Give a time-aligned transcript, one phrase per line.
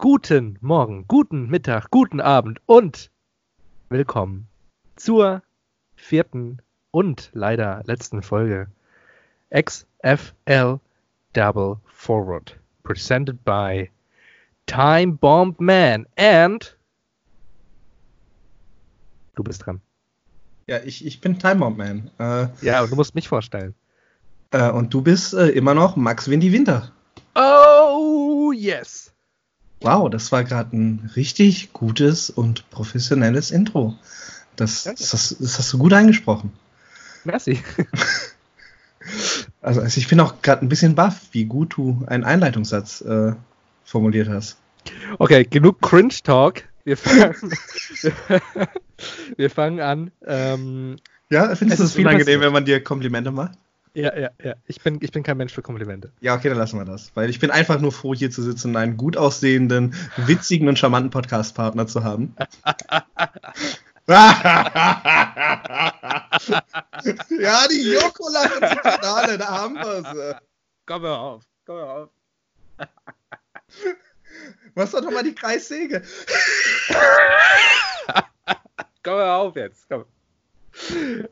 [0.00, 3.10] Guten Morgen, guten Mittag, guten Abend und
[3.90, 4.48] willkommen
[4.96, 5.42] zur
[5.94, 8.68] vierten und leider letzten Folge
[9.54, 10.80] XFL
[11.34, 13.90] Double Forward, presented by
[14.64, 16.78] Time Bomb Man and
[19.34, 19.82] du bist dran.
[20.66, 22.10] Ja, ich, ich bin Time Bomb Man.
[22.18, 23.74] Äh, ja, und du musst mich vorstellen.
[24.50, 26.90] Äh, und du bist äh, immer noch Max Windy Winter.
[27.34, 29.12] Oh, yes.
[29.80, 33.96] Wow, das war gerade ein richtig gutes und professionelles Intro.
[34.56, 36.52] Das, das, das, das hast du gut eingesprochen.
[37.24, 37.62] Merci.
[39.62, 43.32] Also, also ich bin auch gerade ein bisschen baff, wie gut du einen Einleitungssatz äh,
[43.84, 44.58] formuliert hast.
[45.18, 46.64] Okay, genug Cringe-Talk.
[46.84, 47.34] Wir fangen,
[49.36, 50.10] wir fangen an.
[50.26, 50.96] Ähm,
[51.28, 53.58] ja, findest du es unangenehm, wenn man dir Komplimente macht?
[53.94, 54.54] Ja, ja, ja.
[54.66, 56.12] Ich bin, ich bin kein Mensch für Komplimente.
[56.20, 57.10] Ja, okay, dann lassen wir das.
[57.14, 60.78] Weil ich bin einfach nur froh, hier zu sitzen und einen gut aussehenden, witzigen und
[60.78, 62.36] charmanten Podcast-Partner zu haben.
[64.06, 64.46] ja,
[67.68, 70.36] die Jokola Finale, da haben wir sie.
[70.86, 72.08] Komm mal auf, komm mal auf.
[74.74, 76.02] Was doch nochmal die Kreissäge?
[79.02, 80.04] komm mal auf jetzt, komm.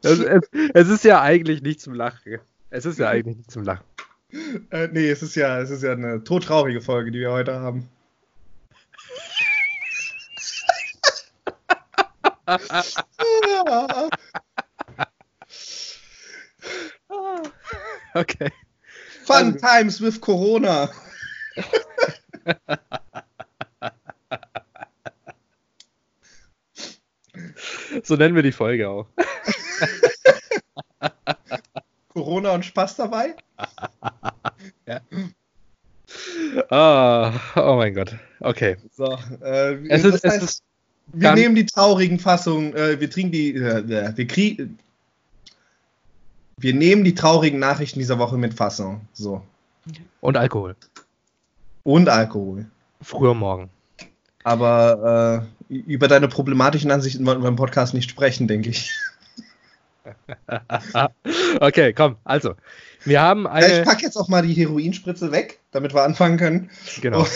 [0.02, 2.41] Es, es, es, ist ja eigentlich nicht zum Lachen.
[2.70, 3.86] Es ist ja eigentlich nicht zum Lachen.
[4.70, 7.88] Äh, nee, es ist ja, es ist ja eine todtraurige Folge, die wir heute haben.
[18.14, 18.50] okay.
[19.25, 19.58] Fun also.
[19.58, 20.91] times with Corona.
[28.03, 29.06] so nennen wir die Folge auch.
[32.19, 33.36] Corona und Spaß dabei?
[34.86, 35.00] ja.
[36.70, 38.16] Oh, oh mein Gott.
[38.41, 38.77] Okay.
[38.92, 40.62] So, äh, es ist, heißt, es ist
[41.12, 44.78] wir nehmen die traurigen Fassungen, äh, wir trinken die, äh, wir kriegen,
[46.59, 49.03] wir nehmen die traurigen Nachrichten dieser Woche mit Fassung.
[49.12, 49.42] So.
[50.21, 50.76] Und Alkohol.
[51.84, 52.66] Und Alkohol.
[53.00, 53.71] Früher morgen.
[54.44, 58.92] Aber äh, über deine problematischen Ansichten wollen wir im Podcast nicht sprechen, denke ich.
[61.60, 62.54] okay, komm, also.
[63.04, 63.69] Wir haben eine.
[63.69, 66.70] Ja, ich packe jetzt auch mal die Heroinspritze weg, damit wir anfangen können.
[67.00, 67.26] Genau.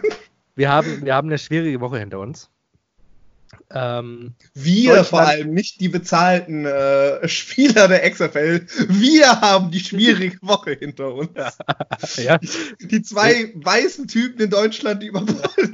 [0.56, 2.50] wir, haben, wir haben eine schwierige Woche hinter uns.
[3.70, 8.66] Ähm, wir vor allem, nicht die bezahlten äh, Spieler der XFL.
[8.88, 11.30] Wir haben die schwierige Woche hinter uns.
[12.16, 12.38] ja.
[12.80, 15.24] Die zwei weißen Typen in Deutschland, die über,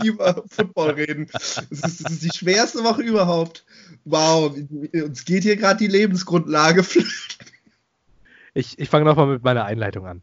[0.02, 1.26] die über Football reden.
[1.32, 3.64] Das ist, ist, die schwerste Woche überhaupt.
[4.04, 4.54] Wow,
[4.92, 7.46] uns geht hier gerade die Lebensgrundlage flöten.
[8.54, 10.22] Ich, ich fange nochmal mit meiner Einleitung an.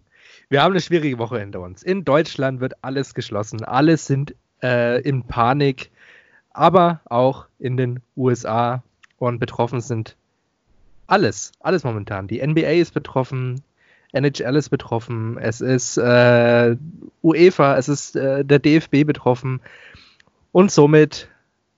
[0.50, 1.84] Wir haben eine schwierige Woche hinter uns.
[1.84, 3.64] In Deutschland wird alles geschlossen.
[3.64, 5.92] Alle sind äh, in Panik
[6.58, 8.84] aber auch in den USA
[9.20, 10.16] und betroffen sind
[11.06, 12.28] alles, alles momentan.
[12.28, 13.62] Die NBA ist betroffen,
[14.12, 16.76] NHL ist betroffen, es ist äh,
[17.22, 19.62] UEFA, es ist äh, der DFB betroffen
[20.52, 21.30] und somit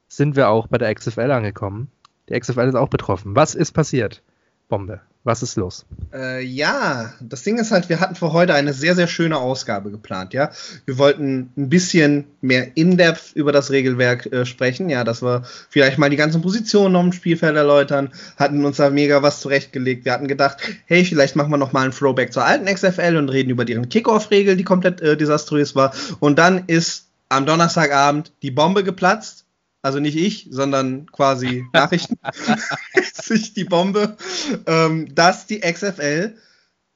[0.07, 1.91] sind wir auch bei der XFL angekommen.
[2.29, 3.35] Die XFL ist auch betroffen.
[3.35, 4.21] Was ist passiert?
[4.69, 5.01] Bombe.
[5.29, 5.85] Was ist los?
[6.11, 9.91] Äh, ja, das Ding ist halt, wir hatten für heute eine sehr, sehr schöne Ausgabe
[9.91, 10.49] geplant, ja.
[10.85, 15.99] Wir wollten ein bisschen mehr in-depth über das Regelwerk äh, sprechen, ja, dass wir vielleicht
[15.99, 20.03] mal die ganzen Positionen auf dem Spielfeld erläutern, hatten uns da mega was zurechtgelegt.
[20.03, 20.57] Wir hatten gedacht,
[20.87, 23.87] hey, vielleicht machen wir noch mal einen Throwback zur alten XFL und reden über deren
[23.87, 25.93] Kickoff-Regel, die komplett äh, desaströs war.
[26.19, 29.45] Und dann ist am Donnerstagabend die Bombe geplatzt
[29.81, 32.17] also nicht ich, sondern quasi Nachrichten,
[33.13, 34.17] sich die Bombe,
[34.65, 36.35] ähm, dass die XFL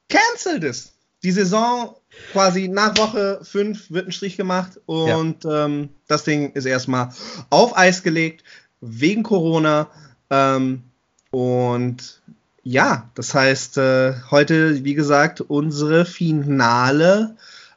[0.09, 0.93] cancelled ist.
[1.23, 1.95] Die Saison
[2.33, 5.65] quasi nach Woche 5 wird ein Strich gemacht und ja.
[5.65, 7.09] ähm, das Ding ist erstmal
[7.49, 8.43] auf Eis gelegt
[8.81, 9.89] wegen Corona.
[10.29, 10.83] Ähm,
[11.31, 12.21] und
[12.63, 17.35] ja, das heißt, äh, heute, wie gesagt, unsere finale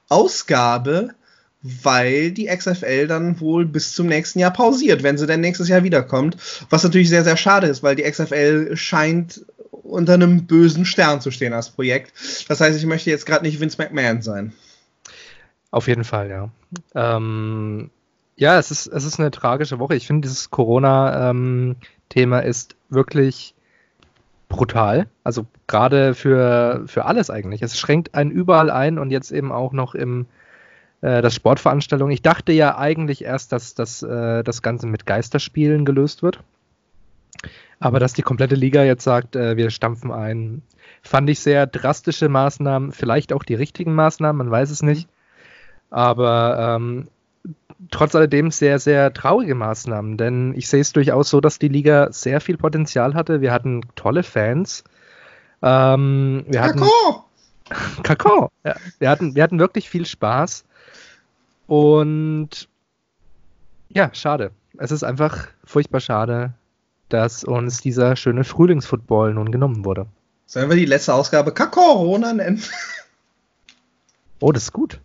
[0.09, 1.15] Ausgabe
[1.82, 5.83] weil die XFL dann wohl bis zum nächsten Jahr pausiert, wenn sie dann nächstes Jahr
[5.83, 6.36] wiederkommt.
[6.71, 11.30] Was natürlich sehr, sehr schade ist, weil die XFL scheint unter einem bösen Stern zu
[11.30, 12.13] stehen als Projekt.
[12.48, 14.53] Das heißt, ich möchte jetzt gerade nicht Vince McMahon sein.
[15.71, 16.48] Auf jeden Fall, ja.
[16.95, 17.91] Ähm,
[18.36, 19.97] ja, es ist, es ist eine tragische Woche.
[19.97, 23.54] Ich finde, dieses Corona-Thema ähm, ist wirklich
[24.48, 25.09] brutal.
[25.24, 27.63] Also gerade für, für alles eigentlich.
[27.63, 30.27] Es schränkt einen überall ein und jetzt eben auch noch im
[31.01, 32.10] äh, das Sportveranstaltung.
[32.10, 36.41] Ich dachte ja eigentlich erst, dass, dass äh, das Ganze mit Geisterspielen gelöst wird.
[37.78, 40.63] Aber dass die komplette Liga jetzt sagt, äh, wir stampfen ein,
[41.03, 45.09] fand ich sehr drastische Maßnahmen, vielleicht auch die richtigen Maßnahmen, man weiß es nicht.
[45.91, 47.09] Aber ähm,
[47.91, 52.09] trotz alledem sehr, sehr traurige Maßnahmen, denn ich sehe es durchaus so, dass die Liga
[52.10, 53.41] sehr viel Potenzial hatte.
[53.41, 54.84] Wir hatten tolle Fans.
[55.63, 57.25] Ähm, wir Kakao!
[57.71, 58.51] Hatten, Kakao!
[58.65, 60.65] Ja, wir, hatten, wir hatten wirklich viel Spaß.
[61.66, 62.68] Und
[63.89, 64.53] ja, schade.
[64.78, 66.53] Es ist einfach furchtbar schade,
[67.09, 70.07] dass uns dieser schöne Frühlingsfootball nun genommen wurde.
[70.47, 72.63] Sollen wir die letzte Ausgabe Kakorona nennen?
[74.39, 75.01] Oh, das ist gut.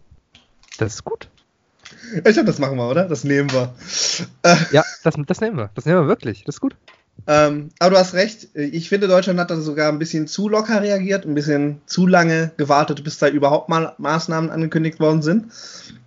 [0.77, 1.29] Das ist gut.
[2.13, 3.05] Ich glaube, das machen wir, oder?
[3.07, 3.73] Das nehmen wir.
[4.73, 5.69] Ja, das, das nehmen wir.
[5.73, 6.43] Das nehmen wir wirklich.
[6.43, 6.75] Das ist gut.
[7.27, 8.49] Ähm, aber du hast recht.
[8.55, 12.51] Ich finde, Deutschland hat da sogar ein bisschen zu locker reagiert, ein bisschen zu lange
[12.57, 15.45] gewartet, bis da überhaupt mal Maßnahmen angekündigt worden sind.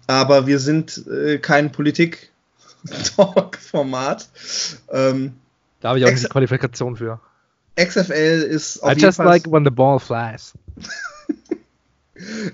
[0.06, 4.28] Aber wir sind äh, kein Politik-Talk-Format.
[4.92, 5.32] Ähm,
[5.80, 7.20] da habe ich auch nicht die Qualifikation für.
[7.76, 10.52] XFL ist auf I jeden just Fall like when the ball flies.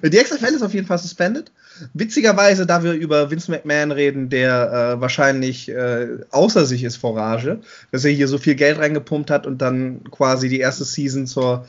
[0.02, 1.50] die XFL ist auf jeden Fall suspended.
[1.94, 7.16] Witzigerweise, da wir über Vince McMahon reden, der äh, wahrscheinlich äh, außer sich ist vor
[7.16, 7.60] Rage,
[7.90, 11.66] dass er hier so viel Geld reingepumpt hat und dann quasi die erste Season zur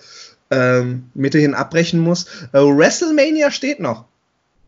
[0.50, 2.26] ähm, Mitte hin abbrechen muss.
[2.52, 4.06] Äh, WrestleMania steht noch.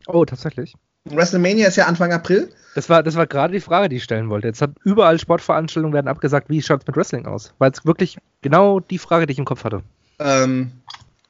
[0.08, 0.76] Oh, tatsächlich.
[1.06, 2.50] WrestleMania ist ja Anfang April.
[2.76, 4.48] Das war, das war gerade die Frage, die ich stellen wollte.
[4.48, 6.50] Jetzt hat überall Sportveranstaltungen werden abgesagt.
[6.50, 7.54] Wie schaut es mit Wrestling aus?
[7.60, 9.84] War jetzt wirklich genau die Frage, die ich im Kopf hatte.
[10.20, 10.72] Ähm,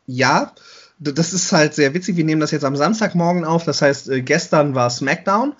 [0.05, 0.53] ja,
[0.99, 2.15] das ist halt sehr witzig.
[2.15, 3.65] Wir nehmen das jetzt am Samstagmorgen auf.
[3.65, 5.53] Das heißt, äh, gestern war SmackDown.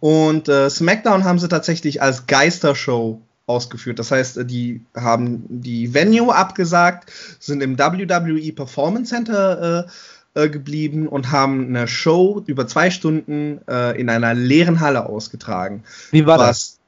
[0.00, 3.98] Und äh, SmackDown haben sie tatsächlich als Geistershow ausgeführt.
[3.98, 9.90] Das heißt, äh, die haben die Venue abgesagt, sind im WWE Performance Center äh,
[10.34, 15.84] äh, geblieben und haben eine Show über zwei Stunden äh, in einer leeren Halle ausgetragen.
[16.10, 16.78] Wie war Was, das?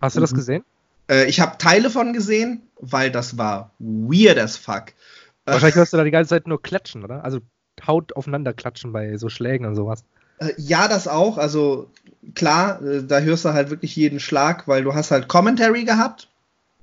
[0.00, 0.64] Hast du das gesehen?
[1.26, 4.94] ich habe Teile von gesehen, weil das war weird as fuck.
[5.44, 7.22] Wahrscheinlich hörst du da die ganze Zeit nur klatschen, oder?
[7.24, 7.40] Also
[7.86, 10.04] Haut aufeinander klatschen bei so Schlägen und sowas.
[10.38, 11.38] Äh, ja, das auch.
[11.38, 11.90] Also
[12.34, 16.28] klar, äh, da hörst du halt wirklich jeden Schlag, weil du hast halt Commentary gehabt.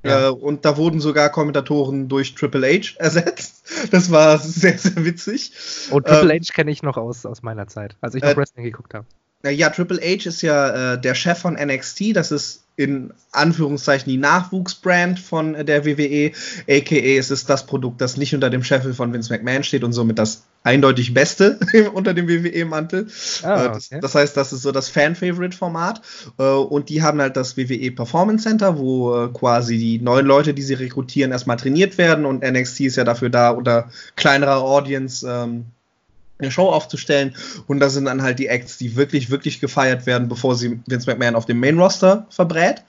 [0.03, 0.27] Ja.
[0.27, 3.63] Äh, und da wurden sogar Kommentatoren durch Triple H ersetzt.
[3.91, 5.51] Das war sehr, sehr witzig.
[5.91, 8.37] Und Triple ähm, H kenne ich noch aus, aus meiner Zeit, als ich noch äh,
[8.37, 9.05] Wrestling geguckt habe.
[9.43, 12.15] Ja, Triple H ist ja äh, der Chef von NXT.
[12.15, 16.31] Das ist in Anführungszeichen die Nachwuchsbrand von der WWE,
[16.69, 19.93] aka es ist das Produkt, das nicht unter dem Scheffel von Vince McMahon steht und
[19.93, 21.59] somit das eindeutig Beste
[21.93, 23.07] unter dem WWE-Mantel.
[23.43, 23.99] Ah, äh, okay.
[24.01, 26.01] das, heißt, das ist so das Fan-Favorite-Format
[26.37, 30.53] äh, und die haben halt das WWE Performance Center, wo äh, quasi die neuen Leute,
[30.53, 35.27] die sie rekrutieren, erstmal trainiert werden und NXT ist ja dafür da, unter kleinerer Audience
[35.27, 35.65] ähm,
[36.41, 37.35] eine Show aufzustellen.
[37.67, 41.09] Und da sind dann halt die Acts, die wirklich, wirklich gefeiert werden, bevor sie Vince
[41.09, 42.83] McMahon auf dem Main Roster verbrät.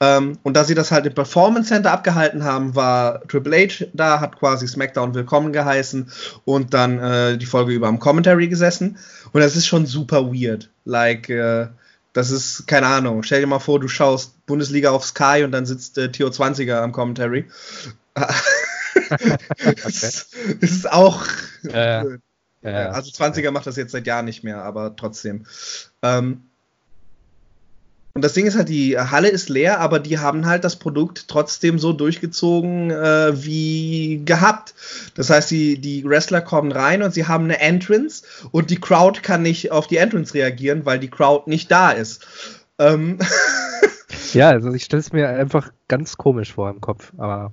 [0.00, 4.20] Ähm, und da sie das halt im Performance Center abgehalten haben, war Triple H da,
[4.20, 6.10] hat quasi SmackDown willkommen geheißen
[6.44, 8.98] und dann äh, die Folge über am Commentary gesessen.
[9.32, 10.70] Und das ist schon super weird.
[10.84, 11.68] Like, äh,
[12.12, 15.66] das ist, keine Ahnung, stell dir mal vor, du schaust Bundesliga auf Sky und dann
[15.66, 17.44] sitzt äh, Theo 20er am Commentary.
[19.10, 19.80] okay.
[19.84, 20.26] es
[20.60, 21.24] ist auch.
[21.64, 22.18] Äh.
[22.72, 25.46] Ja, also 20er macht das jetzt seit Jahren nicht mehr, aber trotzdem.
[26.02, 26.42] Ähm,
[28.16, 31.28] und das Ding ist halt, die Halle ist leer, aber die haben halt das Produkt
[31.28, 34.74] trotzdem so durchgezogen äh, wie gehabt.
[35.14, 39.20] Das heißt, die, die Wrestler kommen rein und sie haben eine Entrance und die Crowd
[39.20, 42.26] kann nicht auf die Entrance reagieren, weil die Crowd nicht da ist.
[42.78, 43.18] Ähm
[44.32, 47.52] ja, also ich stelle es mir einfach ganz komisch vor im Kopf, aber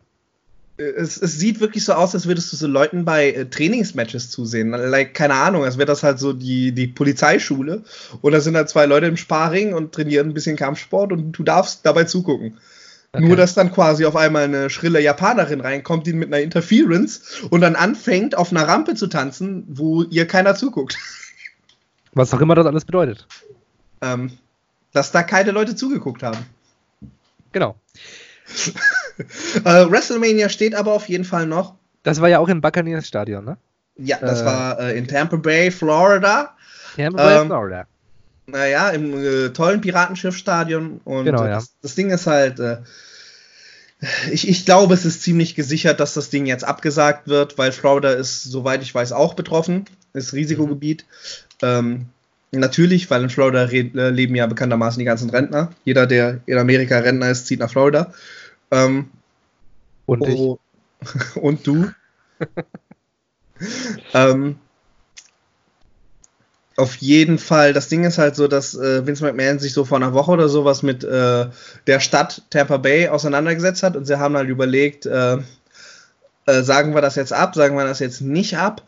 [0.77, 4.71] es, es, sieht wirklich so aus, als würdest du so Leuten bei äh, Trainingsmatches zusehen.
[4.71, 7.83] Like, keine Ahnung, als wäre das halt so die, die Polizeischule.
[8.21, 11.43] Und da sind halt zwei Leute im Sparring und trainieren ein bisschen Kampfsport und du
[11.43, 12.57] darfst dabei zugucken.
[13.11, 13.27] Okay.
[13.27, 17.61] Nur, dass dann quasi auf einmal eine schrille Japanerin reinkommt, die mit einer Interference und
[17.61, 20.97] dann anfängt, auf einer Rampe zu tanzen, wo ihr keiner zuguckt.
[22.13, 23.27] Was auch immer das alles bedeutet.
[24.01, 24.31] Ähm,
[24.91, 26.39] dass da keine Leute zugeguckt haben.
[27.51, 27.75] Genau.
[29.65, 31.75] äh, WrestleMania steht aber auf jeden Fall noch.
[32.03, 33.57] Das war ja auch im Buccaneers Stadion, ne?
[33.97, 36.55] Ja, das äh, war äh, in Tampa Bay, Florida.
[36.95, 37.87] Tampa Bay, ähm, Florida.
[38.45, 40.99] Naja, im äh, tollen Piratenschiffstadion.
[41.03, 41.55] Und genau, äh, ja.
[41.55, 42.77] das, das, Ding ist halt, äh,
[44.31, 48.11] ich, ich glaube, es ist ziemlich gesichert, dass das Ding jetzt abgesagt wird, weil Florida
[48.11, 49.85] ist, soweit ich weiß, auch betroffen.
[50.13, 51.05] Ist Risikogebiet.
[51.61, 51.67] Mhm.
[51.67, 52.05] Ähm,
[52.55, 55.71] Natürlich, weil in Florida leben ja bekanntermaßen die ganzen Rentner.
[55.85, 58.13] Jeder, der in Amerika Rentner ist, zieht nach Florida.
[58.73, 59.11] Ähm,
[60.05, 60.59] und oh,
[61.01, 61.35] ich.
[61.41, 61.91] und du.
[64.13, 64.57] ähm,
[66.75, 69.97] auf jeden Fall, das Ding ist halt so, dass äh, Vince McMahon sich so vor
[69.97, 71.45] einer Woche oder sowas mit äh,
[71.85, 75.37] der Stadt Tampa Bay auseinandergesetzt hat und sie haben halt überlegt, äh,
[76.47, 78.81] äh sagen wir das jetzt ab, sagen wir das jetzt nicht ab.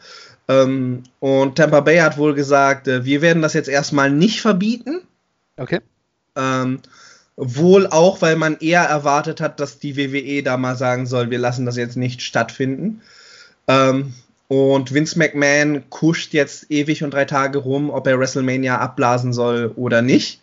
[0.48, 5.02] Ähm, und Tampa Bay hat wohl gesagt, äh, wir werden das jetzt erstmal nicht verbieten.
[5.58, 5.82] Okay.
[6.36, 6.80] Ähm,
[7.38, 11.40] wohl auch, weil man eher erwartet hat, dass die WWE da mal sagen soll, wir
[11.40, 13.02] lassen das jetzt nicht stattfinden.
[13.68, 14.14] Ähm,
[14.48, 19.72] und Vince McMahon kuscht jetzt ewig und drei Tage rum, ob er WrestleMania abblasen soll
[19.76, 20.40] oder nicht.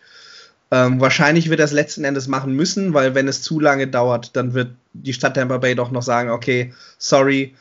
[0.70, 4.36] Ähm, wahrscheinlich wird er es letzten Endes machen müssen, weil wenn es zu lange dauert,
[4.36, 7.54] dann wird die Stadt Tampa Bay doch noch sagen, okay, sorry,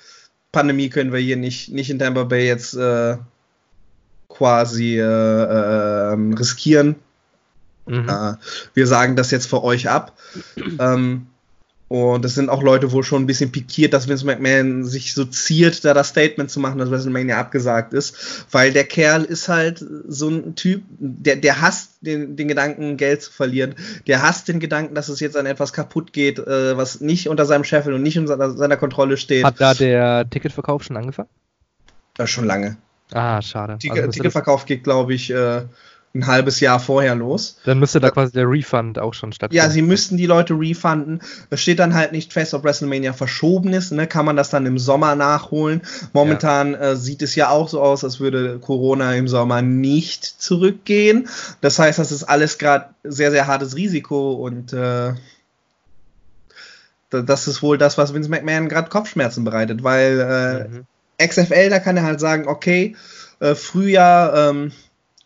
[0.51, 3.17] Pandemie können wir hier nicht, nicht in Tampa Bay jetzt äh,
[4.29, 6.95] quasi äh, äh, riskieren.
[7.85, 8.07] Mhm.
[8.07, 8.33] Äh,
[8.73, 10.17] wir sagen das jetzt für euch ab.
[10.79, 11.27] Ähm,
[11.91, 15.25] und es sind auch Leute wohl schon ein bisschen pikiert, dass Vince McMahon sich so
[15.25, 18.45] ziert, da das Statement zu machen, dass WrestleMania abgesagt ist.
[18.49, 23.23] Weil der Kerl ist halt so ein Typ, der, der hasst den, den Gedanken, Geld
[23.23, 23.75] zu verlieren.
[24.07, 27.45] Der hasst den Gedanken, dass es jetzt an etwas kaputt geht, äh, was nicht unter
[27.45, 29.43] seinem Scheffel und nicht unter seiner Kontrolle steht.
[29.43, 31.27] Hat da der Ticketverkauf schon angefangen?
[32.17, 32.77] Ja, schon lange.
[33.11, 33.77] Ah, schade.
[33.79, 35.63] Ticket, also, Ticketverkauf geht, glaube ich, äh,
[36.13, 37.57] ein halbes Jahr vorher los.
[37.63, 39.63] Dann müsste da quasi der Refund auch schon stattfinden.
[39.63, 41.21] Ja, sie müssten die Leute refunden.
[41.49, 43.91] Es steht dann halt nicht fest, ob WrestleMania verschoben ist.
[43.91, 44.07] Ne?
[44.07, 45.81] Kann man das dann im Sommer nachholen?
[46.11, 46.91] Momentan ja.
[46.91, 51.29] äh, sieht es ja auch so aus, als würde Corona im Sommer nicht zurückgehen.
[51.61, 55.13] Das heißt, das ist alles gerade sehr, sehr hartes Risiko und äh,
[57.09, 60.85] das ist wohl das, was Vince McMahon gerade Kopfschmerzen bereitet, weil äh, mhm.
[61.25, 62.95] XFL, da kann er halt sagen, okay,
[63.39, 64.71] äh, Frühjahr, ähm,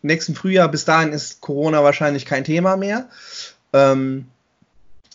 [0.05, 3.09] nächsten Frühjahr, bis dahin ist Corona wahrscheinlich kein Thema mehr.
[3.73, 4.27] Ähm,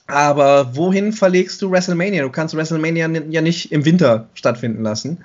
[0.07, 2.23] aber wohin verlegst du WrestleMania?
[2.23, 5.25] Du kannst WrestleMania ja nicht im Winter stattfinden lassen.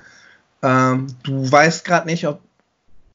[0.62, 2.40] Ähm, du weißt gerade nicht, ob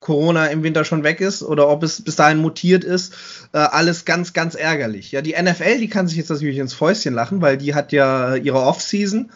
[0.01, 3.15] Corona im Winter schon weg ist oder ob es bis dahin mutiert ist.
[3.53, 5.13] Äh, alles ganz, ganz ärgerlich.
[5.13, 8.35] Ja, die NFL, die kann sich jetzt natürlich ins Fäustchen lachen, weil die hat ja
[8.35, 9.31] ihre Off-Season,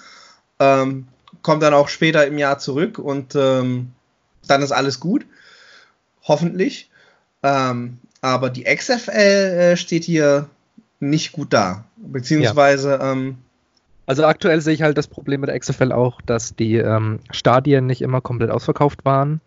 [0.58, 1.06] ähm,
[1.42, 3.92] kommt dann auch später im Jahr zurück und ähm,
[4.46, 5.26] dann ist alles gut.
[6.22, 6.90] Hoffentlich.
[7.44, 10.48] Ähm, aber die XFL äh, steht hier
[10.98, 11.84] nicht gut da.
[11.96, 12.90] Beziehungsweise.
[12.90, 13.12] Ja.
[13.12, 13.36] Ähm,
[14.06, 17.86] also aktuell sehe ich halt das Problem mit der XFL auch, dass die ähm, Stadien
[17.86, 19.40] nicht immer komplett ausverkauft waren.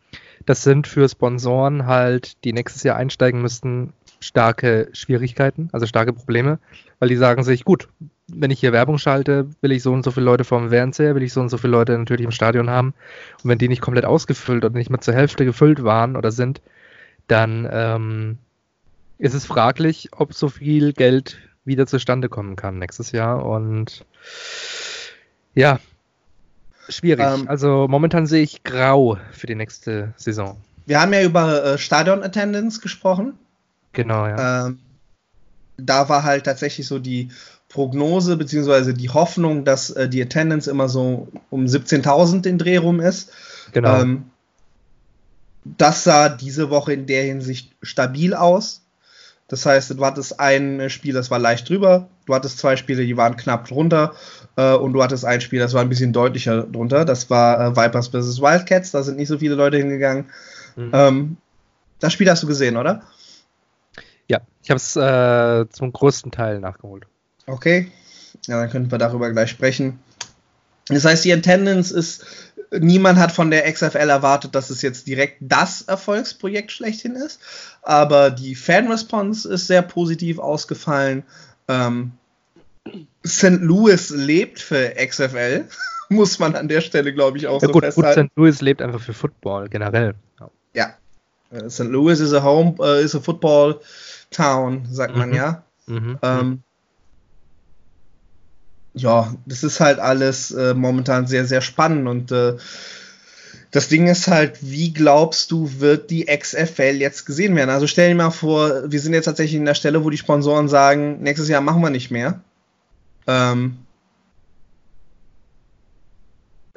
[0.46, 6.60] Das sind für Sponsoren halt, die nächstes Jahr einsteigen müssten, starke Schwierigkeiten, also starke Probleme,
[7.00, 7.88] weil die sagen sich, gut,
[8.28, 11.24] wenn ich hier Werbung schalte, will ich so und so viele Leute vom Fernseher, will
[11.24, 12.94] ich so und so viele Leute natürlich im Stadion haben.
[13.44, 16.62] Und wenn die nicht komplett ausgefüllt oder nicht mehr zur Hälfte gefüllt waren oder sind,
[17.28, 18.38] dann ähm,
[19.18, 23.46] ist es fraglich, ob so viel Geld wieder zustande kommen kann nächstes Jahr.
[23.46, 24.06] Und
[25.54, 25.80] ja,
[26.90, 27.26] schwierig.
[27.26, 30.58] Ähm, also momentan sehe ich grau für die nächste Saison.
[30.86, 33.34] Wir haben ja über äh, Stadion-Attendance gesprochen.
[33.92, 34.68] Genau, ja.
[34.68, 34.80] Ähm,
[35.78, 37.30] da war halt tatsächlich so die
[37.70, 43.02] Prognose beziehungsweise die Hoffnung, dass äh, die Attendance immer so um 17.000 den Dreh rum
[43.02, 43.32] ist.
[43.74, 44.02] Genau.
[44.02, 44.26] Ähm,
[45.78, 48.84] das sah diese Woche in der Hinsicht stabil aus.
[49.48, 53.16] Das heißt, du hattest ein Spiel, das war leicht drüber, du hattest zwei Spiele, die
[53.16, 54.14] waren knapp drunter
[54.58, 57.06] äh, und du hattest ein Spiel, das war ein bisschen deutlicher drunter.
[57.06, 58.42] Das war äh, Vipers vs.
[58.42, 60.26] Wildcats, da sind nicht so viele Leute hingegangen.
[60.76, 60.92] Mhm.
[60.94, 61.38] Ähm,
[62.00, 63.04] das Spiel hast du gesehen, oder?
[64.28, 67.08] Ja, ich habe es äh, zum größten Teil nachgeholt.
[67.46, 67.90] Okay,
[68.48, 70.00] ja, dann könnten wir darüber gleich sprechen.
[70.90, 72.26] Das heißt, die Attendance ist
[72.72, 77.40] niemand hat von der XFL erwartet, dass es jetzt direkt das Erfolgsprojekt schlechthin ist.
[77.82, 81.24] Aber die Fan-Response ist sehr positiv ausgefallen.
[81.68, 82.12] Ähm,
[83.26, 83.60] St.
[83.62, 85.66] Louis lebt für XFL,
[86.10, 88.22] muss man an der Stelle, glaube ich, auch ja, so gut, festhalten.
[88.22, 88.38] Gut, St.
[88.38, 90.16] Louis lebt einfach für Football generell.
[90.40, 90.50] Ja.
[90.74, 91.58] ja.
[91.58, 91.86] Äh, St.
[91.86, 93.80] Louis ist a home, uh, is a football
[94.32, 95.20] town, sagt mhm.
[95.20, 95.64] man ja.
[95.88, 96.20] Mhm.
[96.22, 96.64] Ähm,
[98.98, 102.58] ja, das ist halt alles äh, momentan sehr, sehr spannend und äh,
[103.72, 107.70] das Ding ist halt, wie glaubst du, wird die XFL jetzt gesehen werden?
[107.70, 110.70] Also stell dir mal vor, wir sind jetzt tatsächlich in der Stelle, wo die Sponsoren
[110.70, 112.40] sagen, nächstes Jahr machen wir nicht mehr.
[113.28, 113.78] Ähm,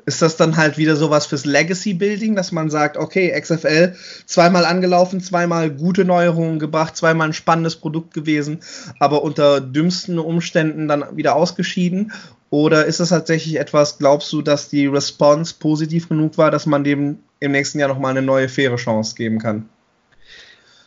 [0.07, 3.95] ist das dann halt wieder sowas fürs Legacy Building, dass man sagt, okay, XFL
[4.26, 8.61] zweimal angelaufen, zweimal gute Neuerungen gebracht, zweimal ein spannendes Produkt gewesen,
[8.99, 12.12] aber unter dümmsten Umständen dann wieder ausgeschieden?
[12.50, 16.83] Oder ist das tatsächlich etwas, glaubst du, dass die Response positiv genug war, dass man
[16.83, 19.69] dem im nächsten Jahr nochmal eine neue faire Chance geben kann?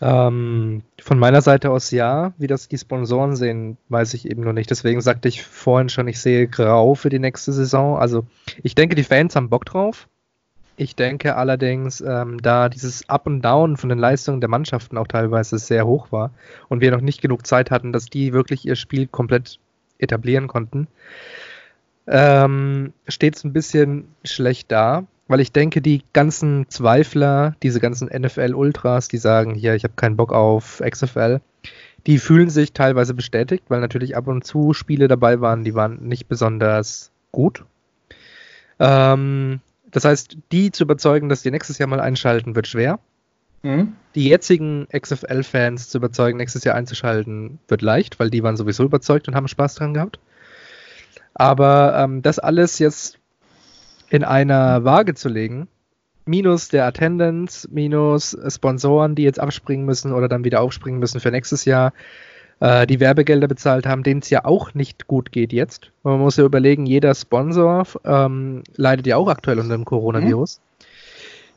[0.05, 2.33] Ähm, von meiner Seite aus ja.
[2.37, 4.69] Wie das die Sponsoren sehen, weiß ich eben noch nicht.
[4.69, 7.97] Deswegen sagte ich vorhin schon, ich sehe grau für die nächste Saison.
[7.97, 8.25] Also
[8.63, 10.09] ich denke, die Fans haben Bock drauf.
[10.75, 15.07] Ich denke allerdings, ähm, da dieses Up und Down von den Leistungen der Mannschaften auch
[15.07, 16.31] teilweise sehr hoch war
[16.67, 19.59] und wir noch nicht genug Zeit hatten, dass die wirklich ihr Spiel komplett
[19.99, 20.87] etablieren konnten,
[22.07, 28.07] ähm, steht es ein bisschen schlecht da weil ich denke, die ganzen Zweifler, diese ganzen
[28.07, 31.41] NFL-Ultras, die sagen, hier, ich habe keinen Bock auf XFL,
[32.05, 36.07] Die fühlen sich teilweise bestätigt, weil natürlich ab und zu Spiele dabei waren, die waren
[36.07, 37.65] nicht besonders gut.
[38.77, 39.59] Ähm,
[39.89, 42.99] das heißt, die zu überzeugen, dass die nächstes Jahr mal einschalten, wird schwer.
[43.63, 43.95] Mhm.
[44.13, 49.27] Die jetzigen XFL-Fans zu überzeugen, nächstes Jahr einzuschalten, wird leicht, weil die waren sowieso überzeugt
[49.27, 50.19] und haben Spaß dran gehabt.
[51.33, 53.17] Aber ähm, das alles jetzt
[54.13, 55.67] in einer Waage zu legen,
[56.25, 61.31] minus der Attendance, minus Sponsoren, die jetzt abspringen müssen oder dann wieder aufspringen müssen für
[61.31, 61.93] nächstes Jahr,
[62.59, 65.91] äh, die Werbegelder bezahlt haben, denen es ja auch nicht gut geht jetzt.
[66.03, 70.59] Man muss ja überlegen, jeder Sponsor ähm, leidet ja auch aktuell unter dem Coronavirus.
[70.59, 70.83] Mhm.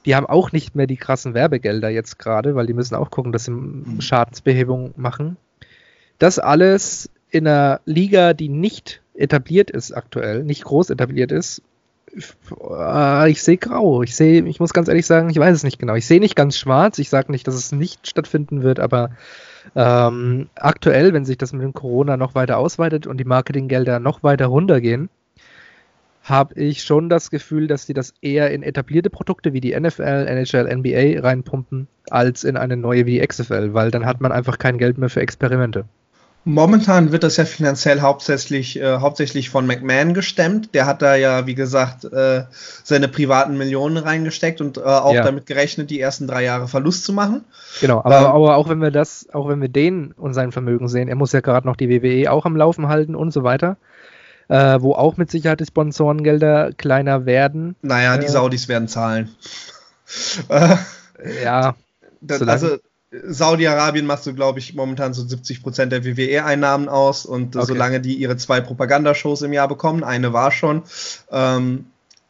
[0.06, 3.32] Die haben auch nicht mehr die krassen Werbegelder jetzt gerade, weil die müssen auch gucken,
[3.32, 4.00] dass sie mhm.
[4.00, 5.36] Schadensbehebung machen.
[6.18, 11.60] Das alles in einer Liga, die nicht etabliert ist aktuell, nicht groß etabliert ist,
[12.16, 14.02] ich sehe grau.
[14.02, 15.94] Ich sehe, ich muss ganz ehrlich sagen, ich weiß es nicht genau.
[15.94, 16.98] Ich sehe nicht ganz schwarz.
[16.98, 19.10] Ich sage nicht, dass es nicht stattfinden wird, aber
[19.74, 24.22] ähm, aktuell, wenn sich das mit dem Corona noch weiter ausweitet und die Marketinggelder noch
[24.22, 25.10] weiter runtergehen,
[26.22, 30.26] habe ich schon das Gefühl, dass sie das eher in etablierte Produkte wie die NFL,
[30.26, 34.58] NHL, NBA reinpumpen, als in eine neue wie die XFL, weil dann hat man einfach
[34.58, 35.84] kein Geld mehr für Experimente.
[36.48, 40.76] Momentan wird das ja finanziell hauptsächlich, äh, hauptsächlich von McMahon gestemmt.
[40.76, 42.44] Der hat da ja, wie gesagt, äh,
[42.84, 45.24] seine privaten Millionen reingesteckt und äh, auch ja.
[45.24, 47.44] damit gerechnet, die ersten drei Jahre Verlust zu machen.
[47.80, 50.86] Genau, aber, ähm, aber, auch wenn wir das, auch wenn wir den und sein Vermögen
[50.86, 53.76] sehen, er muss ja gerade noch die WWE auch am Laufen halten und so weiter.
[54.46, 57.74] Äh, wo auch mit Sicherheit die Sponsorengelder kleiner werden.
[57.82, 59.34] Naja, die äh, Saudis werden zahlen.
[61.42, 61.74] ja.
[62.20, 62.76] Das, also
[63.24, 67.66] Saudi-Arabien macht so, glaube ich, momentan so 70 Prozent der WWE-Einnahmen aus und okay.
[67.66, 70.82] solange die ihre zwei Propagandashows im Jahr bekommen, eine war schon.
[71.30, 71.86] Ähm,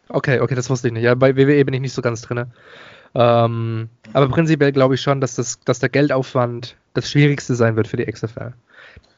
[0.08, 1.02] okay, okay, das wusste ich nicht.
[1.02, 2.46] Ja, bei WWE bin ich nicht so ganz drin.
[3.14, 7.88] Ähm, aber prinzipiell glaube ich schon, dass, das, dass der Geldaufwand das Schwierigste sein wird
[7.88, 8.52] für die XFL.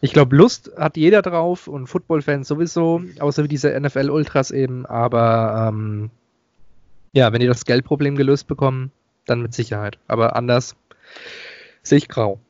[0.00, 4.86] Ich glaube, Lust hat jeder drauf und Football-Fans sowieso, außer wie diese NFL-Ultras eben.
[4.86, 6.10] Aber ähm,
[7.12, 8.92] ja, wenn die das Geldproblem gelöst bekommen,
[9.26, 9.98] dann mit Sicherheit.
[10.06, 10.76] Aber anders
[11.88, 12.40] sehe ich grau.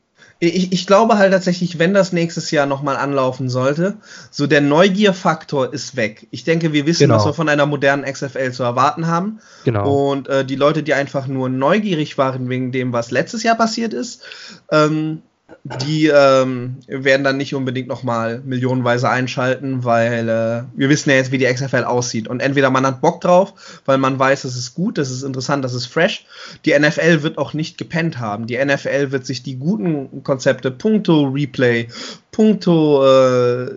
[0.41, 3.97] Ich, ich, glaube halt tatsächlich, wenn das nächstes Jahr nochmal anlaufen sollte,
[4.31, 6.29] so der Neugierfaktor ist weg.
[6.31, 7.17] Ich denke, wir wissen, genau.
[7.17, 9.41] was wir von einer modernen XFL zu erwarten haben.
[9.65, 10.11] Genau.
[10.11, 13.93] Und äh, die Leute, die einfach nur neugierig waren wegen dem, was letztes Jahr passiert
[13.93, 14.23] ist,
[14.71, 15.23] ähm,
[15.65, 21.33] die ähm, werden dann nicht unbedingt nochmal millionenweise einschalten, weil äh, wir wissen ja jetzt,
[21.33, 22.29] wie die XFL aussieht.
[22.29, 25.65] Und entweder man hat Bock drauf, weil man weiß, das ist gut, das ist interessant,
[25.65, 26.27] das ist fresh.
[26.65, 28.47] Die NFL wird auch nicht gepennt haben.
[28.47, 31.89] Die NFL wird sich die guten Konzepte, Punkto Replay,
[32.31, 33.71] Punkto äh,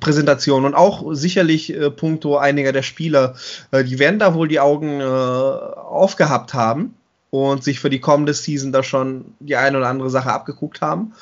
[0.00, 3.34] Präsentation und auch sicherlich äh, Punkto einiger der Spieler,
[3.70, 6.94] äh, die werden da wohl die Augen äh, aufgehabt haben
[7.30, 11.14] und sich für die kommende Season da schon die eine oder andere Sache abgeguckt haben.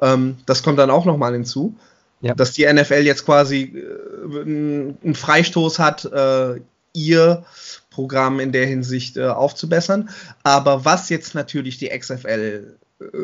[0.00, 1.74] Ähm, das kommt dann auch nochmal hinzu.
[2.20, 2.34] Ja.
[2.34, 6.60] Dass die NFL jetzt quasi äh, einen Freistoß hat, äh,
[6.92, 7.44] ihr
[7.90, 10.10] Programm in der Hinsicht äh, aufzubessern.
[10.42, 12.76] Aber was jetzt natürlich die XFL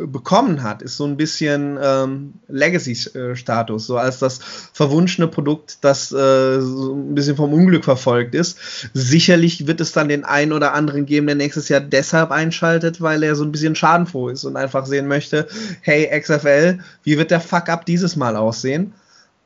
[0.06, 4.40] bekommen hat, ist so ein bisschen ähm, Legacy-Status, so als das
[4.72, 8.58] verwunschene Produkt, das äh, so ein bisschen vom Unglück verfolgt ist.
[8.94, 13.22] Sicherlich wird es dann den einen oder anderen geben, der nächstes Jahr deshalb einschaltet, weil
[13.22, 15.48] er so ein bisschen schadenfroh ist und einfach sehen möchte,
[15.80, 18.92] hey XFL, wie wird der Fuck-up dieses Mal aussehen?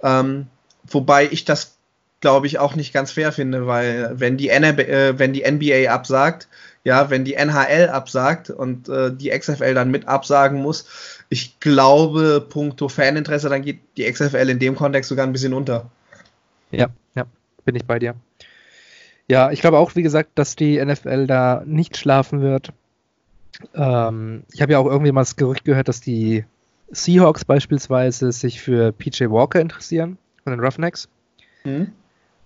[0.03, 0.47] Ähm,
[0.89, 1.72] wobei ich das,
[2.23, 5.93] glaube ich, auch nicht ganz fair finde, weil wenn die, NB äh, wenn die NBA
[5.93, 6.49] absagt,
[6.85, 10.87] ja, wenn die NHL absagt und äh, die XFL dann mit absagen muss,
[11.29, 15.91] ich glaube, puncto Faninteresse, dann geht die XFL in dem Kontext sogar ein bisschen unter.
[16.71, 17.27] Ja, ja,
[17.65, 18.15] bin ich bei dir.
[19.29, 22.73] Ja, ich glaube auch, wie gesagt, dass die NFL da nicht schlafen wird.
[23.75, 26.45] Ähm, ich habe ja auch irgendwie mal das Gerücht gehört, dass die
[26.91, 31.09] Seahawks beispielsweise sich für PJ Walker interessieren von den Roughnecks.
[31.65, 31.93] Mhm.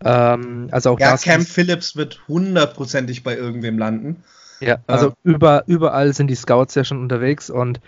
[0.05, 4.23] Ähm, also auch ja, Cam Phillips wird hundertprozentig bei irgendwem landen.
[4.61, 5.35] Ja, also ähm.
[5.35, 7.81] über, überall sind die Scouts ja schon unterwegs und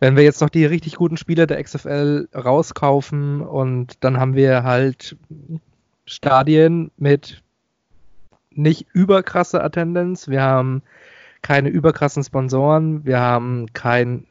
[0.00, 4.62] wenn wir jetzt noch die richtig guten Spieler der XFL rauskaufen und dann haben wir
[4.62, 5.16] halt
[6.06, 7.42] Stadien mit
[8.50, 10.82] nicht überkrasse Attendance, wir haben
[11.42, 14.24] keine überkrassen Sponsoren, wir haben keine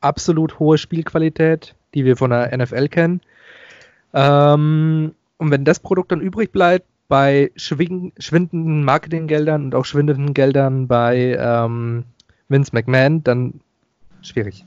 [0.00, 3.20] absolut hohe Spielqualität, die wir von der NFL kennen.
[4.14, 10.86] Ähm, und wenn das Produkt dann übrig bleibt, bei schwindenden Marketinggeldern und auch schwindenden Geldern
[10.86, 12.04] bei ähm,
[12.48, 13.60] Vince McMahon, dann
[14.22, 14.64] schwierig.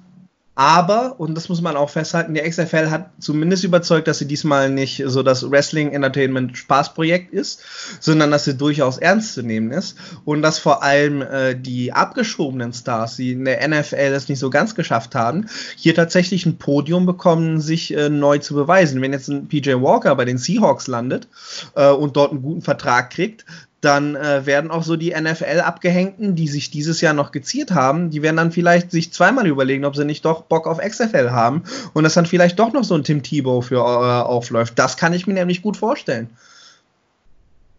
[0.55, 4.69] Aber, und das muss man auch festhalten, der XFL hat zumindest überzeugt, dass sie diesmal
[4.69, 7.63] nicht so das Wrestling-Entertainment-Spaßprojekt ist,
[7.99, 9.97] sondern dass sie durchaus ernst zu nehmen ist.
[10.25, 14.51] Und dass vor allem äh, die abgeschobenen Stars, die in der NFL es nicht so
[14.51, 19.01] ganz geschafft haben, hier tatsächlich ein Podium bekommen, sich äh, neu zu beweisen.
[19.01, 21.27] Wenn jetzt ein PJ Walker bei den Seahawks landet
[21.75, 23.43] äh, und dort einen guten Vertrag kriegt,
[23.83, 28.21] dann äh, werden auch so die NFL-Abgehängten, die sich dieses Jahr noch geziert haben, die
[28.21, 32.03] werden dann vielleicht sich zweimal überlegen, ob sie nicht doch Bock auf XFL haben und
[32.03, 34.79] dass dann vielleicht doch noch so ein Tim Tebow für äh, aufläuft.
[34.79, 36.29] Das kann ich mir nämlich gut vorstellen.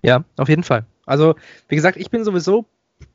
[0.03, 0.85] Ja, auf jeden Fall.
[1.07, 1.35] Also,
[1.69, 2.67] wie gesagt, ich bin sowieso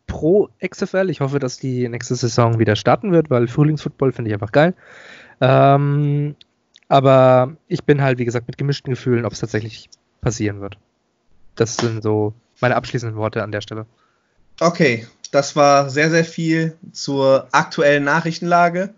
[0.08, 1.10] pro XFL.
[1.10, 4.74] Ich hoffe, dass die nächste Saison wieder starten wird, weil Frühlingsfootball finde ich einfach geil.
[5.40, 6.36] Ähm,
[6.88, 9.90] aber ich bin halt, wie gesagt, mit gemischten Gefühlen, ob es tatsächlich
[10.22, 10.78] passieren wird.
[11.56, 13.86] Das sind so meine abschließenden Worte an der Stelle.
[14.60, 18.94] Okay, das war sehr, sehr viel zur aktuellen Nachrichtenlage.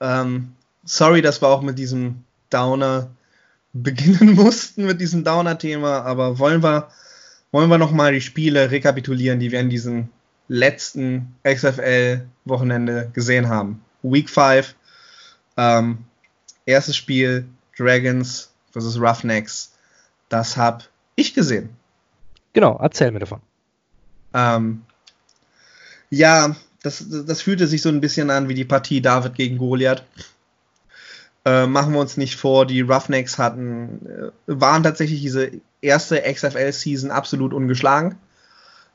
[0.00, 0.52] Ähm,
[0.84, 3.10] sorry, dass wir auch mit diesem Downer
[3.72, 6.88] beginnen mussten, mit diesem Downer-Thema, aber wollen wir,
[7.52, 10.08] wollen wir nochmal die Spiele rekapitulieren, die wir in diesem
[10.48, 13.82] letzten XFL-Wochenende gesehen haben.
[14.02, 14.74] Week 5,
[15.56, 16.04] ähm,
[16.66, 17.46] erstes Spiel
[17.78, 19.00] Dragons vs.
[19.00, 19.72] Roughnecks.
[20.28, 21.70] Das habe ich gesehen.
[22.52, 23.40] Genau, erzähl mir davon.
[24.34, 24.82] Ähm,
[26.10, 30.04] ja, das, das fühlte sich so ein bisschen an wie die Partie David gegen Goliath.
[31.44, 37.10] Äh, machen wir uns nicht vor, die Roughnecks hatten, äh, waren tatsächlich diese erste XFL-Season
[37.10, 38.16] absolut ungeschlagen.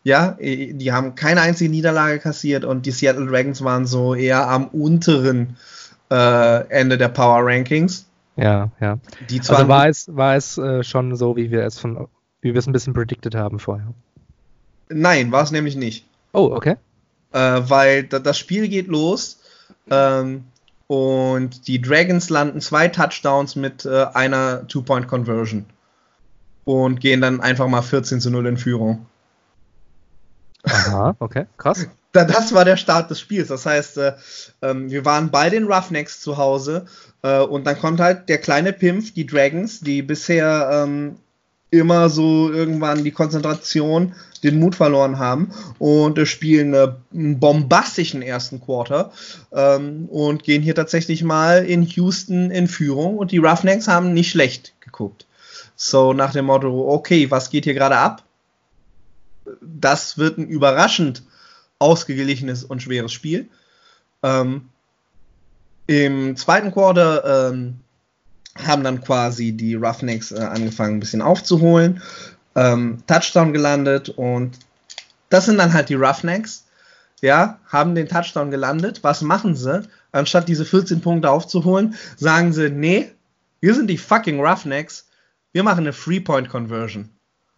[0.04, 4.68] Ja, die haben keine einzige Niederlage kassiert und die Seattle Dragons waren so eher am
[4.68, 5.58] unteren
[6.10, 8.06] äh, Ende der Power Rankings.
[8.38, 9.00] Ja, ja.
[9.30, 12.08] Die also war es, war es äh, schon so, wie wir es von
[12.42, 13.94] wie wir es ein bisschen predicted haben vorher.
[14.90, 16.06] Nein, war es nämlich nicht.
[16.34, 16.76] Oh, okay.
[17.34, 19.40] Äh, weil das Spiel geht los
[19.90, 20.46] ähm,
[20.88, 25.66] und die Dragons landen zwei Touchdowns mit äh, einer Two-Point-Conversion
[26.64, 29.06] und gehen dann einfach mal 14 zu 0 in Führung.
[30.64, 31.88] Aha, okay, krass.
[32.14, 33.50] Das war der Start des Spiels.
[33.50, 34.14] Das heißt, äh,
[34.64, 36.88] ähm, wir waren bei den Roughnecks zu Hause
[37.22, 41.18] äh, und dann kommt halt der kleine Pimpf, die Dragons, die bisher ähm,
[41.70, 48.22] immer so irgendwann die Konzentration, den Mut verloren haben und äh, spielen äh, einen bombastischen
[48.22, 49.12] ersten Quarter
[49.52, 54.32] ähm, und gehen hier tatsächlich mal in Houston in Führung und die Roughnecks haben nicht
[54.32, 55.26] schlecht geguckt.
[55.76, 58.24] So nach dem Motto, okay, was geht hier gerade ab?
[59.62, 61.24] Das wird ein überraschend
[61.80, 63.50] ausgeglichenes und schweres Spiel.
[64.24, 64.70] Ähm,
[65.88, 67.80] Im zweiten Quarter ähm,
[68.66, 72.02] haben dann quasi die Roughnecks äh, angefangen, ein bisschen aufzuholen.
[72.56, 74.58] Ähm, Touchdown gelandet und
[75.30, 76.66] das sind dann halt die Roughnecks.
[77.22, 79.04] Ja, haben den Touchdown gelandet.
[79.04, 79.88] Was machen sie?
[80.12, 83.12] Anstatt diese 14 Punkte aufzuholen, sagen sie, nee,
[83.60, 85.08] wir sind die fucking Roughnecks.
[85.52, 87.10] Wir machen eine Free-Point-Conversion.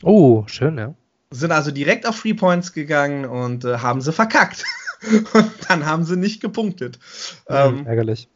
[0.04, 0.94] Oh, schön, ja.
[1.32, 4.64] Sind also direkt auf Free Points gegangen und äh, haben sie verkackt.
[5.34, 7.00] und dann haben sie nicht gepunktet.
[7.48, 8.28] Mhm, ähm, ärgerlich.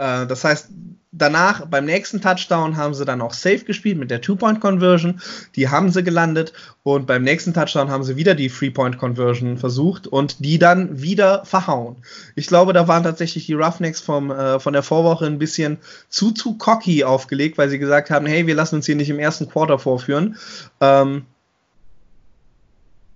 [0.00, 0.70] Äh, das heißt,
[1.12, 5.20] danach beim nächsten Touchdown haben sie dann auch safe gespielt mit der Two-Point-Conversion.
[5.56, 10.42] Die haben sie gelandet und beim nächsten Touchdown haben sie wieder die Three-Point-Conversion versucht und
[10.42, 11.96] die dann wieder verhauen.
[12.34, 16.30] Ich glaube, da waren tatsächlich die Roughnecks vom, äh, von der Vorwoche ein bisschen zu,
[16.30, 19.48] zu cocky aufgelegt, weil sie gesagt haben, hey, wir lassen uns hier nicht im ersten
[19.48, 20.36] Quarter vorführen.
[20.80, 21.26] Ähm,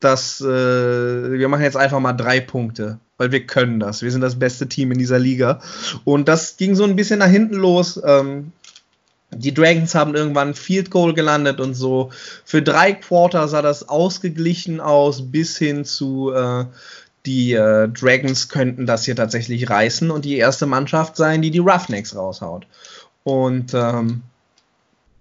[0.01, 0.44] das, äh,
[1.38, 4.03] wir machen jetzt einfach mal drei Punkte weil wir können das.
[4.03, 5.61] Wir sind das beste Team in dieser Liga.
[6.05, 8.00] Und das ging so ein bisschen nach hinten los.
[8.05, 8.53] Ähm,
[9.31, 12.11] die Dragons haben irgendwann Field Goal gelandet und so.
[12.44, 16.64] Für drei Quarter sah das ausgeglichen aus, bis hin zu äh,
[17.27, 21.59] die äh, Dragons könnten das hier tatsächlich reißen und die erste Mannschaft sein, die die
[21.59, 22.66] Roughnecks raushaut.
[23.22, 24.22] Und ähm,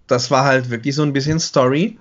[0.06, 1.98] das war halt wirklich so ein bisschen Story.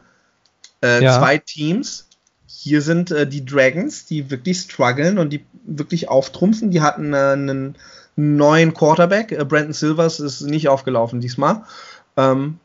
[0.84, 1.17] Äh, ja.
[1.17, 2.08] Zwei Teams,
[2.45, 6.71] hier sind äh, die Dragons, die wirklich strugglen und die wirklich auftrumpfen.
[6.71, 7.76] Die hatten äh, einen
[8.15, 9.32] neuen Quarterback.
[9.32, 11.63] Äh, Brandon Silvers ist nicht aufgelaufen diesmal.
[12.17, 12.60] Ähm,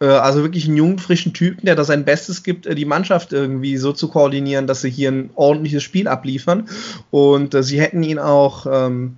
[0.00, 3.32] äh, also wirklich einen jungen, frischen Typen, der da sein Bestes gibt, äh, die Mannschaft
[3.32, 6.68] irgendwie so zu koordinieren, dass sie hier ein ordentliches Spiel abliefern.
[7.10, 9.16] Und äh, sie hätten ihn auch ähm,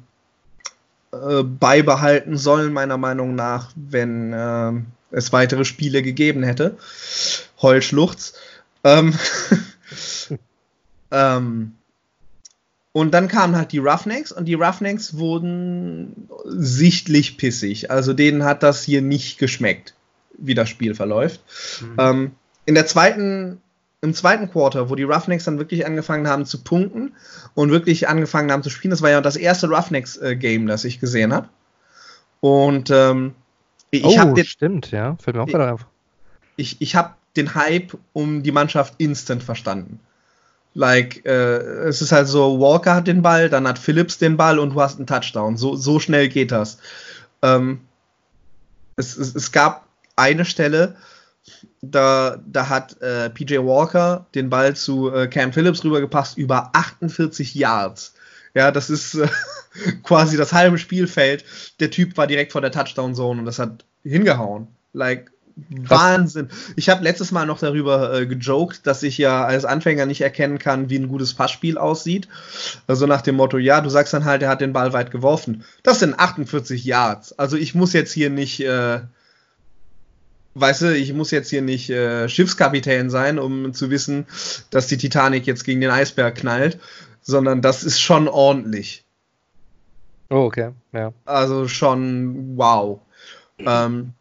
[1.11, 6.77] beibehalten sollen, meiner Meinung nach, wenn es weitere Spiele gegeben hätte.
[7.63, 8.35] Heulschluchz.
[8.85, 9.15] Ähm,
[11.11, 11.78] ähm,
[12.99, 17.93] und dann kamen halt die Roughnecks und die Roughnecks wurden sichtlich pissig.
[17.93, 19.95] Also denen hat das hier nicht geschmeckt,
[20.37, 21.41] wie das Spiel verläuft.
[21.81, 21.97] Mhm.
[21.97, 22.31] Ähm,
[22.67, 23.61] in der zweiten
[24.01, 27.15] im zweiten Quarter, wo die Roughnecks dann wirklich angefangen haben zu punkten
[27.55, 28.91] und wirklich angefangen haben zu spielen.
[28.91, 31.49] Das war ja das erste Roughnecks-Game, das ich gesehen habe.
[32.41, 33.37] Und ähm,
[33.93, 35.87] ich oh, habe stimmt, ja, fällt mir auch gerade auf.
[36.57, 40.01] Ich, ich habe den Hype um die Mannschaft instant verstanden.
[40.75, 44.59] Like, äh, es ist halt so, Walker hat den Ball, dann hat Phillips den Ball
[44.59, 45.57] und du hast einen Touchdown.
[45.57, 46.79] So, so schnell geht das.
[47.43, 47.81] Ähm,
[48.97, 50.97] es, es, es gab eine Stelle,
[51.81, 57.55] da, da hat äh, PJ Walker den Ball zu äh, Cam Phillips rübergepasst über 48
[57.55, 58.15] Yards.
[58.55, 59.29] Ja, das ist äh,
[60.03, 61.45] quasi das halbe Spielfeld.
[61.81, 64.69] Der Typ war direkt vor der Touchdown-Zone und das hat hingehauen.
[64.93, 65.31] Like,
[65.69, 66.49] Wahnsinn.
[66.77, 70.59] Ich habe letztes Mal noch darüber äh, gejoked, dass ich ja als Anfänger nicht erkennen
[70.59, 72.29] kann, wie ein gutes Passspiel aussieht.
[72.87, 75.65] Also nach dem Motto, ja, du sagst dann halt, er hat den Ball weit geworfen.
[75.83, 77.39] Das sind 48 Yards.
[77.39, 79.01] Also ich muss jetzt hier nicht, äh,
[80.55, 84.27] weißt du, ich muss jetzt hier nicht äh, Schiffskapitän sein, um zu wissen,
[84.71, 86.79] dass die Titanic jetzt gegen den Eisberg knallt,
[87.21, 89.05] sondern das ist schon ordentlich.
[90.31, 91.13] Oh, okay, ja.
[91.25, 93.01] Also schon wow.
[93.59, 94.15] Ähm,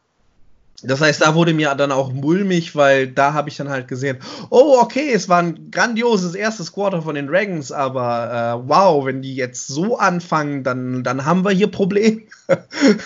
[0.84, 4.20] das heißt, da wurde mir dann auch mulmig, weil da habe ich dann halt gesehen,
[4.52, 9.24] oh, okay, es war ein grandioses erstes Quarter von den Dragons, aber äh, wow, wenn
[9.24, 12.22] die jetzt so anfangen, dann, dann haben wir hier Probleme.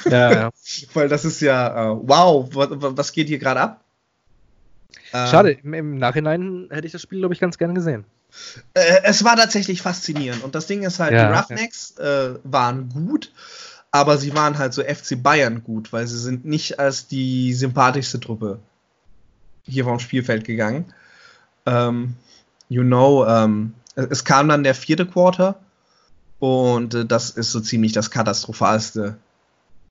[0.06, 0.50] Ja, ja.
[0.94, 3.84] weil das ist ja, äh, wow, was, was, geht hier gerade ab?
[5.14, 8.04] Ähm, Schade, im, im, Nachhinein hätte ich das Spiel, glaube ich, ganz gerne gesehen.
[8.74, 11.98] Äh, es war tatsächlich faszinierend und das Ding ist halt, ja, die Roughnecks.
[11.98, 13.32] Äh, waren gut
[13.92, 18.20] aber sie waren halt so FC Bayern gut, weil sie sind nicht als die sympathischste
[18.20, 18.60] Truppe
[19.64, 20.86] hier vom Spielfeld gegangen.
[21.66, 22.16] Ähm,
[22.70, 25.60] you know, ähm, es kam dann der vierte Quarter
[26.40, 29.18] und äh, das ist so ziemlich das katastrophalste,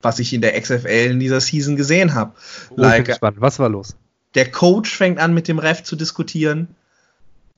[0.01, 2.33] was ich in der XFL in dieser Season gesehen habe.
[2.71, 3.95] Oh, like, Was war los?
[4.35, 6.75] Der Coach fängt an mit dem Ref zu diskutieren.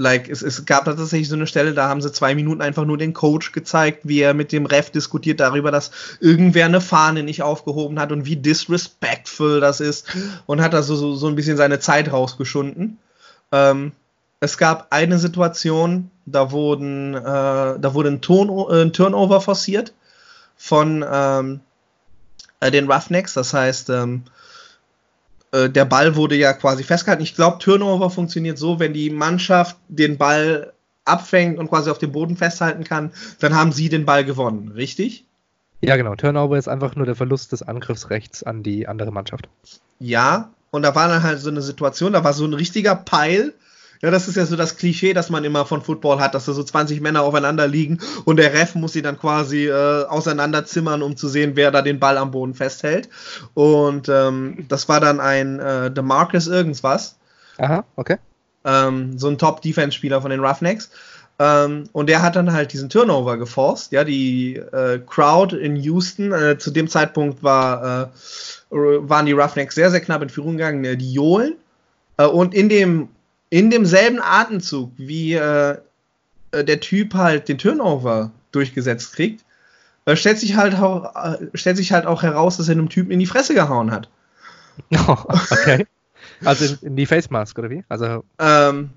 [0.02, 2.98] Like, es, es gab tatsächlich so eine Stelle, da haben sie zwei Minuten einfach nur
[2.98, 7.42] den Coach gezeigt, wie er mit dem Ref diskutiert darüber, dass irgendwer eine Fahne nicht
[7.42, 10.08] aufgehoben hat und wie disrespectful das ist
[10.46, 12.98] und hat da so, so, so ein bisschen seine Zeit rausgeschunden.
[13.52, 13.92] Ähm,
[14.40, 19.92] es gab eine Situation, da wurden, äh, da wurde ein, äh, ein Turnover forciert
[20.56, 21.60] von ähm,
[22.58, 24.24] äh, den Roughnecks, das heißt, ähm,
[25.52, 27.22] äh, der Ball wurde ja quasi festgehalten.
[27.22, 30.72] Ich glaube, Turnover funktioniert so, wenn die Mannschaft den Ball
[31.04, 35.24] abfängt und quasi auf dem Boden festhalten kann, dann haben sie den Ball gewonnen, richtig?
[35.80, 36.14] Ja, genau.
[36.14, 39.48] Turnover ist einfach nur der Verlust des Angriffsrechts an die andere Mannschaft.
[39.98, 43.52] Ja, und da war dann halt so eine Situation, da war so ein richtiger Peil
[44.02, 46.52] ja, das ist ja so das Klischee, das man immer von Football hat, dass da
[46.52, 51.16] so 20 Männer aufeinander liegen und der Ref muss sie dann quasi äh, auseinanderzimmern, um
[51.16, 53.08] zu sehen, wer da den Ball am Boden festhält.
[53.54, 57.16] Und ähm, das war dann ein äh, DeMarcus irgendwas.
[57.58, 58.16] Aha, okay.
[58.64, 60.90] Ähm, so ein Top-Defense-Spieler von den Roughnecks.
[61.38, 63.92] Ähm, und der hat dann halt diesen Turnover geforst.
[63.92, 68.10] Ja, die äh, Crowd in Houston, äh, zu dem Zeitpunkt war,
[68.70, 71.54] äh, waren die Roughnecks sehr, sehr knapp in Führung gegangen, äh, die Johlen.
[72.16, 73.08] Äh, und in dem
[73.52, 75.76] in demselben Atemzug, wie äh,
[76.52, 79.44] äh, der Typ halt den Turnover durchgesetzt kriegt,
[80.06, 83.10] äh, stellt, sich halt auch, äh, stellt sich halt auch heraus, dass er einem Typen
[83.10, 84.08] in die Fresse gehauen hat.
[85.06, 85.86] Oh, okay.
[86.42, 87.84] Also in, in, die Face Mask, oder wie?
[87.90, 88.88] Also ähm,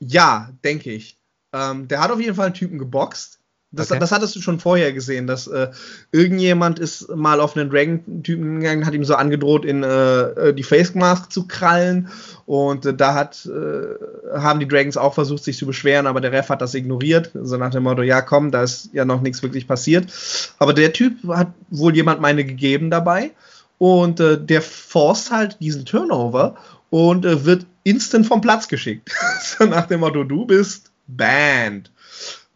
[0.00, 1.16] ja, denke ich.
[1.52, 3.38] Ähm, der hat auf jeden Fall einen Typen geboxt.
[3.72, 4.00] Das, okay.
[4.00, 5.68] das hattest du schon vorher gesehen, dass äh,
[6.10, 10.64] irgendjemand ist mal auf einen Dragon-Typen gegangen, hat ihm so angedroht, in äh, äh, die
[10.64, 12.08] Face Mask zu krallen.
[12.46, 16.32] Und äh, da hat, äh, haben die Dragons auch versucht, sich zu beschweren, aber der
[16.32, 17.30] Ref hat das ignoriert.
[17.40, 20.12] So nach dem Motto, ja komm, da ist ja noch nichts wirklich passiert.
[20.58, 23.30] Aber der Typ hat wohl jemand meine gegeben dabei.
[23.78, 26.56] Und äh, der forst halt diesen Turnover
[26.90, 29.12] und wird instant vom Platz geschickt.
[29.42, 31.92] so nach dem Motto, du bist banned.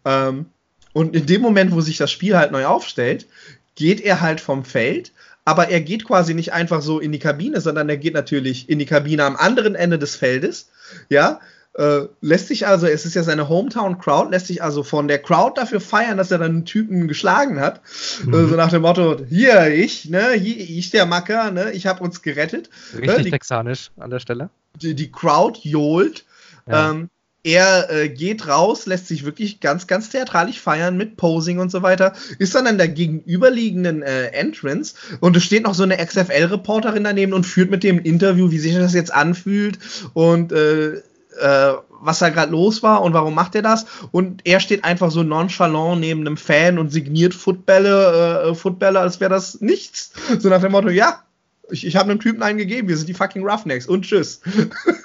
[0.04, 0.46] Ähm,
[0.94, 3.26] und in dem Moment, wo sich das Spiel halt neu aufstellt,
[3.74, 5.12] geht er halt vom Feld,
[5.44, 8.78] aber er geht quasi nicht einfach so in die Kabine, sondern er geht natürlich in
[8.78, 10.70] die Kabine am anderen Ende des Feldes,
[11.10, 11.40] ja,
[11.76, 15.60] äh, lässt sich also, es ist ja seine Hometown-Crowd, lässt sich also von der Crowd
[15.60, 17.80] dafür feiern, dass er dann einen Typen geschlagen hat.
[18.24, 18.32] Mhm.
[18.32, 22.04] Äh, so nach dem Motto, hier, ich, ne, hier, ich der Macker, ne, ich habe
[22.04, 22.70] uns gerettet.
[22.92, 24.50] Richtig ne, die, texanisch an der Stelle.
[24.80, 26.24] Die, die Crowd johlt.
[26.68, 26.92] Ja.
[26.92, 27.10] Ähm,
[27.44, 31.82] er äh, geht raus, lässt sich wirklich ganz, ganz theatralisch feiern mit Posing und so
[31.82, 37.04] weiter, ist dann an der gegenüberliegenden äh, Entrance und es steht noch so eine XFL-Reporterin
[37.04, 39.78] daneben und führt mit dem Interview, wie sich das jetzt anfühlt
[40.14, 40.94] und äh,
[41.40, 43.86] äh, was da gerade los war und warum macht er das.
[44.10, 49.20] Und er steht einfach so nonchalant neben einem Fan und signiert Footballer, äh, Footballer als
[49.20, 50.12] wäre das nichts.
[50.38, 51.22] So nach dem Motto, ja,
[51.70, 54.40] ich, ich habe einem Typen einen gegeben, wir sind die fucking Roughnecks und tschüss.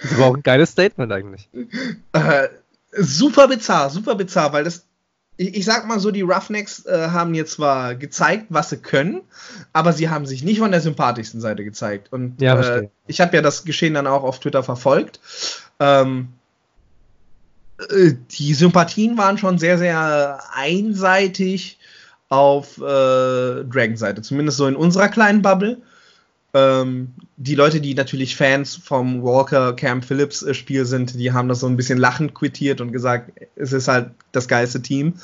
[0.00, 1.48] Das ist aber auch ein geiles Statement eigentlich.
[2.12, 2.48] Äh,
[2.92, 4.84] super bizarr, super bizarr, weil das,
[5.36, 9.22] ich, sag mal so, die Roughnecks äh, haben jetzt zwar gezeigt, was sie können,
[9.72, 12.12] aber sie haben sich nicht von der sympathischsten Seite gezeigt.
[12.12, 15.20] Und Ja, äh, ich habe ja das Geschehen dann auch auf Twitter verfolgt.
[15.80, 16.28] Ähm,
[17.90, 21.78] äh, die Sympathien waren schon sehr, sehr einseitig
[22.28, 25.80] auf äh, Dragon-Seite, zumindest so in unserer kleinen Bubble.
[26.58, 31.48] Ähm, die Leute, die natürlich Fans vom Walker Cam Phillips äh, Spiel sind, die haben
[31.48, 35.14] das so ein bisschen lachend quittiert und gesagt, es ist halt das geilste Team.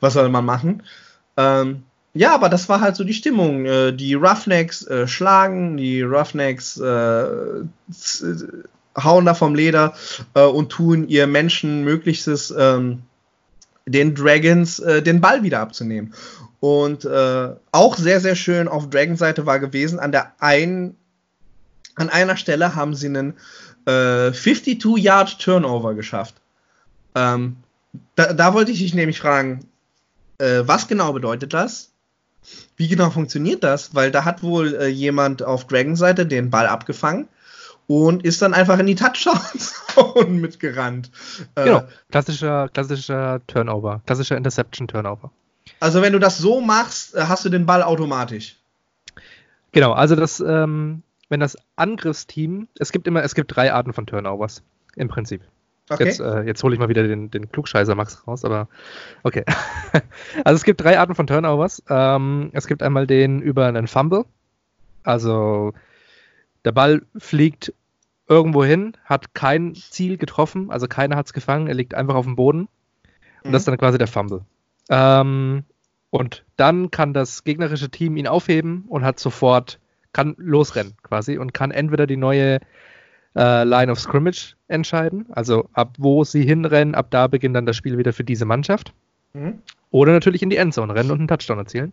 [0.00, 0.82] Was soll man machen?
[1.36, 3.66] Ähm, ja, aber das war halt so die Stimmung.
[3.66, 7.26] Äh, die Roughnecks äh, schlagen, die Roughnecks äh,
[7.92, 8.48] z-
[8.98, 9.94] hauen da vom Leder
[10.34, 13.02] äh, und tun ihr Menschenmöglichstes, ähm,
[13.92, 16.14] den Dragons äh, den Ball wieder abzunehmen.
[16.60, 20.96] Und äh, auch sehr, sehr schön auf Dragons Seite war gewesen, an der einen,
[21.96, 23.34] an einer Stelle haben sie einen
[23.86, 26.34] äh, 52-Yard-Turnover geschafft.
[27.14, 27.56] Ähm,
[28.14, 29.66] da, da wollte ich dich nämlich fragen,
[30.38, 31.90] äh, was genau bedeutet das?
[32.76, 33.94] Wie genau funktioniert das?
[33.94, 37.28] Weil da hat wohl äh, jemand auf Dragons Seite den Ball abgefangen
[37.90, 41.10] und ist dann einfach in die Touchdown-Zone mitgerannt.
[41.56, 41.82] Äh, Genau.
[42.08, 44.00] Klassischer, klassischer Turnover.
[44.06, 45.32] Klassischer Interception-Turnover.
[45.80, 48.60] Also wenn du das so machst, äh, hast du den Ball automatisch.
[49.72, 54.06] Genau, also das, ähm, wenn das Angriffsteam, es gibt immer, es gibt drei Arten von
[54.06, 54.62] Turnovers,
[54.94, 55.42] im Prinzip.
[55.88, 56.04] Okay.
[56.04, 58.68] Jetzt, äh, jetzt hole ich mal wieder den, den Klugscheißer Max raus, aber
[59.24, 59.44] okay.
[60.44, 61.82] also es gibt drei Arten von Turnovers.
[61.88, 64.26] Ähm, es gibt einmal den über einen Fumble.
[65.02, 65.72] Also
[66.64, 67.72] der Ball fliegt
[68.30, 72.24] irgendwo hin, hat kein Ziel getroffen, also keiner hat es gefangen, er liegt einfach auf
[72.24, 72.68] dem Boden.
[73.42, 74.42] Und das ist dann quasi der Fumble.
[74.88, 75.64] Ähm,
[76.10, 79.80] und dann kann das gegnerische Team ihn aufheben und hat sofort,
[80.12, 82.60] kann losrennen quasi und kann entweder die neue
[83.36, 87.76] äh, Line of Scrimmage entscheiden, also ab wo sie hinrennen, ab da beginnt dann das
[87.76, 88.92] Spiel wieder für diese Mannschaft.
[89.32, 89.60] Mhm.
[89.90, 91.92] Oder natürlich in die Endzone rennen und einen Touchdown erzielen.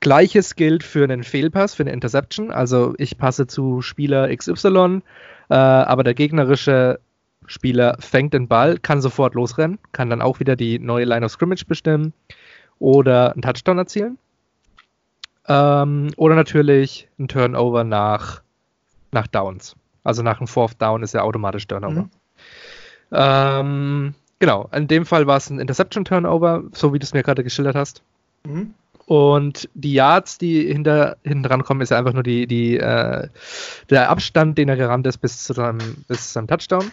[0.00, 2.50] Gleiches gilt für einen Fehlpass, für eine Interception.
[2.50, 5.00] Also ich passe zu Spieler XY,
[5.48, 7.00] äh, aber der gegnerische
[7.46, 11.32] Spieler fängt den Ball, kann sofort losrennen, kann dann auch wieder die neue Line of
[11.32, 12.12] Scrimmage bestimmen
[12.78, 14.18] oder einen Touchdown erzielen.
[15.46, 18.42] Ähm, oder natürlich ein Turnover nach,
[19.12, 19.76] nach Downs.
[20.04, 22.02] Also nach einem Fourth Down ist ja automatisch Turnover.
[22.02, 22.10] Mhm.
[23.10, 27.42] Ähm, genau, in dem Fall war es ein Interception-Turnover, so wie du es mir gerade
[27.42, 28.02] geschildert hast.
[28.44, 28.74] Mhm.
[29.08, 33.28] Und die Yards, die hinter, hinten dran kommen, ist ja einfach nur die, die, äh,
[33.88, 36.92] der Abstand, den er gerannt ist bis zu seinem, bis zu seinem Touchdown.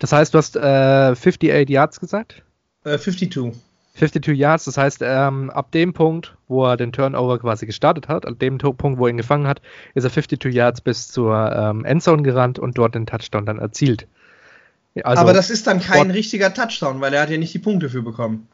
[0.00, 2.42] Das heißt, du hast äh, 58 Yards gesagt?
[2.84, 3.54] Äh, 52.
[3.94, 8.26] 52 Yards, das heißt, ähm, ab dem Punkt, wo er den Turnover quasi gestartet hat,
[8.26, 9.62] ab dem Punkt, wo er ihn gefangen hat,
[9.94, 14.06] ist er 52 Yards bis zur ähm, Endzone gerannt und dort den Touchdown dann erzielt.
[15.04, 17.88] Also, Aber das ist dann kein richtiger Touchdown, weil er hat ja nicht die Punkte
[17.88, 18.46] für bekommen.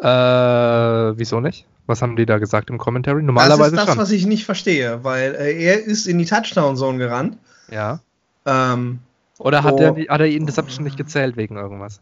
[0.00, 1.66] Äh, wieso nicht?
[1.86, 3.20] Was haben die da gesagt im Commentary?
[3.20, 6.98] Das Normalerweise ist das, was ich nicht verstehe, weil äh, er ist in die Touchdown-Zone
[6.98, 7.38] gerannt.
[7.70, 8.00] ja.
[8.46, 9.00] Ähm,
[9.38, 9.78] Oder hat, Oh.
[9.82, 12.00] er, hat er die Interception nicht gezählt wegen irgendwas?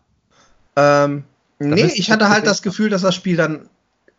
[0.76, 1.24] ähm,
[1.58, 3.68] nee, ich hatte das halt das Gefühl, dass das Spiel dann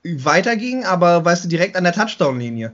[0.04, 2.74] weiterging, aber weißt du, direkt an der Touchdown-Linie.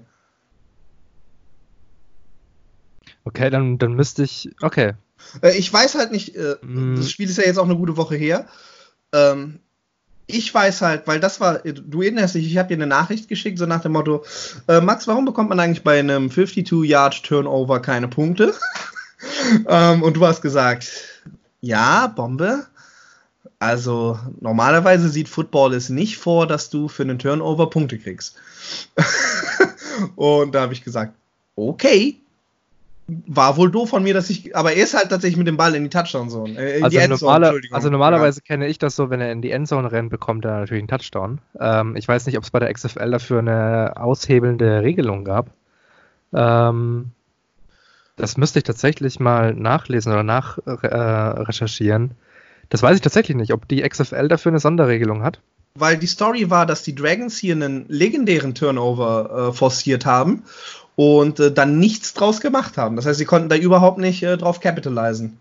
[3.24, 4.50] Okay, dann, dann müsste ich.
[4.62, 4.94] Okay.
[5.41, 6.96] Äh, ich weiß halt nicht, äh, Mm.
[6.96, 8.48] das Spiel ist ja jetzt auch eine gute Woche her.
[9.13, 9.60] Ähm,
[10.28, 13.60] ich weiß halt, weil das war, du erinnerst dich, ich habe dir eine Nachricht geschickt,
[13.60, 14.24] so nach dem Motto,
[14.68, 18.54] äh, Max, warum bekommt man eigentlich bei einem 52-Yard-Turnover keine Punkte?
[19.68, 20.92] ähm, und du hast gesagt,
[21.62, 22.66] ja, Bombe.
[23.60, 28.36] Also normalerweise sieht Football es nicht vor, dass du für einen Turnover Punkte kriegst.
[30.16, 31.16] und da habe ich gesagt,
[31.56, 32.20] okay.
[33.08, 34.56] War wohl doof von mir, dass ich.
[34.56, 36.58] Aber er ist halt tatsächlich mit dem Ball in die Touchdown-Zone.
[36.58, 40.10] Äh, Also, normale, also normalerweise kenne ich das so, wenn er in die Endzone rennt,
[40.10, 41.39] bekommt er natürlich einen Touchdown.
[41.60, 45.52] Ähm, ich weiß nicht, ob es bei der XFL dafür eine aushebelnde Regelung gab.
[46.34, 47.12] Ähm,
[48.15, 50.91] das müsste ich tatsächlich mal nachlesen oder nachrecherchieren.
[50.91, 52.12] Äh, recherchieren.
[52.70, 55.41] das weiß ich tatsächlich nicht, ob die XFL dafür eine Sonderregelung hat.
[55.78, 60.44] Weil die Story war, dass die Dragons hier einen legendären Turnover äh, forciert haben
[60.96, 62.96] und äh, dann nichts draus gemacht haben.
[62.96, 65.38] Das heißt, sie konnten da überhaupt nicht äh, drauf capitalisen.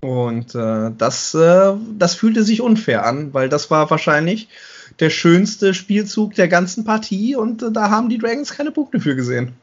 [0.00, 4.48] Und äh, das, äh, das fühlte sich unfair an, weil das war wahrscheinlich
[5.00, 9.16] der schönste Spielzug der ganzen Partie und äh, da haben die Dragons keine Punkte für
[9.16, 9.54] gesehen.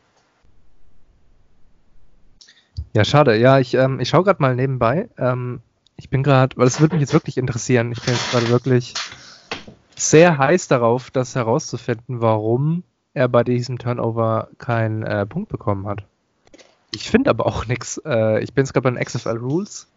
[2.94, 3.38] Ja, schade.
[3.38, 5.10] Ja, ich, ähm, ich schaue gerade mal nebenbei.
[5.18, 5.62] Ähm,
[5.98, 7.92] ich bin gerade, weil es würde mich jetzt wirklich interessieren.
[7.92, 8.94] Ich bin jetzt gerade wirklich
[9.96, 12.84] sehr heiß darauf, das herauszufinden, warum
[13.14, 16.04] er bei diesem Turnover keinen äh, Punkt bekommen hat.
[16.94, 18.02] Ich finde aber auch nichts.
[18.06, 19.88] Äh, ich bin jetzt gerade bei den XFL Rules.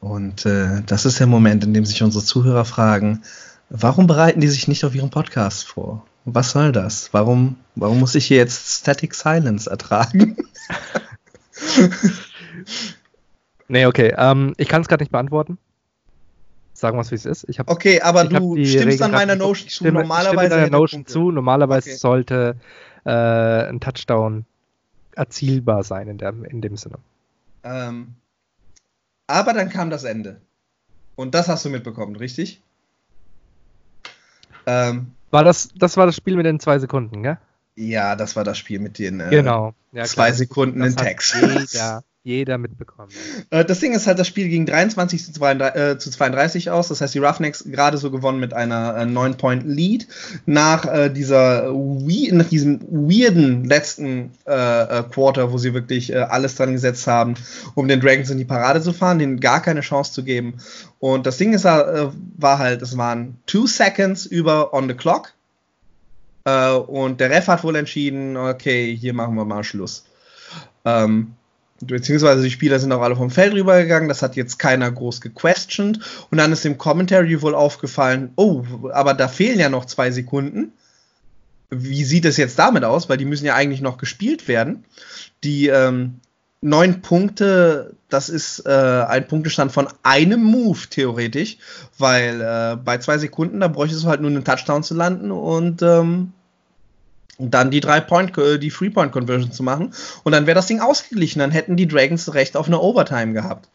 [0.00, 3.22] Und äh, das ist der Moment, in dem sich unsere Zuhörer fragen,
[3.68, 6.04] warum bereiten die sich nicht auf ihren Podcast vor?
[6.24, 7.12] Was soll das?
[7.12, 10.36] Warum, warum muss ich hier jetzt Static Silence ertragen?
[13.70, 14.14] nee, okay.
[14.16, 15.58] Ähm, ich kann es gerade nicht beantworten.
[16.74, 17.44] Sagen wir es, wie es ist.
[17.48, 19.74] Ich hab, okay, aber du stimmst Regeln an meiner Notion zu.
[19.76, 20.54] stimme, Normalerweise.
[20.54, 21.30] stimme Notion zu.
[21.30, 21.98] Normalerweise Okay.
[21.98, 22.56] sollte
[23.04, 24.46] äh, ein Touchdown
[25.14, 26.98] erzielbar sein in, der, in dem Sinne.
[27.64, 28.14] Ähm,
[29.26, 30.40] aber dann kam das Ende.
[31.16, 32.62] Und das hast du mitbekommen, richtig?
[34.66, 37.38] Ähm, War das, das war das Spiel mit den zwei Sekunden, gell?
[37.76, 39.74] ja, das war das Spiel mit den äh, genau.
[39.92, 40.32] Ja, zwei.
[40.32, 41.72] Sekunden Das in Texas.
[41.72, 43.10] Jeder, jeder mitbekommen.
[43.50, 46.88] Äh, das Ding ist halt, das Spiel ging 23 zu 32, äh, zu 32 aus.
[46.88, 50.06] Das heißt, die Roughnecks gerade so gewonnen mit einer äh, 9-Point-Lead.
[50.44, 56.72] Nach, äh, nach diesem weirden letzten äh, äh, Quarter, wo sie wirklich äh, alles dran
[56.72, 57.34] gesetzt haben,
[57.74, 60.58] um den Dragons in die Parade zu fahren, denen gar keine Chance zu geben.
[60.98, 65.32] Und das Ding ist, war halt, es waren two seconds über on the clock.
[66.44, 70.04] Und der Ref hat wohl entschieden, okay, hier machen wir mal Schluss.
[70.84, 71.34] Ähm,
[71.80, 76.00] beziehungsweise die Spieler sind auch alle vom Feld rübergegangen, das hat jetzt keiner groß gequestioned.
[76.30, 80.72] Und dann ist dem Commentary wohl aufgefallen, oh, aber da fehlen ja noch zwei Sekunden.
[81.70, 83.08] Wie sieht es jetzt damit aus?
[83.08, 84.84] Weil die müssen ja eigentlich noch gespielt werden.
[85.44, 86.20] Die ähm,
[86.60, 91.58] neun Punkte, das ist äh, ein Punktestand von einem Move theoretisch,
[91.96, 95.82] weil äh, bei zwei Sekunden, da bräuchtest du halt nur einen Touchdown zu landen und
[95.82, 96.32] ähm,
[97.40, 99.92] dann die drei Point, äh, die Free Point Conversion zu machen
[100.24, 103.68] und dann wäre das Ding ausgeglichen, dann hätten die Dragons Recht auf eine Overtime gehabt.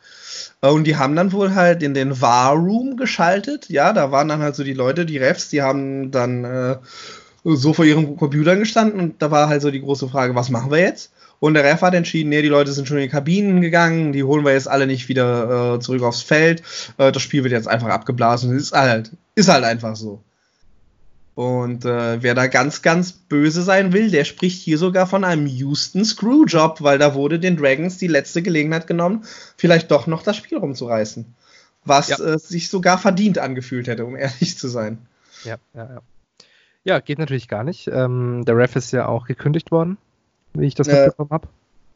[0.61, 4.27] Äh, Und die haben dann wohl halt in den War Room geschaltet, ja, da waren
[4.27, 6.77] dann halt so die Leute, die Refs, die haben dann äh,
[7.43, 10.71] so vor ihren Computern gestanden und da war halt so die große Frage, was machen
[10.71, 11.11] wir jetzt?
[11.39, 14.23] Und der Ref hat entschieden, nee, die Leute sind schon in die Kabinen gegangen, die
[14.23, 16.63] holen wir jetzt alle nicht wieder äh, zurück aufs Feld.
[16.97, 18.55] Äh, das Spiel wird jetzt einfach abgeblasen.
[18.55, 20.21] Ist halt, ist halt einfach so.
[21.35, 25.47] Und äh, wer da ganz, ganz böse sein will, der spricht hier sogar von einem
[25.47, 29.25] Houston Screwjob, weil da wurde den Dragons die letzte Gelegenheit genommen,
[29.57, 31.25] vielleicht doch noch das Spiel rumzureißen.
[31.83, 32.19] Was Ja.
[32.19, 34.97] äh, sich sogar verdient angefühlt hätte, um ehrlich zu sein.
[35.43, 36.01] Ja, ja, ja.
[36.85, 37.87] Ja, geht natürlich gar nicht.
[37.87, 39.97] Ähm, der Ref ist ja auch gekündigt worden,
[40.53, 41.47] wie ich das Äh, mitbekommen habe.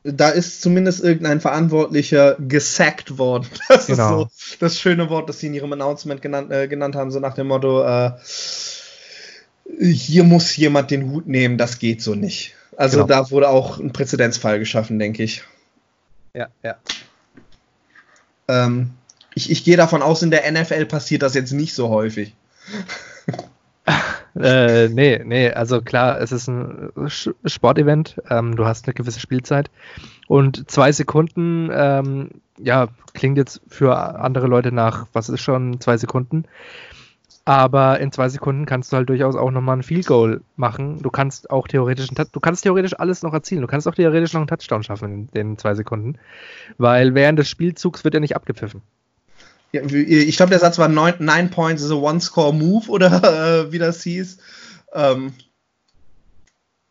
[0.03, 3.47] Da ist zumindest irgendein Verantwortlicher gesackt worden.
[3.69, 4.23] Das Genau.
[4.23, 7.19] ist so das schöne Wort, das sie in ihrem Announcement genannt, äh, genannt haben, so
[7.19, 8.11] nach dem Motto, äh,
[9.80, 12.55] hier muss jemand den Hut nehmen, das geht so nicht.
[12.78, 13.07] Also Genau.
[13.07, 15.43] da wurde auch ein Präzedenzfall geschaffen, denke ich.
[16.34, 16.76] Ja, ja.
[18.47, 18.91] Ähm,
[19.36, 19.51] ich.
[19.51, 22.34] Ich gehe davon aus, in der NFL passiert das jetzt nicht so häufig.
[24.39, 26.91] Äh, nee, nee, also klar, es ist ein
[27.45, 29.72] Sportevent, ähm, du hast eine gewisse Spielzeit
[30.28, 35.97] und zwei Sekunden, ähm, ja, klingt jetzt für andere Leute nach, was ist schon zwei
[35.97, 36.45] Sekunden,
[37.49, 41.09] aber in zwei Sekunden kannst du halt durchaus auch nochmal ein Field Goal machen, du
[41.09, 44.47] kannst auch theoretisch, du kannst theoretisch alles noch erzielen, du kannst auch theoretisch noch einen
[44.47, 46.19] Touchdown schaffen in den zwei Sekunden,
[46.77, 48.83] weil während des Spielzugs wird er nicht abgepfiffen.
[49.71, 54.03] Ja, ich glaube, der Satz war nine points is a one-score-move oder äh, wie das
[54.03, 54.37] hieß.
[54.93, 55.33] Ähm,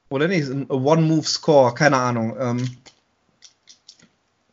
[0.08, 2.36] oder nicht, ein One-Move-Score, keine Ahnung.
[2.36, 2.68] Ähm,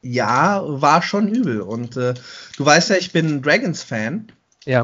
[0.03, 1.61] ja, war schon übel.
[1.61, 2.13] Und äh,
[2.57, 4.31] du weißt ja, ich bin ein Dragons-Fan.
[4.65, 4.83] Ja,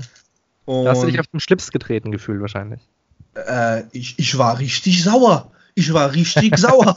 [0.80, 2.82] Und da hast du dich auf den Schlips getreten gefühlt wahrscheinlich.
[3.36, 5.52] äh, ich, ich war richtig sauer.
[5.76, 6.96] Ich war richtig sauer.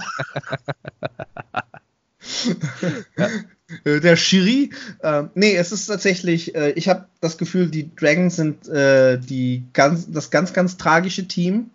[3.85, 4.71] Äh, Der Schiri,
[5.01, 9.65] äh, nee, es ist tatsächlich, äh, ich habe das Gefühl, die Dragons sind äh, die
[9.73, 11.71] ganz, das ganz, ganz tragische Team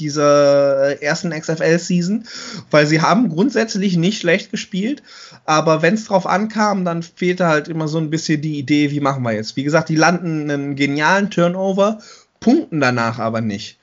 [0.00, 2.24] dieser äh, ersten XFL-Season,
[2.70, 5.02] weil sie haben grundsätzlich nicht schlecht gespielt,
[5.44, 9.00] aber wenn es drauf ankam, dann fehlte halt immer so ein bisschen die Idee, wie
[9.00, 9.56] machen wir jetzt.
[9.56, 11.98] Wie gesagt, die landen einen genialen Turnover,
[12.40, 13.78] punkten danach aber nicht.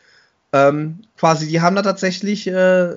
[0.54, 2.96] Ähm, quasi, die haben da tatsächlich, äh,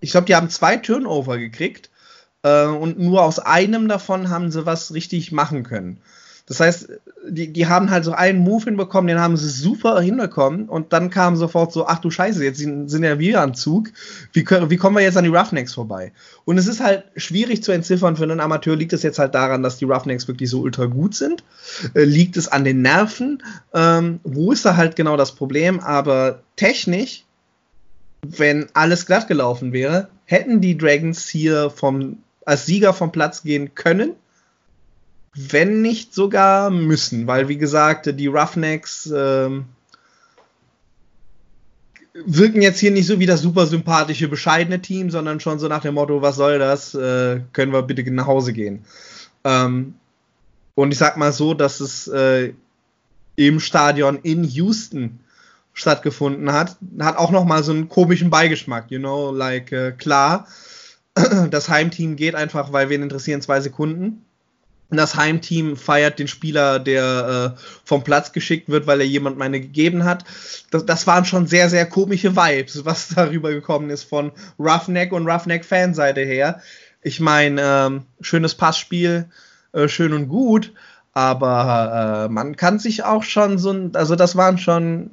[0.00, 1.90] ich glaube, die haben zwei Turnover gekriegt
[2.42, 6.00] äh, und nur aus einem davon haben sie was richtig machen können.
[6.46, 6.88] Das heißt,
[7.28, 11.10] die, die haben halt so einen Move hinbekommen, den haben sie super hinbekommen und dann
[11.10, 13.88] kam sofort so, ach du Scheiße, jetzt sind, sind ja wir am Zug.
[14.32, 16.12] Wie, wie kommen wir jetzt an die Roughnecks vorbei?
[16.44, 18.76] Und es ist halt schwierig zu entziffern für einen Amateur.
[18.76, 21.42] Liegt es jetzt halt daran, dass die Roughnecks wirklich so ultra gut sind?
[21.94, 23.42] Äh, liegt es an den Nerven?
[23.74, 25.80] Ähm, wo ist da halt genau das Problem?
[25.80, 27.24] Aber technisch,
[28.22, 33.74] wenn alles glatt gelaufen wäre, hätten die Dragons hier vom, als Sieger vom Platz gehen
[33.74, 34.14] können
[35.36, 39.66] wenn nicht sogar müssen, weil wie gesagt, die Roughnecks ähm,
[42.24, 45.82] wirken jetzt hier nicht so wie das super sympathische, bescheidene Team, sondern schon so nach
[45.82, 48.84] dem Motto, was soll das, äh, können wir bitte nach Hause gehen.
[49.44, 49.94] Ähm,
[50.74, 52.54] und ich sag mal so, dass es äh,
[53.36, 55.20] im Stadion in Houston
[55.74, 60.46] stattgefunden hat, hat auch noch mal so einen komischen Beigeschmack, you know, like, äh, klar,
[61.50, 64.25] das Heimteam geht einfach, weil wen interessieren zwei Sekunden.
[64.90, 69.60] Das Heimteam feiert den Spieler, der äh, vom Platz geschickt wird, weil er jemand meine
[69.60, 70.24] gegeben hat.
[70.70, 75.26] Das, das waren schon sehr, sehr komische Vibes, was darüber gekommen ist von Roughneck und
[75.26, 76.60] Roughneck-Fanseite her.
[77.02, 79.28] Ich meine, ähm, schönes Passspiel,
[79.72, 80.72] äh, schön und gut,
[81.12, 85.10] aber äh, man kann sich auch schon so, also das waren schon,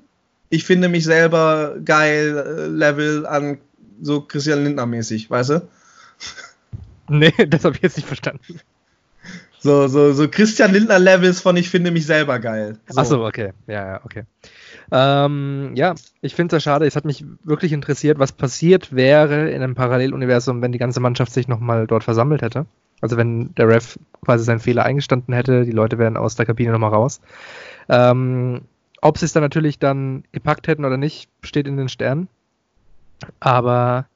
[0.49, 3.57] ich finde mich selber geil, äh, Level an
[4.01, 5.67] so Christian Lindner mäßig, weißt du?
[7.09, 8.61] Nee, das habe ich jetzt nicht verstanden.
[9.63, 12.79] So, so, so Christian Lindner Levels von ich finde mich selber geil.
[12.89, 12.99] So.
[12.99, 13.53] Achso, okay.
[13.67, 14.23] Ja, ja, okay.
[14.91, 16.85] Ähm, ja, ich finde es ja schade.
[16.85, 21.31] Es hat mich wirklich interessiert, was passiert wäre in einem Paralleluniversum, wenn die ganze Mannschaft
[21.31, 22.65] sich nochmal dort versammelt hätte.
[22.99, 26.73] Also wenn der Ref quasi seinen Fehler eingestanden hätte, die Leute wären aus der Kabine
[26.73, 27.21] nochmal raus.
[27.87, 28.63] Ähm,
[29.01, 32.27] ob sie es dann natürlich dann gepackt hätten oder nicht, steht in den Sternen.
[33.39, 34.07] Aber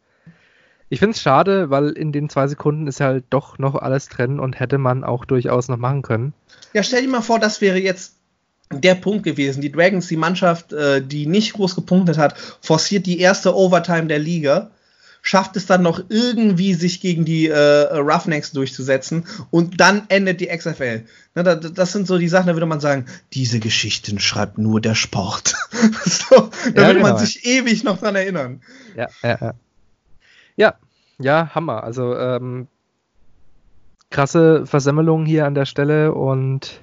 [0.89, 4.39] ich finde es schade, weil in den zwei Sekunden ist halt doch noch alles drin
[4.39, 6.33] und hätte man auch durchaus noch machen können.
[6.73, 8.15] Ja, stell dir mal vor, das wäre jetzt
[8.71, 9.61] der Punkt gewesen.
[9.61, 14.19] Die Dragons, die Mannschaft, äh, die nicht groß gepunktet hat, forciert die erste Overtime der
[14.19, 14.71] Liga,
[15.21, 20.47] schafft es dann noch irgendwie, sich gegen die äh, Roughnecks durchzusetzen und dann endet die
[20.47, 21.03] XFL.
[21.35, 24.79] Na, da, das sind so die Sachen, da würde man sagen, diese Geschichten schreibt nur
[24.79, 25.55] der Sport.
[26.05, 27.09] so, da ja, würde genau.
[27.09, 28.61] man sich ewig noch dran erinnern.
[28.95, 29.53] Ja, ja, ja.
[30.57, 30.75] Ja,
[31.19, 31.83] ja, Hammer.
[31.83, 32.67] Also ähm,
[34.09, 36.81] krasse Versemmelung hier an der Stelle und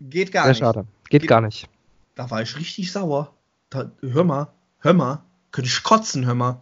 [0.00, 0.58] geht gar nicht.
[0.58, 0.86] Schade.
[1.08, 1.68] Geht, geht, gar nicht.
[2.14, 3.32] Da war ich richtig sauer.
[3.70, 4.48] Da, hör mal,
[4.78, 6.60] hör mal, könnte ich kotzen, hör mal.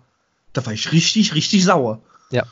[0.53, 2.01] Da war ich richtig, richtig sauer.
[2.30, 2.45] Ja.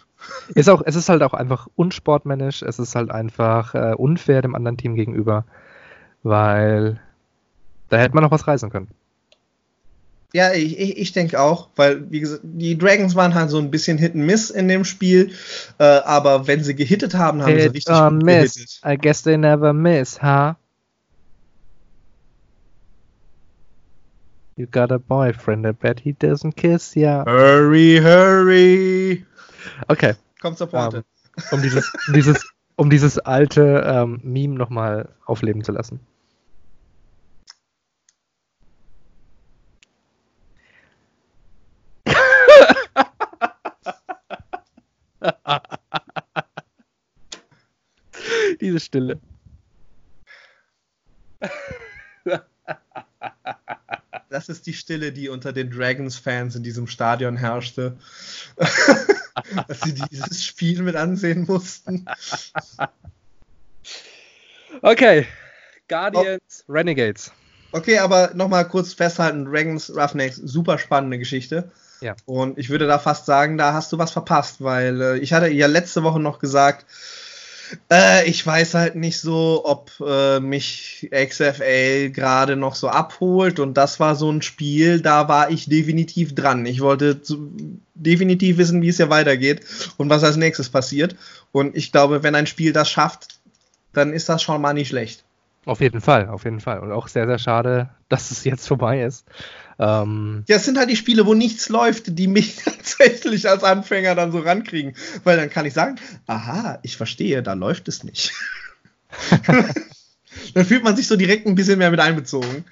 [0.54, 4.54] Ist auch, es ist halt auch einfach unsportmännisch, es ist halt einfach äh, unfair dem
[4.54, 5.46] anderen Team gegenüber,
[6.22, 7.00] weil
[7.88, 8.88] da hätte man noch was reißen können.
[10.32, 13.70] Ja, ich, ich, ich denke auch, weil, wie gesagt, die Dragons waren halt so ein
[13.70, 15.32] bisschen Hit and Miss in dem Spiel,
[15.78, 18.54] äh, aber wenn sie gehittet haben, haben Hit sie richtig or gut miss.
[18.54, 18.80] gehittet.
[18.86, 20.54] I guess they never miss, huh?
[24.56, 27.24] You got a boyfriend, I bet he doesn't kiss ya.
[27.24, 29.24] Hurry, hurry!
[29.88, 30.14] Okay.
[30.40, 31.04] Kommt zur Pointe.
[31.50, 36.00] Um, um, dieses, um, dieses, um dieses alte ähm, Meme nochmal aufleben zu lassen.
[48.60, 49.20] Diese Stille.
[54.28, 57.96] Das ist die Stille, die unter den Dragons-Fans in diesem Stadion herrschte.
[59.68, 62.04] Dass sie dieses Spiel mit ansehen mussten.
[64.82, 65.26] Okay.
[65.88, 66.72] Guardians, oh.
[66.72, 67.32] Renegades.
[67.72, 71.70] Okay, aber nochmal kurz festhalten: Dragons, Roughnecks, super spannende Geschichte.
[72.00, 72.16] Ja.
[72.24, 75.48] Und ich würde da fast sagen, da hast du was verpasst, weil äh, ich hatte
[75.48, 76.86] ja letzte Woche noch gesagt,
[77.90, 83.74] äh, ich weiß halt nicht so, ob äh, mich XFL gerade noch so abholt und
[83.74, 86.66] das war so ein Spiel, da war ich definitiv dran.
[86.66, 87.20] Ich wollte
[87.94, 89.60] definitiv wissen, wie es hier weitergeht
[89.96, 91.16] und was als nächstes passiert.
[91.52, 93.40] Und ich glaube, wenn ein Spiel das schafft,
[93.92, 95.24] dann ist das schon mal nicht schlecht.
[95.66, 96.80] Auf jeden Fall, auf jeden Fall.
[96.80, 99.26] Und auch sehr, sehr schade, dass es jetzt vorbei ist.
[99.78, 104.14] Ähm, ja, es sind halt die Spiele, wo nichts läuft, die mich tatsächlich als Anfänger
[104.14, 104.94] dann so rankriegen.
[105.24, 105.96] Weil dann kann ich sagen,
[106.26, 108.32] aha, ich verstehe, da läuft es nicht.
[110.54, 112.64] dann fühlt man sich so direkt ein bisschen mehr mit einbezogen.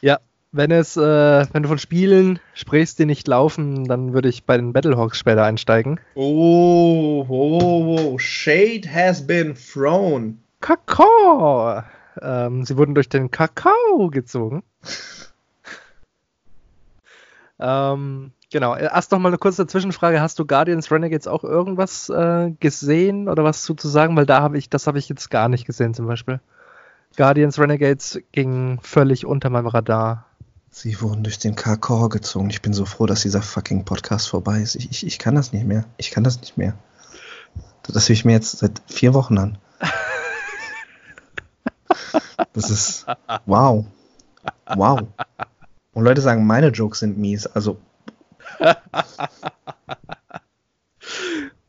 [0.00, 0.20] Ja,
[0.52, 4.56] wenn es, äh, wenn du von Spielen sprichst, die nicht laufen, dann würde ich bei
[4.56, 6.00] den Battlehawks später einsteigen.
[6.14, 10.43] Oh, oh, oh, Shade has been thrown.
[10.64, 11.82] Kakao!
[12.22, 14.62] Ähm, sie wurden durch den Kakao gezogen.
[17.60, 18.74] Ähm, genau.
[18.74, 20.20] Erst noch mal eine kurze Zwischenfrage.
[20.20, 24.16] Hast du Guardians Renegades auch irgendwas äh, gesehen oder was zu, sagen?
[24.16, 26.40] Weil da habe ich, das habe ich jetzt gar nicht gesehen zum Beispiel.
[27.16, 30.26] Guardians Renegades ging völlig unter meinem Radar.
[30.68, 32.50] Sie wurden durch den Kakor gezogen.
[32.50, 34.74] Ich bin so froh, dass dieser fucking Podcast vorbei ist.
[34.74, 35.84] Ich, ich, ich kann das nicht mehr.
[35.96, 36.74] Ich kann das nicht mehr.
[37.84, 39.58] Das höre ich mir jetzt seit vier Wochen an.
[42.52, 43.06] Das ist
[43.46, 43.84] wow.
[44.74, 45.00] Wow.
[45.92, 47.46] Und Leute sagen, meine Jokes sind mies.
[47.46, 47.78] Also.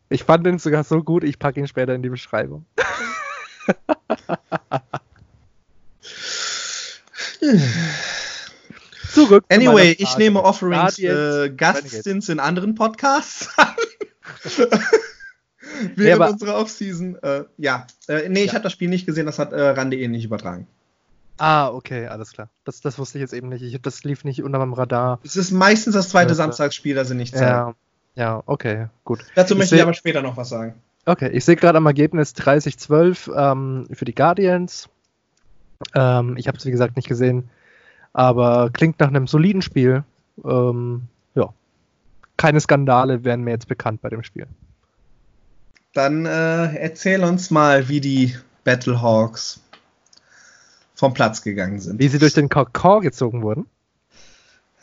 [0.09, 2.65] ich fand den sogar so gut, ich packe ihn später in die Beschreibung.
[9.11, 9.45] Zurück.
[9.49, 13.49] zu Anyway, ich nehme Offerings äh, Gaststints in anderen Podcasts
[15.95, 17.15] Während Nee, unserer Offseason.
[17.23, 18.53] Äh, ja, äh, nee, ich Ja.
[18.53, 20.67] habe das Spiel nicht gesehen, das hat äh, Rande eh nicht übertragen.
[21.37, 22.49] Ah, okay, alles klar.
[22.63, 23.61] Das, das wusste ich jetzt eben nicht.
[23.61, 25.19] Ich, das lief nicht unter meinem Radar.
[25.23, 27.45] Es ist meistens das zweite Ja, Samstagsspiel, das sie nicht zeigen.
[27.51, 27.75] Ja,
[28.15, 29.25] ja, okay, gut.
[29.35, 30.75] Dazu Ich möchte ich aber später noch was sagen.
[31.05, 34.87] Okay, ich sehe gerade am Ergebnis 30-12 ähm, für die Guardians.
[35.93, 37.49] Ähm, ich habe es wie gesagt nicht gesehen,
[38.13, 40.03] aber klingt nach einem soliden Spiel.
[40.43, 41.03] Ähm,
[41.35, 41.49] ja,
[42.37, 44.47] keine Skandale werden mir jetzt bekannt bei dem Spiel.
[45.95, 48.35] Dann äh, erzähl uns mal, wie die
[48.65, 49.61] Battlehawks
[50.93, 51.99] vom Platz gegangen sind.
[51.99, 53.65] Wie sie durch den Kakao gezogen wurden.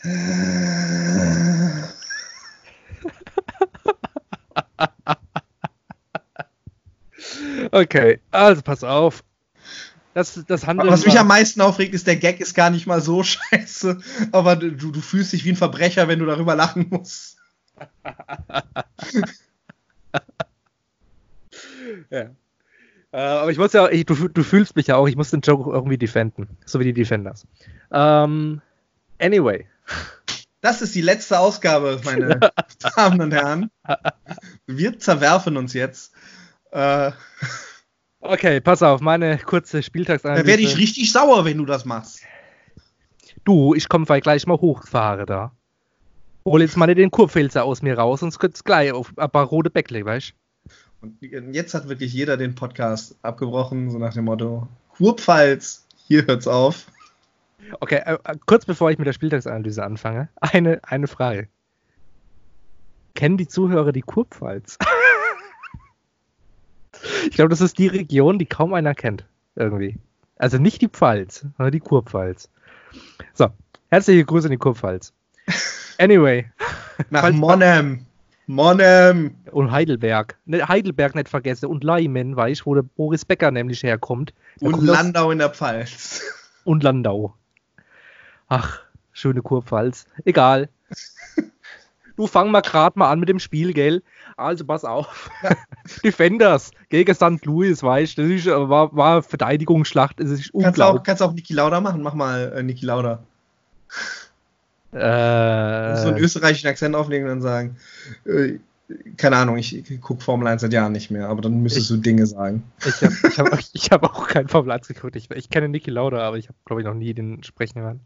[7.71, 9.25] Okay, also pass auf.
[10.13, 13.23] Das, das Was mich am meisten aufregt, ist, der Gag ist gar nicht mal so
[13.23, 13.99] scheiße,
[14.31, 17.39] aber du, du fühlst dich wie ein Verbrecher, wenn du darüber lachen musst.
[22.11, 22.31] Ja.
[23.13, 25.41] Äh, aber ich muss ja, ich, du, du fühlst mich ja auch, ich muss den
[25.41, 26.49] Joke irgendwie defenden.
[26.65, 27.47] So wie die Defenders.
[27.93, 28.61] Ähm,
[29.19, 29.67] anyway.
[30.61, 32.39] Das ist die letzte Ausgabe, meine
[32.97, 33.71] Damen und Herren.
[34.67, 36.13] Wir zerwerfen uns jetzt.
[36.71, 37.13] Äh,
[38.25, 40.47] Okay, pass auf, meine kurze da Spieltagsanalyse.
[40.47, 42.21] werde ich richtig sauer, wenn du das machst.
[43.45, 45.53] Du, ich komme gleich mal hochfahren da.
[46.45, 49.71] Hol jetzt mal den Kurpfilzer aus mir raus, sonst könnt's gleich auf ein paar rote
[49.71, 50.35] Bäckle, weißt
[51.03, 56.47] Und jetzt hat wirklich jeder den Podcast abgebrochen, so nach dem Motto: Kurpfalz, hier hört's
[56.47, 56.87] auf.
[57.81, 61.49] Okay, äh, äh, kurz bevor ich mit der Spieltagsanalyse anfange, eine, eine Frage.
[63.15, 64.79] Kennen die Zuhörer die Kurpfalz?
[67.27, 69.25] ich glaube, das ist die Region, die kaum einer kennt.
[69.55, 69.99] Irgendwie.
[70.37, 72.49] Also nicht die Pfalz, sondern die Kurpfalz.
[73.35, 73.49] So,
[73.91, 75.13] herzliche Grüße in die Kurpfalz.
[75.99, 76.51] Anyway,
[77.11, 77.37] Nach Falls-
[78.47, 79.37] Monnem.
[79.51, 80.39] Und Heidelberg.
[80.45, 81.67] Ne, Heidelberg nicht vergessen.
[81.67, 84.35] Und Leimen, weißt wo der Boris Becker nämlich herkommt.
[84.61, 86.23] Der Und Landau in der Pfalz.
[86.65, 87.35] und Landau.
[88.49, 88.81] Ach,
[89.13, 90.07] schöne Kurpfalz.
[90.25, 90.69] Egal.
[92.17, 94.03] Du fang mal grad mal an mit dem Spiel, gell?
[94.37, 95.31] Also pass auf.
[96.05, 97.45] Defenders gegen St.
[97.45, 101.03] Louis, weißt du, das ist, äh, war, war Verteidigungsschlacht, es ist Kannst du auch, unglaublich.
[101.05, 102.03] kannst auch Niki Lauda machen?
[102.03, 103.23] Mach mal äh, Niki Lauda.
[104.93, 107.77] So einen Äh, österreichischen Akzent auflegen und dann sagen,
[108.27, 108.59] äh,
[109.17, 111.97] keine Ahnung, ich, ich gucke Formel 1 seit Jahren nicht mehr, aber dann müsstest du
[111.97, 112.63] Dinge sagen.
[112.85, 115.17] ich habe ich hab, ich hab auch keinen Formel 1 geguckt.
[115.17, 118.01] Ich, ich kenne Niki Lauda, aber ich habe, glaube ich, noch nie den sprechen hören.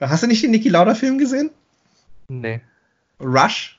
[0.00, 1.50] Hast du nicht den Niki Lauda-Film gesehen?
[2.28, 2.60] Nee.
[3.20, 3.78] Rush?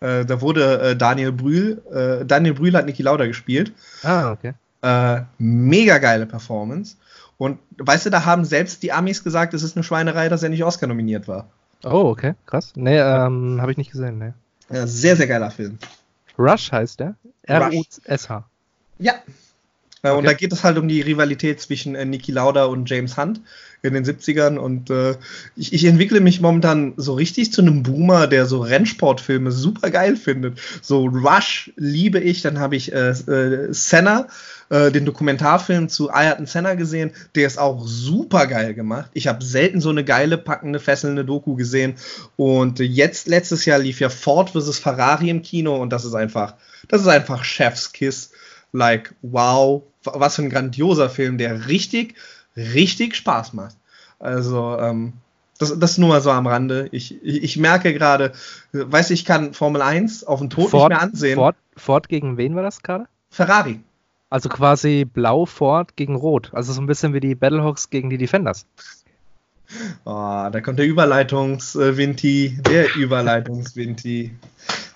[0.00, 3.72] Äh, da wurde äh, Daniel Brühl, äh, Daniel Brühl hat Niki Lauda gespielt.
[4.02, 4.52] Ah, okay.
[4.82, 6.96] Äh, mega geile Performance.
[7.38, 10.48] Und weißt du, da haben selbst die Amis gesagt, es ist eine Schweinerei, dass er
[10.48, 11.48] nicht Oscar nominiert war.
[11.84, 12.72] Oh, okay, krass.
[12.76, 14.32] Nee, ähm, habe ich nicht gesehen, nee.
[14.70, 15.78] Ja, sehr, sehr geiler Film.
[16.38, 17.16] Rush heißt der?
[17.42, 18.48] R-U-S-H.
[18.98, 19.14] Ja.
[20.02, 20.26] Äh, Und Okay.
[20.26, 23.40] da geht es halt um die Rivalität zwischen äh, Niki Lauda und James Hunt
[23.82, 24.56] in den 70ern.
[24.58, 25.16] Und äh,
[25.56, 30.16] ich, ich entwickle mich momentan so richtig zu einem Boomer, der so Rennsportfilme super geil
[30.16, 30.60] findet.
[30.82, 32.42] So Rush liebe ich.
[32.42, 34.26] Dann habe ich äh, äh, Senna,
[34.70, 37.12] äh, den Dokumentarfilm zu Ayrton Senna gesehen.
[37.34, 39.10] Der ist auch super geil gemacht.
[39.14, 41.94] Ich habe selten so eine geile, packende, fesselnde Doku gesehen.
[42.36, 44.78] Und jetzt, letztes Jahr lief ja Ford vs.
[44.78, 46.54] Ferrari im Kino und das ist einfach,
[46.88, 48.30] das ist einfach Chef's Kiss
[48.72, 52.14] like, wow, was für ein grandioser Film, der richtig,
[52.56, 53.76] richtig Spaß macht.
[54.18, 55.14] Also, ähm,
[55.58, 56.88] das, das nur mal so am Rande.
[56.92, 58.32] Ich, ich, ich merke gerade,
[58.72, 61.36] weiß ich kann Formel 1 auf den Tod Ford, nicht mehr ansehen.
[61.36, 63.06] Ford, Ford gegen wen war das gerade?
[63.30, 63.80] Ferrari.
[64.28, 66.50] Also quasi blau Ford gegen rot.
[66.54, 68.66] Also so ein bisschen wie die Battlehawks gegen die Defenders.
[70.04, 74.34] Oh, da kommt der Überleitungs-Vinti, der Überleitungs-Vinti.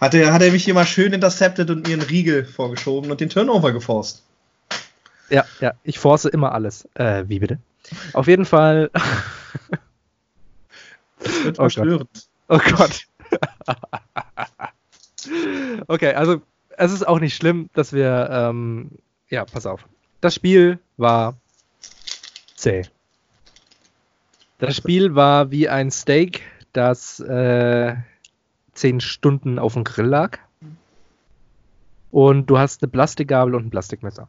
[0.00, 3.20] Hat er, hat er mich hier mal schön intercepted und mir einen Riegel vorgeschoben und
[3.20, 4.22] den Turnover geforst.
[5.30, 6.88] Ja, ja, ich force immer alles.
[6.94, 7.58] Äh, wie bitte?
[8.12, 8.90] Auf jeden Fall.
[11.22, 12.08] Das wird Oh Gott.
[12.48, 13.06] Oh Gott.
[15.88, 16.42] okay, also
[16.76, 18.28] es ist auch nicht schlimm, dass wir.
[18.30, 18.90] Ähm,
[19.28, 19.84] ja, pass auf.
[20.20, 21.36] Das Spiel war
[22.54, 22.84] zäh.
[24.58, 26.42] Das Spiel war wie ein Steak,
[26.72, 27.94] das äh,
[28.72, 30.38] zehn Stunden auf dem Grill lag.
[32.10, 34.28] Und du hast eine Plastikgabel und ein Plastikmesser.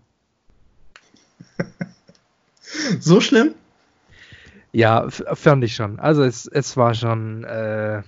[2.99, 3.55] So schlimm?
[4.73, 5.99] Ja, fand ich schon.
[5.99, 8.03] Also es, es war schon, äh,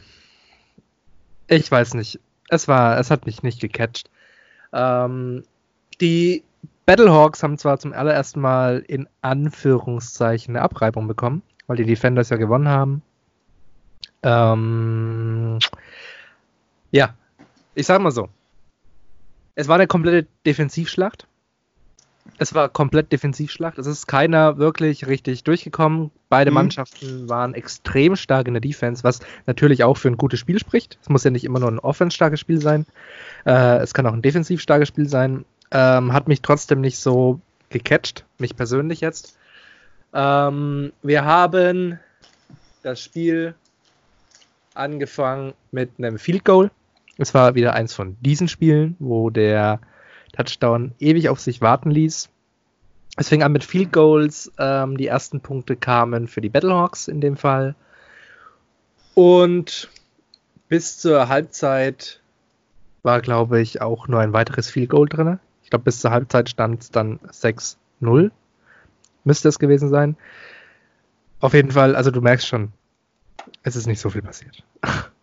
[1.47, 2.19] ich weiß nicht.
[2.49, 4.09] Es war, es hat mich nicht gecatcht.
[4.73, 5.43] Ähm,
[6.01, 6.43] die
[6.85, 12.37] Battlehawks haben zwar zum allerersten Mal in Anführungszeichen eine Abreibung bekommen, weil die Defenders ja
[12.37, 13.03] gewonnen haben.
[14.23, 15.59] Ähm,
[16.89, 17.13] ja,
[17.75, 18.27] ich sag mal so.
[19.53, 21.27] Es war eine komplette Defensivschlacht.
[22.39, 23.77] Es war komplett Defensivschlacht.
[23.77, 26.09] Es ist keiner wirklich richtig durchgekommen.
[26.27, 26.55] Beide mhm.
[26.55, 30.97] Mannschaften waren extrem stark in der Defense, was natürlich auch für ein gutes Spiel spricht.
[31.03, 32.87] Es muss ja nicht immer nur ein offense-starkes Spiel sein.
[33.45, 35.45] Äh, es kann auch ein defensiv starkes Spiel sein.
[35.69, 37.39] Ähm, hat mich trotzdem nicht so
[37.69, 39.37] gecatcht, mich persönlich jetzt.
[40.13, 41.99] Ähm, wir haben
[42.83, 43.55] das Spiel
[44.73, 46.71] angefangen mit einem Field Goal.
[47.17, 49.79] Es war wieder eins von diesen Spielen, wo der
[50.33, 52.29] Touchdown ewig auf sich warten ließ.
[53.17, 54.51] Es fing an mit Field Goals.
[54.57, 57.75] Ähm, die ersten Punkte kamen für die Battlehawks in dem Fall.
[59.13, 59.89] Und
[60.69, 62.21] bis zur Halbzeit
[63.03, 65.39] war, glaube ich, auch nur ein weiteres Field Goal drin.
[65.63, 68.31] Ich glaube, bis zur Halbzeit stand es dann 6-0.
[69.23, 70.17] Müsste es gewesen sein.
[71.39, 72.73] Auf jeden Fall, also du merkst schon,
[73.63, 74.63] es ist nicht so viel passiert.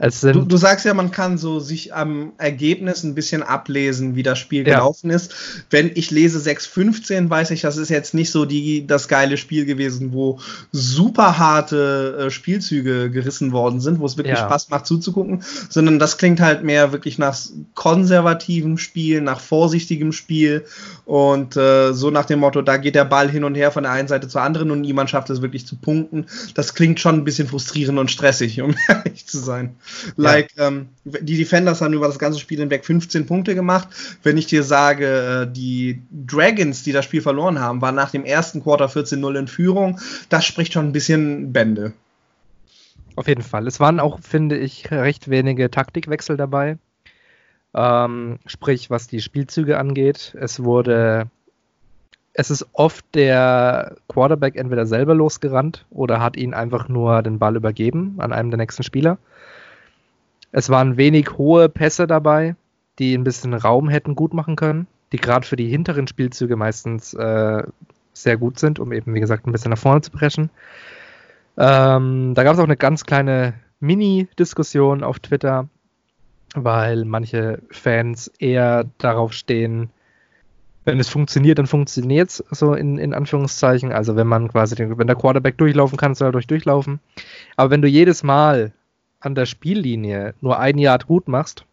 [0.00, 4.38] du, du, sagst ja, man kann so sich am Ergebnis ein bisschen ablesen, wie das
[4.38, 4.74] Spiel ja.
[4.74, 5.34] gelaufen ist.
[5.70, 9.64] Wenn ich lese 6-15, weiß ich, das ist jetzt nicht so die, das geile Spiel
[9.64, 10.38] gewesen, wo
[10.72, 14.44] super harte äh, Spielzüge gerissen worden sind, wo es wirklich ja.
[14.44, 17.38] Spaß macht zuzugucken, sondern das klingt halt mehr wirklich nach
[17.74, 20.64] konservativem Spiel, nach vorsichtigem Spiel
[21.04, 23.92] und äh, so nach dem Motto, da geht der Ball hin und her von der
[23.92, 26.26] einen Seite zur anderen und niemand schafft es wirklich zu punkten.
[26.54, 29.76] Das klingt schon ein bisschen frustrierend und stressig, um ehrlich zu sein.
[30.16, 30.68] Like, ja.
[30.68, 33.88] ähm, die Defenders haben über das ganze Spiel hinweg 15 Punkte gemacht.
[34.22, 38.24] Wenn ich dir sage, äh, die Dragons, die das Spiel verloren haben, waren nach dem
[38.24, 41.92] ersten Quarter 14-0 in Führung, das spricht schon ein bisschen Bände.
[43.16, 43.66] Auf jeden Fall.
[43.66, 46.78] Es waren auch, finde ich, recht wenige Taktikwechsel dabei.
[47.74, 50.36] Ähm, sprich, was die Spielzüge angeht.
[50.38, 51.28] Es wurde
[52.38, 57.56] es ist oft der Quarterback entweder selber losgerannt oder hat ihn einfach nur den Ball
[57.56, 59.18] übergeben an einem der nächsten Spieler.
[60.52, 62.56] Es waren wenig hohe Pässe dabei,
[62.98, 67.14] die ein bisschen Raum hätten gut machen können, die gerade für die hinteren Spielzüge meistens
[67.14, 67.62] äh,
[68.12, 70.50] sehr gut sind, um eben, wie gesagt, ein bisschen nach vorne zu preschen.
[71.56, 75.68] Ähm, da gab es auch eine ganz kleine Mini-Diskussion auf Twitter,
[76.54, 79.90] weil manche Fans eher darauf stehen,
[80.84, 83.92] wenn es funktioniert, dann funktioniert es so in, in Anführungszeichen.
[83.92, 87.00] Also wenn man quasi, den, wenn der Quarterback durchlaufen kann, soll er durch durchlaufen.
[87.56, 88.72] Aber wenn du jedes Mal
[89.20, 91.64] an der Spiellinie nur ein Yard gut machst,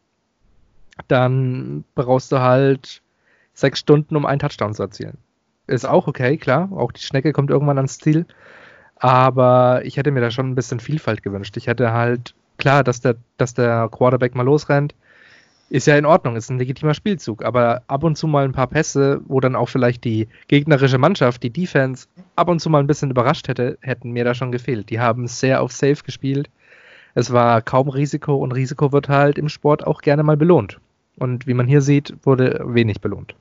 [1.07, 3.01] dann brauchst du halt
[3.53, 5.17] sechs Stunden, um einen Touchdown zu erzielen.
[5.67, 6.69] Ist auch okay, klar.
[6.71, 8.25] Auch die Schnecke kommt irgendwann ans Ziel.
[8.97, 11.57] Aber ich hätte mir da schon ein bisschen Vielfalt gewünscht.
[11.57, 14.95] Ich hätte halt, klar, dass der, dass der Quarterback mal losrennt,
[15.69, 17.43] ist ja in Ordnung, ist ein legitimer Spielzug.
[17.43, 21.41] Aber ab und zu mal ein paar Pässe, wo dann auch vielleicht die gegnerische Mannschaft,
[21.43, 24.89] die Defense, ab und zu mal ein bisschen überrascht hätte, hätten mir da schon gefehlt.
[24.89, 26.49] Die haben sehr auf Safe gespielt
[27.15, 30.79] es war kaum Risiko und Risiko wird halt im Sport auch gerne mal belohnt.
[31.17, 33.35] Und wie man hier sieht, wurde wenig belohnt.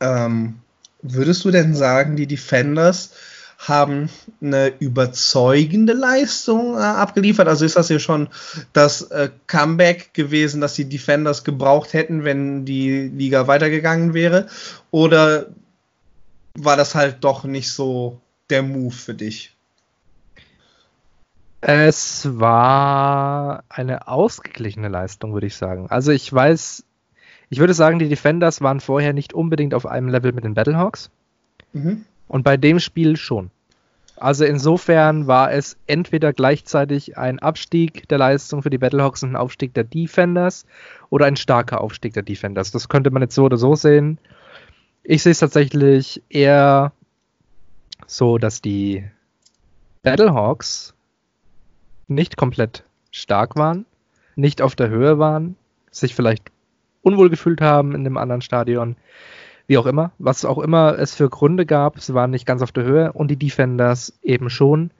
[0.00, 0.56] Ähm,
[1.02, 3.12] würdest du denn sagen, die Defenders
[3.58, 4.08] haben
[4.40, 7.46] eine überzeugende Leistung äh, abgeliefert?
[7.46, 8.28] Also ist das hier schon
[8.72, 14.46] das äh, Comeback gewesen, das die Defenders gebraucht hätten, wenn die Liga weitergegangen wäre?
[14.90, 15.46] Oder
[16.54, 19.55] war das halt doch nicht so der Move für dich?
[21.68, 25.88] Es war eine ausgeglichene Leistung, würde ich sagen.
[25.90, 26.84] Also ich weiß,
[27.50, 31.10] ich würde sagen, die Defenders waren vorher nicht unbedingt auf einem Level mit den Battlehawks.
[31.72, 32.04] Mhm.
[32.28, 33.50] Und bei dem Spiel schon.
[34.14, 39.36] Also insofern war es entweder gleichzeitig ein Abstieg der Leistung für die Battlehawks und ein
[39.36, 40.66] Aufstieg der Defenders
[41.10, 42.70] oder ein starker Aufstieg der Defenders.
[42.70, 44.18] Das könnte man jetzt so oder so sehen.
[45.02, 46.92] Ich sehe es tatsächlich eher
[48.06, 49.04] so, dass die
[50.04, 50.95] Battlehawks
[52.08, 53.86] nicht komplett stark waren,
[54.34, 55.56] nicht auf der Höhe waren,
[55.90, 56.50] sich vielleicht
[57.02, 58.96] unwohl gefühlt haben in dem anderen Stadion,
[59.66, 62.72] wie auch immer, was auch immer es für Gründe gab, sie waren nicht ganz auf
[62.72, 64.90] der Höhe und die Defenders eben schon.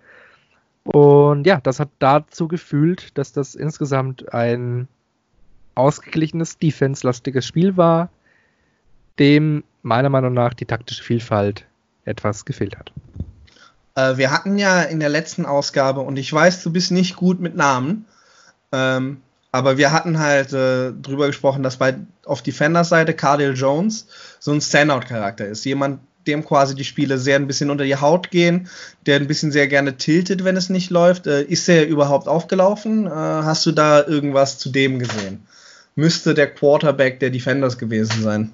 [0.84, 4.88] Und ja, das hat dazu gefühlt, dass das insgesamt ein
[5.74, 8.08] ausgeglichenes, defense-lastiges Spiel war,
[9.18, 11.66] dem meiner Meinung nach die taktische Vielfalt
[12.04, 12.92] etwas gefehlt hat.
[13.96, 17.40] Äh, wir hatten ja in der letzten Ausgabe, und ich weiß, du bist nicht gut
[17.40, 18.04] mit Namen,
[18.70, 24.06] ähm, aber wir hatten halt äh, drüber gesprochen, dass bei auf Defenders Seite Cardell Jones
[24.38, 25.64] so ein Standout-Charakter ist.
[25.64, 28.68] Jemand, dem quasi die Spiele sehr ein bisschen unter die Haut gehen,
[29.06, 31.26] der ein bisschen sehr gerne tiltet, wenn es nicht läuft.
[31.26, 33.06] Äh, ist der überhaupt aufgelaufen?
[33.06, 35.46] Äh, hast du da irgendwas zu dem gesehen?
[35.94, 38.52] Müsste der Quarterback der Defenders gewesen sein?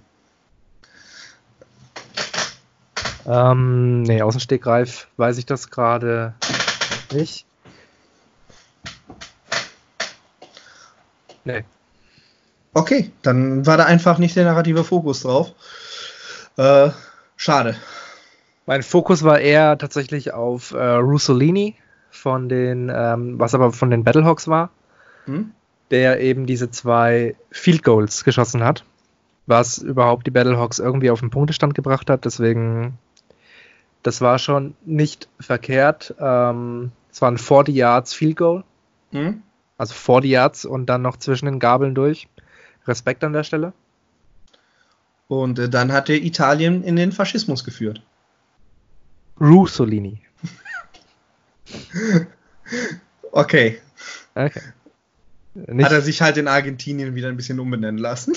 [3.26, 6.34] Ähm, nee, aus dem Stegreif weiß ich das gerade
[7.12, 7.46] nicht.
[11.44, 11.64] Nee.
[12.74, 15.52] Okay, dann war da einfach nicht der narrative Fokus drauf.
[16.56, 16.90] Äh,
[17.36, 17.76] schade.
[18.66, 21.76] Mein Fokus war eher tatsächlich auf äh, Russolini
[22.10, 24.70] von den, ähm, was aber von den Battlehawks war,
[25.24, 25.52] hm?
[25.90, 28.84] der eben diese zwei Field Goals geschossen hat,
[29.46, 32.24] was überhaupt die Battlehawks irgendwie auf den Punktestand gebracht hat.
[32.24, 32.98] Deswegen
[34.02, 36.14] das war schon nicht verkehrt.
[36.18, 38.64] Ähm, es war ein 40 Yards Field Goal,
[39.10, 39.42] Hm?
[39.78, 42.28] also 40 Yards und dann noch zwischen den Gabeln durch.
[42.86, 43.72] Respekt an der Stelle.
[45.28, 48.02] Und äh, dann hat er Italien in den Faschismus geführt.
[49.40, 50.20] Russolini.
[53.34, 53.80] Okay.
[54.34, 54.60] Okay.
[55.54, 58.36] Nicht, Hat er sich halt in Argentinien wieder ein bisschen umbenennen lassen.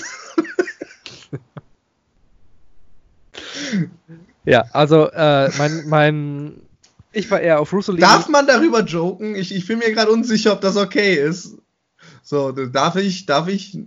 [4.46, 6.62] ja, also äh, mein, mein,
[7.12, 8.00] ich war eher auf Russolini.
[8.00, 9.34] Darf man darüber joken?
[9.34, 11.56] Ich, ich bin mir gerade unsicher, ob das okay ist.
[12.22, 13.78] So, darf ich, darf ich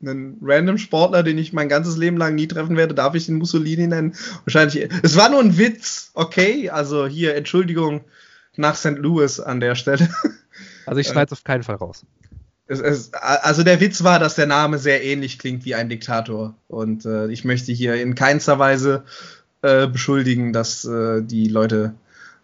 [0.00, 3.36] einen random Sportler, den ich mein ganzes Leben lang nie treffen werde, darf ich den
[3.36, 4.14] Mussolini nennen?
[4.44, 4.88] Wahrscheinlich.
[5.02, 6.70] Es war nur ein Witz, okay?
[6.70, 8.04] Also hier, Entschuldigung
[8.56, 8.98] nach St.
[8.98, 10.08] Louis an der Stelle.
[10.86, 12.04] Also ich schneide es auf keinen Fall raus.
[12.66, 16.54] Es, es, also der Witz war, dass der Name sehr ähnlich klingt wie ein Diktator.
[16.68, 19.04] Und äh, ich möchte hier in keinster Weise
[19.64, 21.94] äh, beschuldigen, dass äh, die Leute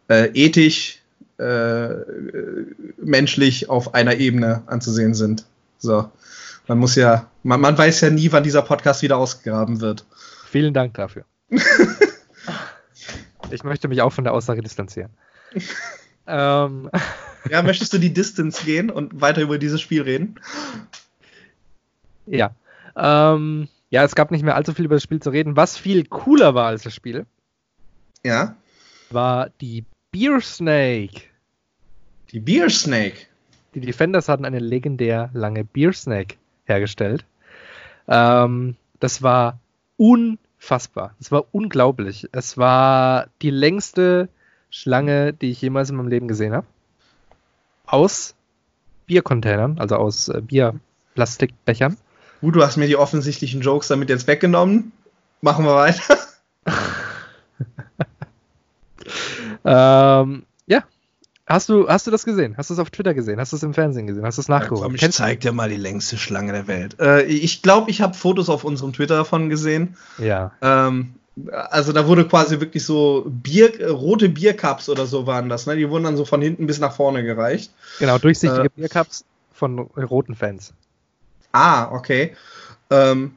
[0.09, 1.03] äh, ethisch,
[1.39, 1.89] äh,
[2.97, 5.45] menschlich auf einer Ebene anzusehen sind.
[5.79, 6.11] So.
[6.67, 10.07] Man muss ja, man, man weiß ja nie, wann dieser Podcast wieder ausgegraben wird.
[10.47, 11.25] Vielen Dank dafür.
[13.51, 15.11] ich möchte mich auch von der Aussage distanzieren.
[16.27, 16.91] ähm,
[17.51, 20.37] Ja, möchtest du die Distance gehen und weiter über dieses Spiel reden?
[22.27, 22.55] ja.
[22.97, 25.57] Ähm, ja, es gab nicht mehr allzu viel über das Spiel zu reden.
[25.57, 27.27] Was viel cooler war als das Spiel,
[28.25, 28.57] Ja.
[29.11, 31.23] war die Beer Snake.
[32.31, 33.27] Die Beer Snake.
[33.75, 37.25] Die Defenders hatten eine legendär lange Beer Snake hergestellt.
[38.09, 39.59] Ähm, das war
[39.97, 41.15] unfassbar.
[41.21, 42.29] Es war unglaublich.
[42.33, 44.29] Es war die längste
[44.71, 46.67] Schlange, die ich jemals in meinem Leben gesehen habe.
[47.87, 48.35] Aus
[49.07, 51.97] Biercontainern, also aus äh, Bierplastikbechern.
[52.41, 54.93] Gut, du hast mir die offensichtlichen Jokes damit jetzt weggenommen.
[55.41, 56.19] Machen wir weiter.
[59.65, 60.85] Ähm, ja.
[61.47, 62.55] Hast du, hast du das gesehen?
[62.57, 63.41] Hast du es auf Twitter gesehen?
[63.41, 64.25] Hast du es im Fernsehen gesehen?
[64.25, 64.83] Hast du es nachgeholt?
[64.83, 66.97] Komm, ich zeig dir mal die längste Schlange der Welt.
[67.01, 69.97] Äh, ich glaube, ich habe Fotos auf unserem Twitter davon gesehen.
[70.19, 70.53] Ja.
[70.63, 71.15] Ähm,
[71.71, 75.67] also da wurde quasi wirklich so Bier, rote Biercups oder so waren das.
[75.67, 75.77] Ne?
[75.77, 77.73] Die wurden dann so von hinten bis nach vorne gereicht.
[77.99, 78.71] Genau, durchsichtige Äh.
[78.77, 80.73] Biercups von roten Fans.
[81.53, 82.35] Ah, okay.
[82.91, 83.33] Ähm,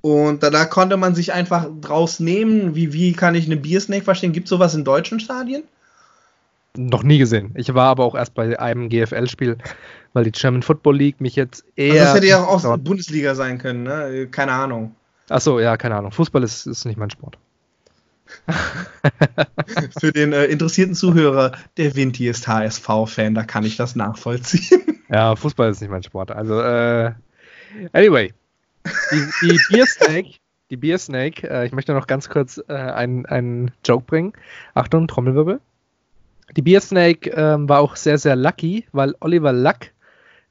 [0.00, 2.74] und da, da konnte man sich einfach draus nehmen.
[2.74, 4.32] Wie, wie kann ich eine Biersnake verstehen?
[4.32, 5.62] Gibt es sowas in deutschen Stadien?
[6.76, 7.52] Noch nie gesehen.
[7.54, 9.58] Ich war aber auch erst bei einem GFL-Spiel,
[10.14, 12.04] weil die German Football League mich jetzt Also eher.
[12.04, 14.26] das hätte ja auch Bundesliga sein können, ne?
[14.30, 14.94] Keine Ahnung.
[15.28, 16.12] Achso, ja, keine Ahnung.
[16.12, 17.38] Fußball ist, ist nicht mein Sport.
[20.00, 24.91] Für den äh, interessierten Zuhörer, der Vinti ist HSV-Fan, da kann ich das nachvollziehen.
[25.12, 26.30] Ja, Fußball ist nicht mein Sport.
[26.30, 27.12] Also, äh,
[27.92, 28.32] anyway.
[29.12, 30.38] Die, die Beer Snake,
[30.70, 34.32] die Beer Snake, äh, ich möchte noch ganz kurz äh, einen, einen Joke bringen.
[34.72, 35.60] Achtung, Trommelwirbel.
[36.56, 39.90] Die Beer Snake ähm, war auch sehr, sehr lucky, weil Oliver Luck,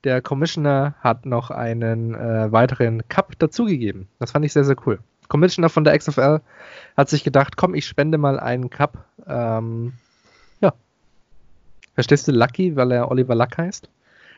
[0.03, 4.07] der Commissioner, hat noch einen äh, weiteren Cup dazugegeben.
[4.19, 4.99] Das fand ich sehr, sehr cool.
[5.27, 6.39] Commissioner von der XFL
[6.95, 9.05] hat sich gedacht, komm, ich spende mal einen Cup.
[9.27, 9.93] Ähm,
[10.59, 10.73] ja.
[11.95, 13.89] Verstehst du Lucky, weil er Oliver Luck heißt?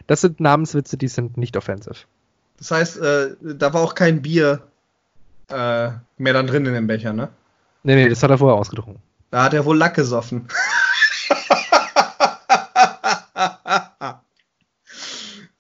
[0.08, 2.06] Das sind Namenswitze, die sind nicht offensive.
[2.58, 4.68] Das heißt, äh, da war auch kein Bier
[5.49, 7.30] äh, mehr dann drin in dem Becher, ne?
[7.84, 9.01] Nee, nee, das hat er vorher ausgetrunken.
[9.32, 10.47] Da hat er wohl Lack gesoffen.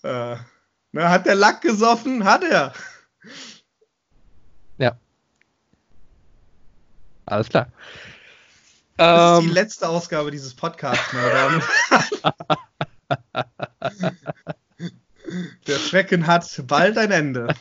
[0.03, 0.35] äh,
[0.91, 2.23] na, hat der Lack gesoffen?
[2.23, 2.73] Hat er.
[4.77, 4.97] Ja.
[7.25, 7.67] Alles klar.
[8.97, 11.63] Das ist die Ähm, letzte Ausgabe dieses Podcasts, meine Damen.
[15.67, 17.47] Der Schrecken hat bald ein Ende.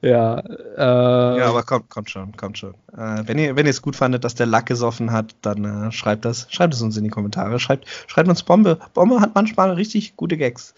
[0.00, 2.74] ja, äh, Ja, aber kommt, kommt schon, kommt schon.
[2.96, 5.92] Äh, wenn ihr, wenn ihr es gut fandet, dass der Lack gesoffen hat, dann äh,
[5.92, 7.58] schreibt das, schreibt es uns in die Kommentare.
[7.58, 8.78] Schreibt, schreibt uns Bombe.
[8.94, 10.74] Bombe hat manchmal richtig gute Gags.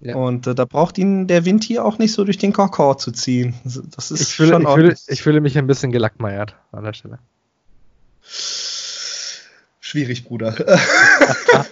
[0.00, 0.16] Ja.
[0.16, 3.12] Und äh, da braucht ihn der Wind hier auch nicht so durch den Kokor zu
[3.12, 3.54] ziehen.
[3.64, 6.94] Das- ist ich, fühle, schon ich, fühle, ich fühle mich ein bisschen gelackmeiert an der
[6.94, 7.18] Stelle.
[9.90, 10.54] Schwierig, Bruder.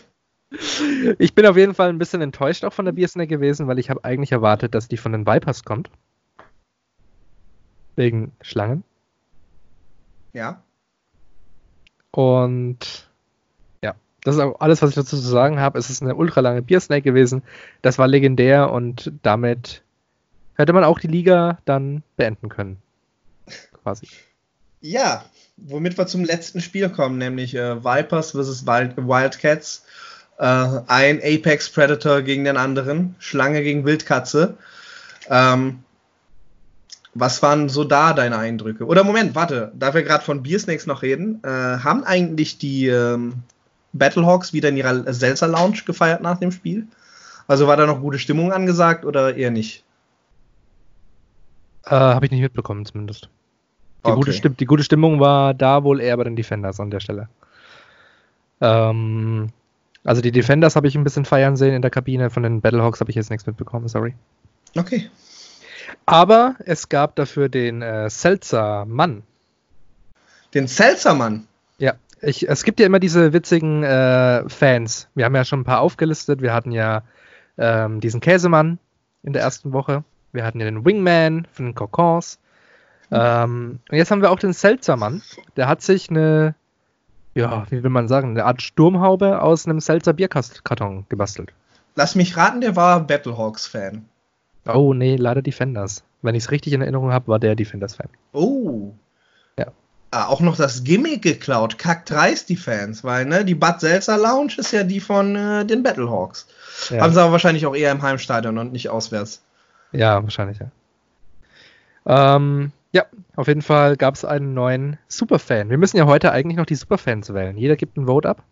[1.18, 3.90] Ich bin auf jeden Fall ein bisschen enttäuscht auch von der Biersnack gewesen, weil ich
[3.90, 5.90] habe eigentlich erwartet, dass die von den Vipers kommt.
[7.96, 8.82] Wegen Schlangen.
[10.32, 10.62] ja.
[12.10, 13.10] Und
[13.84, 13.94] ja,
[14.24, 15.78] Das ist auch alles, was ich dazu zu sagen habe.
[15.78, 17.42] Es ist eine ultra lange Biersnake gewesen.
[17.82, 19.82] Das war legendär und damit
[20.54, 22.78] hätte man auch die Liga dann beenden können.
[23.82, 24.08] Quasi.
[24.80, 25.24] Ja,
[25.56, 28.66] womit wir zum letzten Spiel kommen, nämlich äh, Vipers vs.
[28.66, 29.84] Wild Wildcats.
[30.38, 30.44] Äh,
[30.86, 34.56] ein Apex Predator gegen den anderen, Schlange gegen Wildkatze.
[35.28, 35.80] Ähm,
[37.14, 38.86] was waren so da deine Eindrücke?
[38.86, 43.42] Oder Moment, warte, da wir gerade von Beersnakes noch reden, äh, haben eigentlich die ähm,
[43.92, 46.86] Battlehawks wieder in ihrer Seltzer Lounge gefeiert nach dem Spiel?
[47.48, 49.82] Also war da noch gute Stimmung angesagt oder eher nicht?
[51.84, 53.28] Äh, Habe ich nicht mitbekommen zumindest.
[54.06, 54.32] Die, okay.
[54.32, 57.28] gute die, gute Stimmung war da wohl eher bei den Defenders an der Stelle.
[58.60, 59.48] Ähm,
[60.04, 63.00] also die Defenders habe ich ein bisschen feiern sehen in der Kabine, von den Battlehawks
[63.00, 64.14] habe ich jetzt nichts mitbekommen, sorry.
[64.76, 65.10] Okay.
[66.06, 69.22] Aber es gab dafür den äh, Seltzer-Mann.
[70.54, 71.46] Den Seltzer-Mann?
[71.78, 75.08] Ja, ich, es gibt ja immer diese witzigen äh, Fans.
[75.14, 76.40] Wir haben ja schon ein paar aufgelistet.
[76.40, 77.02] Wir hatten ja
[77.58, 78.78] ähm, diesen Käsemann
[79.22, 80.04] in der ersten Woche.
[80.32, 82.38] Wir hatten ja den Wingman von den Cocons.
[83.10, 85.22] Ähm, und jetzt haben wir auch den Seltzer-Mann.
[85.56, 86.54] Der hat sich eine,
[87.34, 91.52] ja, wie will man sagen, eine Art Sturmhaube aus einem Seltzer Bierkarton gebastelt.
[91.94, 94.04] Lass mich raten, der war Battlehawks-Fan.
[94.66, 96.04] Oh, nee, leider Defenders.
[96.22, 98.08] Wenn ich es richtig in Erinnerung habe, war der Defenders-Fan.
[98.32, 98.92] Oh.
[99.58, 99.66] Ja.
[100.10, 101.78] Ah, auch noch das Gimmick geklaut.
[101.78, 105.82] Kacktreist die Fans, weil ne, die Bud Seltzer Lounge ist ja die von äh, den
[105.82, 106.46] Battlehawks.
[106.90, 107.02] Ja.
[107.02, 109.42] Haben sie aber wahrscheinlich auch eher im Heimstadion und nicht auswärts.
[109.92, 110.70] Ja, wahrscheinlich, ja.
[112.36, 113.04] Ähm, ja,
[113.36, 115.70] auf jeden Fall gab es einen neuen Superfan.
[115.70, 117.56] Wir müssen ja heute eigentlich noch die Superfans wählen.
[117.56, 118.42] Jeder gibt ein Vote ab.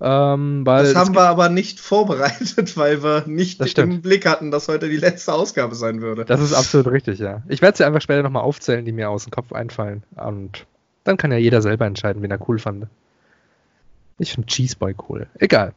[0.00, 4.88] Ähm, das haben wir aber nicht vorbereitet, weil wir nicht im Blick hatten, dass heute
[4.88, 6.24] die letzte Ausgabe sein würde.
[6.24, 7.42] Das ist absolut richtig, ja.
[7.48, 10.04] Ich werde sie einfach später nochmal aufzählen, die mir aus dem Kopf einfallen.
[10.14, 10.66] Und
[11.02, 12.86] dann kann ja jeder selber entscheiden, wen er cool fand.
[14.18, 15.26] Ich finde Cheeseboy cool.
[15.38, 15.72] Egal.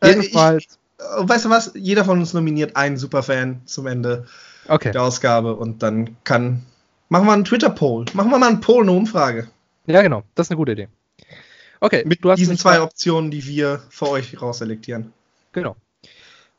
[0.00, 0.78] Äh, Jedenfalls.
[0.98, 1.72] Ich, äh, weißt du was?
[1.74, 4.26] Jeder von uns nominiert einen Superfan zum Ende
[4.68, 4.92] okay.
[4.92, 6.62] der Ausgabe und dann kann.
[7.08, 8.06] Machen wir einen Twitter-Poll.
[8.12, 9.48] Machen wir mal einen Poll, eine Umfrage.
[9.86, 10.22] Ja, genau.
[10.34, 10.88] Das ist eine gute Idee.
[11.80, 15.12] Okay, mit diesen zwei Optionen, die wir für euch rausselektieren.
[15.52, 15.76] Genau.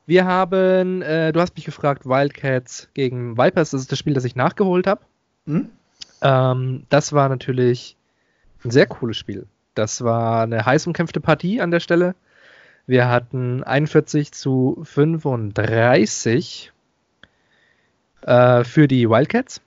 [0.06, 4.24] Wir haben, äh, du hast mich gefragt, Wildcats gegen Vipers, das ist das Spiel, das
[4.24, 5.02] ich nachgeholt habe.
[5.46, 5.70] Hm?
[6.22, 7.96] Ähm, das war natürlich
[8.64, 9.46] ein sehr cooles Spiel.
[9.76, 12.16] Das war eine heiß umkämpfte Partie an der Stelle.
[12.88, 16.72] Wir hatten 41 zu 35
[18.24, 19.62] äh, für die Wildcats.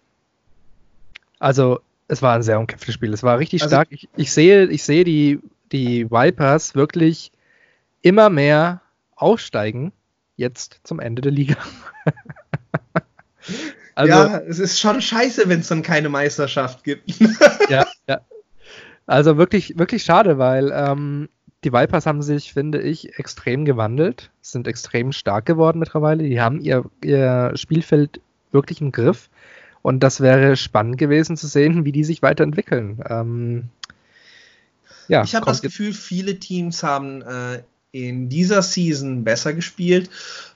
[1.43, 3.12] Also es war ein sehr umkämpftes Spiel.
[3.12, 3.88] Es war richtig also, stark.
[3.90, 5.40] Ich, ich, sehe, ich sehe die,
[5.72, 7.32] die Vipers wirklich
[8.01, 8.80] immer mehr
[9.16, 9.93] aufsteigen,
[10.36, 11.57] jetzt zum Ende der Liga.
[13.97, 17.11] also, ja, es ist schon scheiße, wenn es dann keine Meisterschaft gibt.
[17.68, 18.20] ja, ja.
[19.07, 21.28] Also wirklich, wirklich schade, weil ähm,
[21.64, 26.22] die Vipers haben sich, finde ich, extrem gewandelt, sind extrem stark geworden mittlerweile.
[26.22, 28.20] Die haben ihr, ihr Spielfeld
[28.53, 29.28] wirklich im Griff.
[29.83, 33.03] Und das wäre spannend gewesen zu sehen, wie die sich weiterentwickeln.
[33.09, 33.68] Ähm,
[35.09, 40.09] ja, ich habe das Gefühl, viele Teams haben äh, in dieser Season besser gespielt,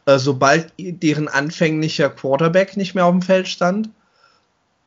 [0.06, 3.90] äh, sobald deren anfänglicher Quarterback nicht mehr auf dem Feld stand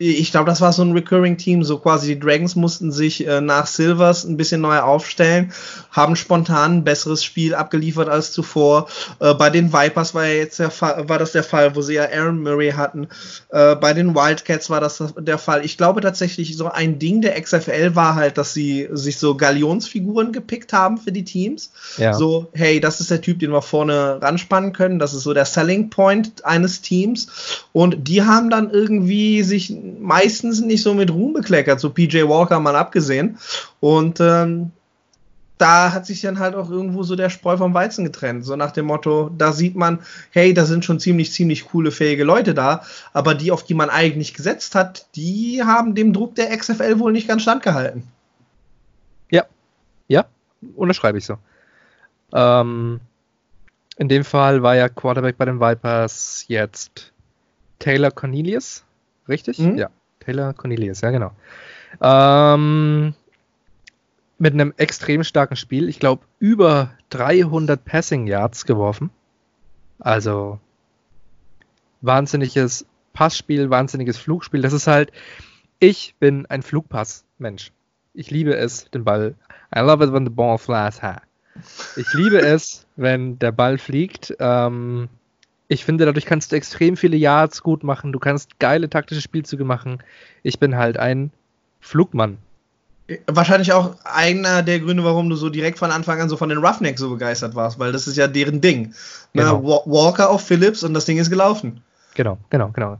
[0.02, 3.68] ich glaube, das war so ein Recurring-Team, so quasi die Dragons mussten sich äh, nach
[3.68, 5.52] Silvers ein bisschen neu aufstellen,
[5.91, 8.88] haben spontan ein besseres Spiel abgeliefert als zuvor.
[9.20, 11.95] Äh, bei den Vipers war ja jetzt der Fall, war das der Fall, wo sie
[11.95, 13.10] ja Aaron Murray hatten.
[13.50, 15.66] Äh, bei den Wildcats war das der Fall.
[15.66, 20.32] Ich glaube tatsächlich, so ein Ding der XFL war halt, dass sie sich so Galionsfiguren
[20.32, 21.74] gepickt haben für die Teams.
[21.97, 22.14] Ja.
[22.14, 24.97] So, hey, das ist der Typ, den wir vorne ranspannen können.
[24.97, 27.66] Das ist so der Selling Point eines Teams.
[27.74, 32.60] Und die haben dann irgendwie sich meistens nicht so mit Ruhm bekleckert, so PJ Walker
[32.60, 33.38] mal abgesehen.
[33.80, 34.72] Und ähm,
[35.60, 38.46] da hat sich dann halt auch irgendwo so der Spreu vom Weizen getrennt.
[38.46, 40.00] So nach dem Motto, da sieht man,
[40.32, 43.90] hey, da sind schon ziemlich, ziemlich coole, fähige Leute da, aber die, auf die man
[43.90, 48.04] eigentlich gesetzt hat, die haben dem Druck der XFL wohl nicht ganz standgehalten.
[49.30, 49.46] Ja,
[50.08, 50.26] ja,
[50.76, 51.38] unterschreibe ich so.
[52.32, 53.02] Ähm,
[53.98, 57.12] in dem Fall war ja Quarterback bei den Vipers jetzt
[57.80, 58.86] Taylor Cornelius
[59.30, 59.59] richtig?
[59.59, 59.77] Mhm.
[59.77, 61.32] Ja, Taylor Cornelius, ja genau.
[62.01, 63.13] Ähm,
[64.38, 65.89] mit einem extrem starken Spiel.
[65.89, 69.09] Ich glaube, über 300 Passing Yards geworfen.
[69.99, 70.59] Also
[72.01, 74.61] wahnsinniges Passspiel, wahnsinniges Flugspiel.
[74.61, 75.11] Das ist halt,
[75.80, 77.71] ich bin ein Flugpass-Mensch.
[78.13, 79.36] Ich liebe es, den Ball.
[79.75, 81.21] I love it when the ball flies high.
[81.97, 84.36] Ich liebe es, wenn der Ball fliegt.
[84.39, 85.09] Ähm,
[85.70, 88.11] ich finde, dadurch kannst du extrem viele Yards gut machen.
[88.11, 89.99] Du kannst geile taktische Spielzüge machen.
[90.41, 91.32] Ich bin halt ein
[91.80, 92.39] Flugmann.
[93.28, 96.57] Wahrscheinlich auch einer der Gründe, warum du so direkt von Anfang an so von den
[96.57, 98.93] Roughnecks so begeistert warst, weil das ist ja deren Ding.
[99.34, 99.61] Genau.
[99.61, 101.82] Na, Walker auf Phillips und das Ding ist gelaufen.
[102.15, 102.99] Genau, genau, genau.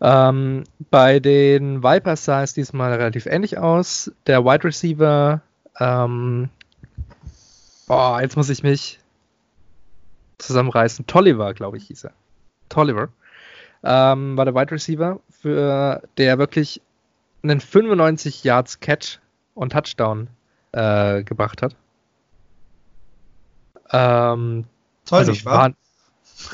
[0.00, 4.10] Ähm, bei den Vipers sah es diesmal relativ ähnlich aus.
[4.26, 5.40] Der Wide Receiver,
[5.80, 6.48] ähm,
[7.88, 9.00] boah, jetzt muss ich mich
[10.38, 11.06] zusammenreißen.
[11.06, 12.12] Tolliver, glaube ich, hieß er.
[12.68, 13.10] Tolliver
[13.84, 16.80] ähm, war der Wide Receiver, für der wirklich
[17.42, 19.18] einen 95 Yards Catch
[19.54, 20.28] und Touchdown
[20.72, 21.76] äh, gebracht hat.
[23.92, 24.64] Ähm,
[25.04, 25.74] Toll, also nicht wahr?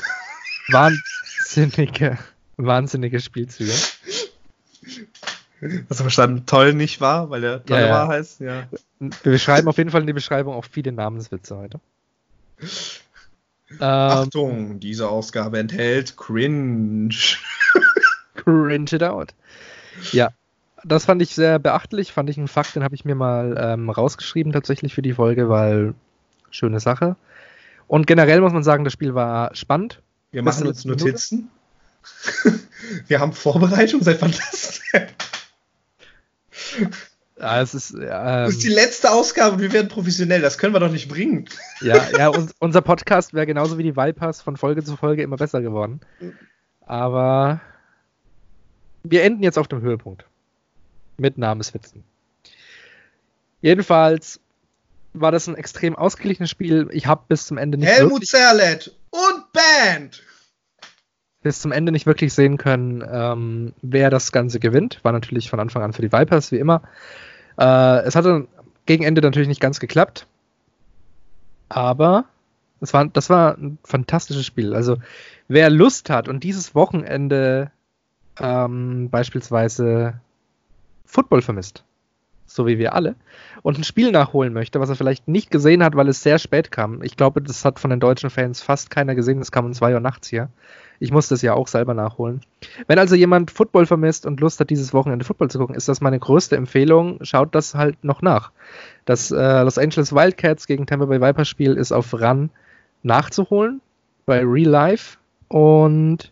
[0.71, 2.17] wahnsinnige,
[2.57, 3.71] wahnsinnige Spielzüge.
[3.71, 6.45] Hast du verstanden?
[6.45, 7.29] Toll nicht wahr?
[7.29, 8.07] Weil der toll ja, ja.
[8.07, 8.67] heißt, ja.
[8.99, 11.79] Wir beschreiben auf jeden Fall in die Beschreibung auch viele Namenswitze heute.
[13.79, 17.15] Ähm, Achtung, diese Ausgabe enthält Cringe.
[18.35, 19.33] Cringe it out.
[20.11, 20.29] Ja,
[20.83, 23.89] das fand ich sehr beachtlich, fand ich einen Fakt, den habe ich mir mal ähm,
[23.89, 25.93] rausgeschrieben tatsächlich für die Folge, weil
[26.49, 27.15] schöne Sache.
[27.87, 30.01] Und generell muss man sagen, das Spiel war spannend.
[30.31, 31.49] Wir machen uns Notizen.
[33.07, 35.07] Wir haben Vorbereitung, seit denn?
[37.41, 40.41] Ja, es ist, ähm, das ist die letzte Ausgabe und wir werden professionell.
[40.41, 41.49] Das können wir doch nicht bringen.
[41.81, 45.37] Ja, ja uns, unser Podcast wäre genauso wie die Vipers von Folge zu Folge immer
[45.37, 45.99] besser geworden.
[46.85, 47.59] Aber
[49.01, 50.25] wir enden jetzt auf dem Höhepunkt.
[51.17, 52.03] Mit Namenswitzen.
[53.61, 54.39] Jedenfalls
[55.13, 56.87] war das ein extrem ausgeglichenes Spiel.
[56.91, 57.89] Ich habe bis zum Ende nicht.
[57.89, 60.21] Helmut Zerlett und Band!
[61.41, 64.99] Bis zum Ende nicht wirklich sehen können, ähm, wer das Ganze gewinnt.
[65.01, 66.83] War natürlich von Anfang an für die Vipers, wie immer.
[67.61, 68.47] Äh, es hatte
[68.87, 70.25] gegen Ende natürlich nicht ganz geklappt.
[71.69, 72.25] Aber
[72.79, 74.73] das war, das war ein fantastisches Spiel.
[74.73, 74.97] Also,
[75.47, 77.71] wer Lust hat und dieses Wochenende
[78.39, 80.19] ähm, beispielsweise
[81.05, 81.83] Football vermisst,
[82.47, 83.15] so wie wir alle,
[83.61, 86.71] und ein Spiel nachholen möchte, was er vielleicht nicht gesehen hat, weil es sehr spät
[86.71, 87.03] kam.
[87.03, 89.39] Ich glaube, das hat von den deutschen Fans fast keiner gesehen.
[89.39, 90.49] Es kam um 2 Uhr nachts hier.
[91.01, 92.41] Ich musste es ja auch selber nachholen.
[92.85, 95.99] Wenn also jemand Football vermisst und Lust hat, dieses Wochenende Football zu gucken, ist das
[95.99, 97.17] meine größte Empfehlung.
[97.23, 98.51] Schaut das halt noch nach.
[99.05, 102.51] Das äh, Los Angeles Wildcats gegen Tampa Bay Vipers Spiel ist auf Run
[103.01, 103.81] nachzuholen
[104.27, 106.31] bei Real Life und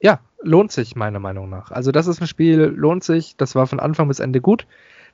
[0.00, 1.70] ja, lohnt sich meiner Meinung nach.
[1.70, 3.36] Also das ist ein Spiel, lohnt sich.
[3.36, 4.66] Das war von Anfang bis Ende gut.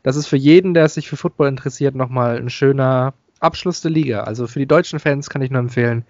[0.04, 4.20] Das ist für jeden, der sich für Football interessiert, nochmal ein schöner Abschluss der Liga.
[4.20, 6.04] Also für die deutschen Fans kann ich nur empfehlen,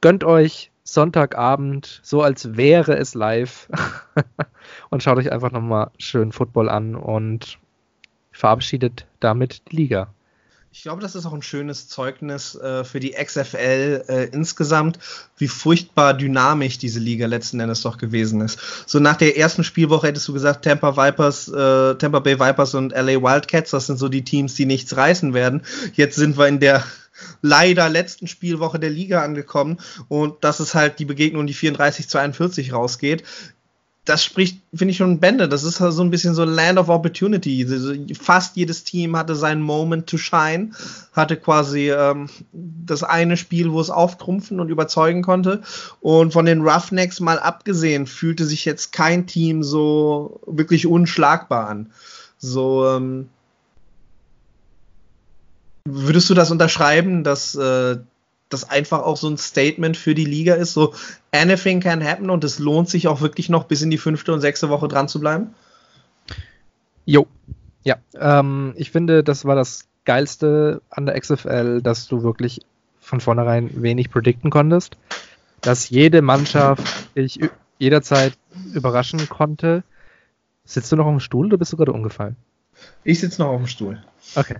[0.00, 3.68] gönnt euch Sonntagabend, so als wäre es live
[4.90, 7.58] und schaut euch einfach nochmal schön Football an und
[8.32, 10.12] verabschiedet damit die Liga.
[10.72, 14.98] Ich glaube, das ist auch ein schönes Zeugnis äh, für die XFL äh, insgesamt,
[15.36, 18.58] wie furchtbar dynamisch diese Liga letzten Endes doch gewesen ist.
[18.86, 22.92] So nach der ersten Spielwoche hättest du gesagt, Tampa Vipers, äh, Tampa Bay Vipers und
[22.92, 25.62] LA Wildcats, das sind so die Teams, die nichts reißen werden.
[25.94, 26.84] Jetzt sind wir in der
[27.42, 32.18] leider letzten Spielwoche der Liga angekommen und dass es halt die Begegnung die 34 zu
[32.18, 33.24] 41 rausgeht
[34.10, 35.48] das spricht, finde ich, schon Bände.
[35.48, 38.14] Das ist halt so ein bisschen so Land of Opportunity.
[38.18, 40.70] Fast jedes Team hatte seinen Moment to shine,
[41.12, 45.62] hatte quasi ähm, das eine Spiel, wo es auftrumpfen und überzeugen konnte.
[46.00, 51.92] Und von den Roughnecks mal abgesehen, fühlte sich jetzt kein Team so wirklich unschlagbar an.
[52.38, 53.28] So, ähm,
[55.84, 57.98] würdest du das unterschreiben, dass äh,
[58.48, 60.92] das einfach auch so ein Statement für die Liga ist, so
[61.32, 64.40] anything can happen und es lohnt sich auch wirklich noch bis in die fünfte und
[64.40, 65.54] sechste Woche dran zu bleiben?
[67.06, 67.26] Jo,
[67.84, 67.96] ja.
[68.18, 72.60] Ähm, ich finde, das war das Geilste an der XFL, dass du wirklich
[73.00, 74.96] von vornherein wenig predikten konntest,
[75.60, 77.40] dass jede Mannschaft dich
[77.78, 78.36] jederzeit
[78.74, 79.84] überraschen konnte.
[80.64, 82.36] Sitzt du noch auf dem Stuhl oder bist du gerade umgefallen?
[83.04, 84.02] Ich sitze noch auf dem Stuhl.
[84.34, 84.56] Okay.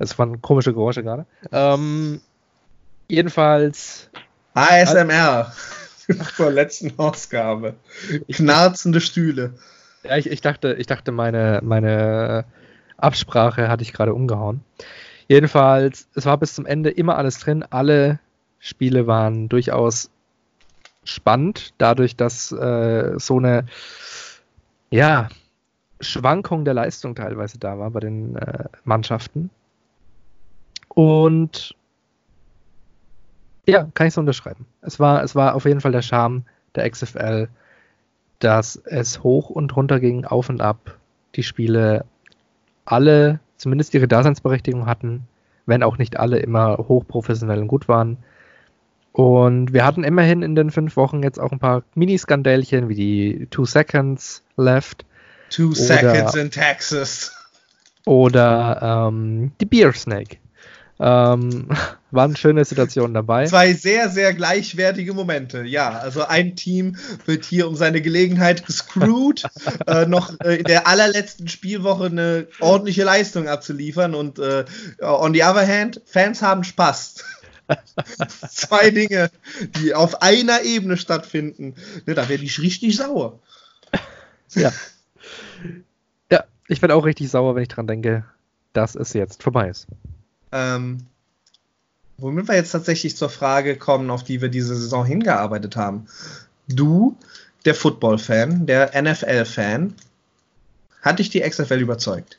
[0.00, 1.26] Das waren komische Geräusche gerade.
[1.52, 2.22] Ähm,
[3.06, 4.08] Jedenfalls.
[4.54, 5.52] ASMR.
[6.36, 7.74] Zur letzten Ausgabe.
[8.32, 9.52] Knarzende Stühle.
[10.02, 12.46] Ja, ich, ich, dachte, ich dachte, meine, meine
[12.96, 14.62] Absprache hatte ich gerade umgehauen.
[15.28, 17.62] Jedenfalls, es war bis zum Ende immer alles drin.
[17.68, 18.20] Alle
[18.58, 20.10] Spiele waren durchaus
[21.04, 23.66] spannend, dadurch, dass äh, so eine
[24.88, 25.28] ja,
[26.00, 29.50] Schwankung der Leistung teilweise da war bei den äh, Mannschaften.
[30.94, 31.74] Und
[33.66, 34.66] ja, kann ich so unterschreiben.
[34.82, 36.44] Es war, es war auf jeden Fall der Charme
[36.74, 37.48] der XFL,
[38.38, 40.98] dass es hoch und runter ging, auf und ab.
[41.36, 42.04] Die Spiele
[42.84, 45.28] alle zumindest ihre Daseinsberechtigung hatten,
[45.66, 48.16] wenn auch nicht alle immer hochprofessionell und gut waren.
[49.12, 53.46] Und wir hatten immerhin in den fünf Wochen jetzt auch ein paar Miniskandälchen wie die
[53.50, 55.04] Two Seconds Left.
[55.50, 57.34] Two Seconds in Texas.
[58.06, 60.36] oder ähm, die Beer Snake.
[61.00, 61.66] Ähm,
[62.10, 63.46] waren schöne Situationen dabei.
[63.46, 65.62] Zwei sehr, sehr gleichwertige Momente.
[65.62, 69.44] Ja, also ein Team wird hier um seine Gelegenheit gescrewt,
[69.86, 74.64] äh, noch äh, in der allerletzten Spielwoche eine ordentliche Leistung abzuliefern und äh,
[75.00, 77.24] on the other hand, Fans haben Spaß.
[78.50, 79.30] Zwei Dinge,
[79.80, 81.76] die auf einer Ebene stattfinden.
[82.04, 83.38] Ne, da werde ich richtig sauer.
[84.54, 84.72] Ja.
[86.30, 88.24] Ja, ich werde auch richtig sauer, wenn ich dran denke,
[88.72, 89.86] dass es jetzt vorbei ist.
[90.52, 91.06] Ähm,
[92.18, 96.06] womit wir jetzt tatsächlich zur Frage kommen, auf die wir diese Saison hingearbeitet haben.
[96.68, 97.16] Du,
[97.64, 99.94] der Football-Fan, der NFL-Fan,
[101.02, 102.36] hat dich die XFL überzeugt?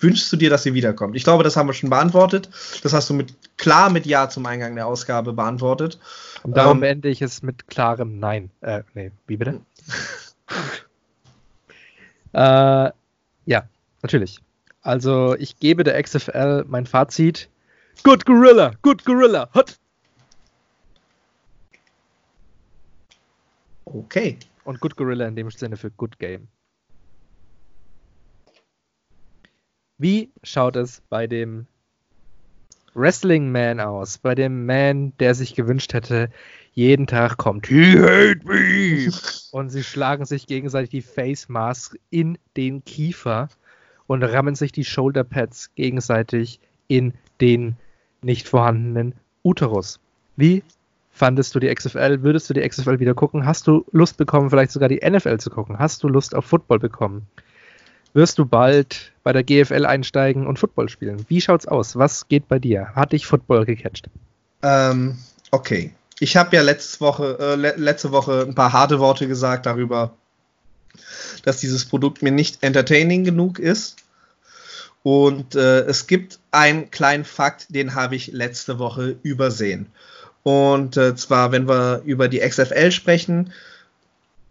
[0.00, 1.14] Wünschst du dir, dass sie wiederkommt?
[1.14, 2.50] Ich glaube, das haben wir schon beantwortet.
[2.82, 6.00] Das hast du mit klar mit Ja zum Eingang der Ausgabe beantwortet.
[6.42, 8.50] Und darum ähm, beende ich es mit klarem Nein.
[8.62, 9.60] Äh, nee, wie bitte?
[12.32, 12.90] äh,
[13.46, 13.68] ja,
[14.02, 14.40] natürlich.
[14.82, 17.48] Also ich gebe der XFL mein Fazit.
[18.02, 19.78] Good Gorilla, good Gorilla, hot.
[23.84, 24.38] Okay.
[24.64, 26.48] Und Good Gorilla in dem Sinne für Good Game.
[29.98, 31.66] Wie schaut es bei dem
[32.94, 34.18] Wrestling Man aus?
[34.18, 36.30] Bei dem Man, der sich gewünscht hätte,
[36.72, 39.12] jeden Tag kommt He hate me!
[39.52, 43.48] und sie schlagen sich gegenseitig die Face Mask in den Kiefer
[44.12, 47.76] und rammen sich die Shoulder Pads gegenseitig in den
[48.20, 49.98] nicht vorhandenen Uterus.
[50.36, 50.62] Wie
[51.10, 52.22] fandest du die XFL?
[52.22, 53.46] Würdest du die XFL wieder gucken?
[53.46, 55.78] Hast du Lust bekommen, vielleicht sogar die NFL zu gucken?
[55.78, 57.26] Hast du Lust auf Football bekommen?
[58.14, 61.24] Wirst du bald bei der GFL einsteigen und Football spielen?
[61.28, 61.96] Wie schaut's aus?
[61.96, 62.88] Was geht bei dir?
[62.94, 64.10] Hat dich Football gecatcht?
[64.62, 65.16] Ähm,
[65.50, 65.92] okay.
[66.20, 70.12] Ich habe ja letzte Woche, äh, letzte Woche ein paar harte Worte gesagt darüber,
[71.42, 73.96] dass dieses Produkt mir nicht entertaining genug ist.
[75.02, 79.86] Und äh, es gibt einen kleinen Fakt, den habe ich letzte Woche übersehen.
[80.42, 83.52] Und äh, zwar, wenn wir über die XFL sprechen,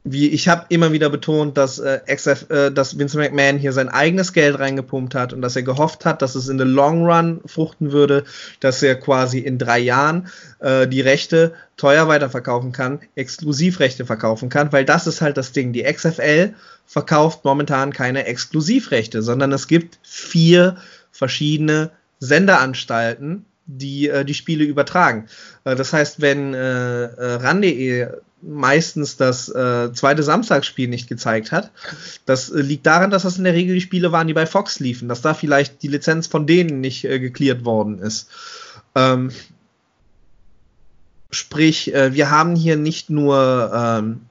[0.04, 3.90] wie ich habe immer wieder betont, dass, äh, XF, äh, dass Vince McMahon hier sein
[3.90, 7.42] eigenes Geld reingepumpt hat und dass er gehofft hat, dass es in the long run
[7.46, 8.24] fruchten würde,
[8.60, 10.28] dass er quasi in drei Jahren
[10.60, 15.72] äh, die Rechte teuer weiterverkaufen kann, Exklusivrechte verkaufen kann, weil das ist halt das Ding.
[15.72, 16.54] Die XFL
[16.88, 20.78] verkauft momentan keine Exklusivrechte, sondern es gibt vier
[21.12, 25.28] verschiedene Senderanstalten, die äh, die Spiele übertragen.
[25.64, 28.08] Äh, das heißt, wenn äh, äh RAN.de
[28.42, 31.72] meistens das äh, zweite Samstagsspiel nicht gezeigt hat.
[32.26, 34.80] Das äh, liegt daran, dass das in der Regel die Spiele waren, die bei Fox
[34.80, 38.30] liefen, dass da vielleicht die Lizenz von denen nicht äh, geklärt worden ist.
[38.96, 39.32] Ähm,
[41.30, 44.22] sprich, äh, wir haben hier nicht nur ähm,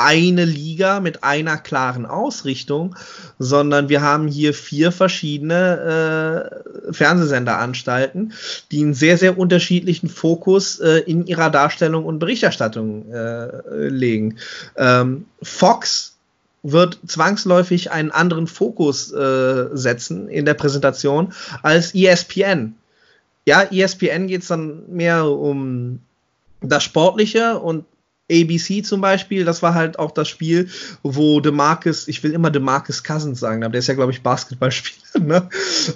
[0.00, 2.96] eine Liga mit einer klaren Ausrichtung,
[3.38, 6.50] sondern wir haben hier vier verschiedene
[6.88, 8.32] äh, Fernsehsenderanstalten,
[8.70, 14.38] die einen sehr, sehr unterschiedlichen Fokus äh, in ihrer Darstellung und Berichterstattung äh, legen.
[14.76, 16.16] Ähm, Fox
[16.62, 21.32] wird zwangsläufig einen anderen Fokus äh, setzen in der Präsentation
[21.62, 22.74] als ESPN.
[23.46, 26.00] Ja, ESPN geht es dann mehr um
[26.60, 27.84] das Sportliche und
[28.30, 30.68] ABC zum Beispiel, das war halt auch das Spiel,
[31.02, 35.20] wo DeMarcus, ich will immer DeMarcus Cousins sagen, aber der ist ja, glaube ich, Basketballspieler,
[35.24, 35.48] ne?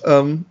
[0.05, 0.45] Ähm,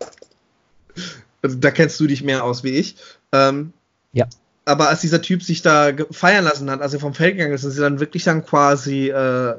[1.41, 2.95] also da kennst du dich mehr aus wie ich.
[3.31, 3.73] Ähm,
[4.13, 4.27] ja.
[4.65, 7.65] Aber als dieser Typ sich da feiern lassen hat, als er vom Feld gegangen ist,
[7.65, 9.55] und sie dann wirklich dann quasi äh,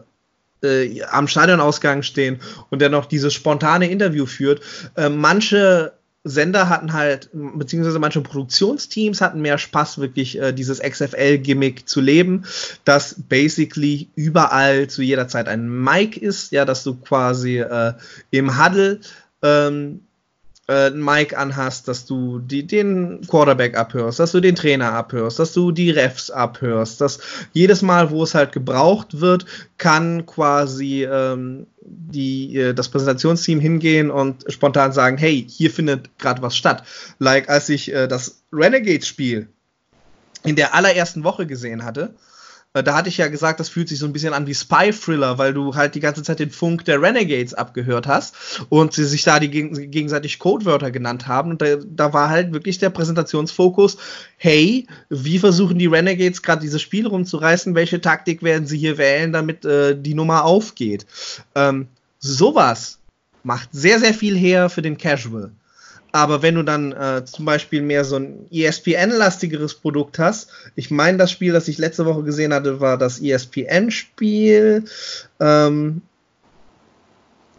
[0.63, 2.41] äh, am Stadionausgang stehen
[2.71, 4.63] und der noch dieses spontane Interview führt,
[4.97, 5.93] äh, manche
[6.25, 12.45] Sender hatten halt, beziehungsweise manche Produktionsteams hatten mehr Spaß, wirklich äh, dieses XFL-Gimmick zu leben,
[12.87, 17.93] das basically überall zu jeder Zeit ein Mic ist, ja, dass du quasi äh,
[18.31, 19.01] im Huddle
[19.43, 20.01] ähm,
[20.67, 25.39] äh, ein Mic anhast, dass du die, den Quarterback abhörst, dass du den Trainer abhörst,
[25.39, 27.19] dass du die Refs abhörst, dass
[27.53, 29.47] jedes Mal, wo es halt gebraucht wird,
[29.79, 36.43] kann quasi ähm, die, äh, das Präsentationsteam hingehen und spontan sagen, hey, hier findet gerade
[36.43, 36.85] was statt.
[37.19, 39.49] Like als ich äh, das Renegades-Spiel
[40.45, 42.34] in der allerersten Woche gesehen hatte, äh,
[42.83, 45.55] da hatte ich ja gesagt, das fühlt sich so ein bisschen an wie Spy-Thriller, weil
[45.55, 49.39] du halt die ganze Zeit den Funk der Renegades abgehört hast und sie sich da
[49.39, 51.51] die geg gegenseitig Codewörter genannt haben.
[51.51, 53.97] Und da, da, war halt wirklich der Präsentationsfokus,
[54.37, 57.77] hey, wie versuchen die Renegades gerade dieses Spiel rumzureißen?
[57.77, 61.07] Welche Taktik werden sie hier wählen, damit äh, die Nummer aufgeht?
[61.55, 61.87] Ähm,
[62.19, 62.99] sowas
[63.45, 65.53] macht sehr, sehr viel her für den Casual.
[66.15, 71.19] Aber wenn du dann äh, zum Beispiel mehr so ein ESPN-lastigeres Produkt hast, ich meine,
[71.19, 74.85] das Spiel, das ich letzte Woche gesehen hatte, war das ESPN-Spiel.
[75.41, 76.03] Ähm,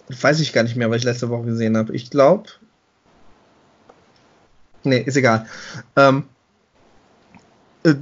[0.07, 1.94] weiß ich gar nicht mehr, was ich letzte Woche gesehen habe.
[1.94, 2.45] Ich glaube.
[4.86, 5.48] Nee, ist egal.
[5.98, 6.23] Ähm,
[7.84, 7.95] äh,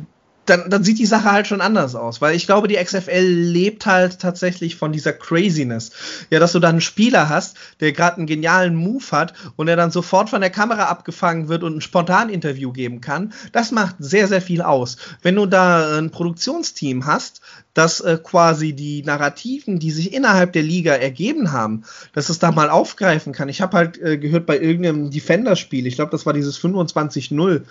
[0.46, 3.86] dann, dann sieht die Sache halt schon anders aus, weil ich glaube, die XFL lebt
[3.86, 5.92] halt tatsächlich von dieser Craziness.
[6.30, 9.76] Ja, dass du dann einen Spieler hast, der gerade einen genialen Move hat und der
[9.76, 14.28] dann sofort von der Kamera abgefangen wird und ein Spontan-Interview geben kann, das macht sehr,
[14.28, 14.98] sehr viel aus.
[15.22, 17.42] Wenn du da ein Produktionsteam hast,
[17.74, 21.84] dass äh, quasi die Narrativen, die sich innerhalb der Liga ergeben haben,
[22.14, 23.50] dass es da mal aufgreifen kann.
[23.50, 27.62] Ich habe halt äh, gehört bei irgendeinem Defender-Spiel, ich glaube, das war dieses 25-0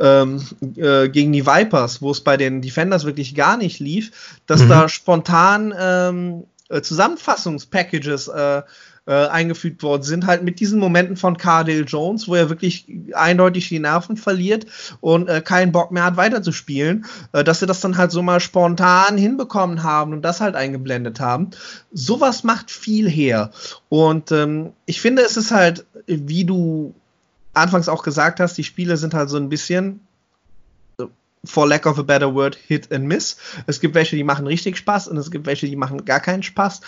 [0.00, 0.42] ähm,
[0.76, 4.68] äh, gegen die Vipers, wo es bei den Defenders wirklich gar nicht lief, dass mhm.
[4.68, 8.62] da spontan ähm, äh, Zusammenfassungspackages äh,
[9.08, 13.70] äh, eingefügt worden sind, halt mit diesen Momenten von Cardale Jones, wo er wirklich eindeutig
[13.70, 14.66] die Nerven verliert
[15.00, 18.38] und äh, keinen Bock mehr hat weiterzuspielen, äh, dass sie das dann halt so mal
[18.38, 21.50] spontan hinbekommen haben und das halt eingeblendet haben.
[21.90, 23.50] Sowas macht viel her.
[23.88, 26.94] Und ähm, ich finde, es ist halt, wie du
[27.54, 30.00] anfangs auch gesagt hast, die Spiele sind halt so ein bisschen
[31.44, 33.36] for lack of a better word, Hit and Miss.
[33.66, 36.42] Es gibt welche, die machen richtig Spaß und es gibt welche, die machen gar keinen
[36.42, 36.80] Spaß.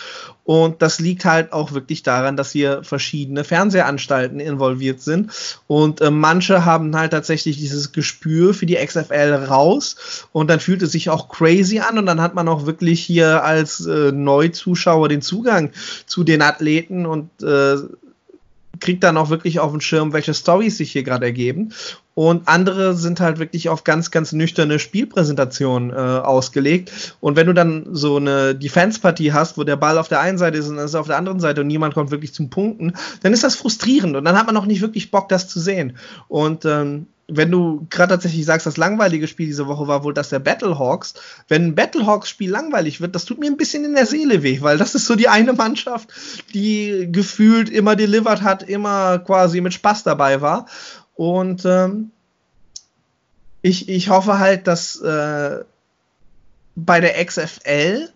[0.44, 5.30] Und das liegt halt auch wirklich daran, dass hier verschiedene Fernsehanstalten involviert sind.
[5.66, 10.82] Und äh, manche haben halt tatsächlich dieses Gespür für die XFL raus und dann fühlt
[10.82, 15.08] es sich auch crazy an und dann hat man auch wirklich hier als äh, Neuzuschauer
[15.08, 15.70] den Zugang
[16.06, 17.76] zu den Athleten und äh,
[18.80, 21.72] kriegt dann auch wirklich auf den Schirm, welche Stories sich hier gerade ergeben.
[22.20, 27.16] Und andere sind halt wirklich auf ganz, ganz nüchterne Spielpräsentationen äh, ausgelegt.
[27.18, 30.58] Und wenn du dann so eine Defense-Partie hast, wo der Ball auf der einen Seite
[30.58, 32.92] ist und dann ist er auf der anderen Seite und niemand kommt wirklich zum Punkten,
[33.22, 35.96] dann ist das frustrierend und dann hat man auch nicht wirklich Bock, das zu sehen.
[36.28, 40.28] Und ähm, wenn du gerade tatsächlich sagst, das langweilige Spiel diese Woche war wohl das
[40.28, 41.14] der Battlehawks.
[41.48, 44.78] Wenn ein Battlehawks-Spiel langweilig wird, das tut mir ein bisschen in der Seele weh, weil
[44.78, 46.08] das ist so die eine Mannschaft,
[46.52, 50.66] die gefühlt immer delivered hat, immer quasi mit Spaß dabei war.
[51.20, 52.12] Und ähm,
[53.60, 55.64] ich, ich hoffe halt, dass äh,
[56.76, 58.08] bei der XFL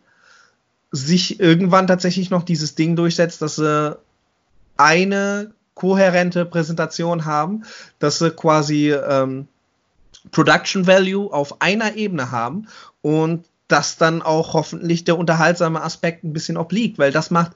[0.90, 3.98] sich irgendwann tatsächlich noch dieses Ding durchsetzt, dass sie
[4.78, 7.64] eine kohärente Präsentation haben,
[7.98, 9.48] dass sie quasi ähm,
[10.30, 12.68] Production Value auf einer Ebene haben
[13.02, 17.52] und dass dann auch hoffentlich der unterhaltsame Aspekt ein bisschen obliegt, weil das macht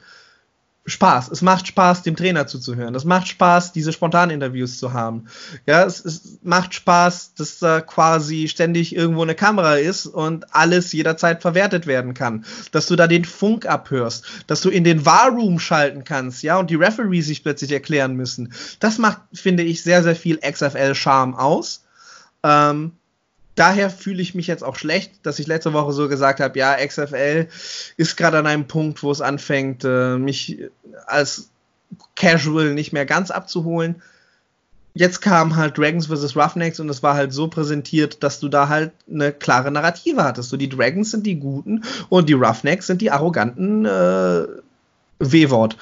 [0.89, 1.31] Spaß.
[1.31, 2.95] Es macht Spaß, dem Trainer zuzuhören.
[2.95, 5.27] Es macht Spaß, diese Spontaninterviews zu haben.
[5.67, 10.93] Ja, es, es, macht Spaß, dass da quasi ständig irgendwo eine Kamera ist und alles
[10.93, 12.45] jederzeit verwertet werden kann.
[12.73, 16.71] Dass du da den Funk abhörst, dass du in den Warroom schalten kannst, ja, und
[16.71, 18.53] die Referees sich plötzlich erklären müssen.
[18.81, 21.85] Das macht, finde ich, sehr, sehr viel XFL-Charme aus.
[22.43, 22.93] Ähm,
[23.59, 26.77] daher fühle ich mich jetzt auch schlecht, dass ich letzte Woche so gesagt habe, ja,
[26.77, 27.49] XFL
[27.97, 30.59] ist gerade an einem Punkt, wo es anfängt, äh, mich
[31.07, 31.51] als
[32.15, 34.03] Casual nicht mehr ganz abzuholen.
[34.95, 36.37] Jetzt kam halt Dragons vs.
[36.37, 40.51] Roughnecks und es war halt so präsentiert, dass du da halt eine klare Narrative hattest.
[40.51, 44.47] So, die Dragons sind die Guten und die Roughnecks sind die arroganten äh,
[45.19, 45.77] W-Wort.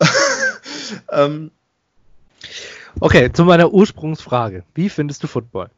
[1.12, 1.50] ähm,
[3.00, 4.64] okay, zu meiner Ursprungsfrage.
[4.74, 5.70] Wie findest du Football?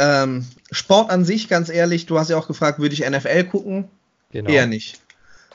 [0.00, 3.84] Ähm, Sport an sich, ganz ehrlich, du hast ja auch gefragt, würde ich NFL gucken?
[4.32, 4.50] Genau.
[4.50, 4.98] Eher nicht.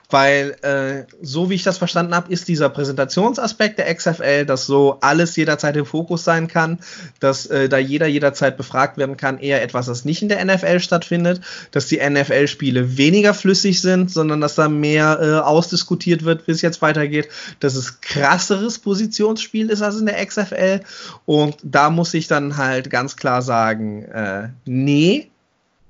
[0.10, 4.98] Weil, äh, so wie ich das verstanden habe, ist dieser Präsentationsaspekt der XFL, dass so
[5.02, 6.80] alles jederzeit im Fokus sein kann,
[7.20, 10.80] dass äh, da jeder jederzeit befragt werden kann, eher etwas, das nicht in der NFL
[10.80, 11.42] stattfindet,
[11.72, 16.62] dass die NFL-Spiele weniger flüssig sind, sondern dass da mehr äh, ausdiskutiert wird, wie es
[16.62, 17.30] jetzt weitergeht,
[17.60, 20.82] dass es krasseres Positionsspiel ist als in der XFL.
[21.26, 25.30] Und da muss ich dann halt ganz klar sagen, äh, nee,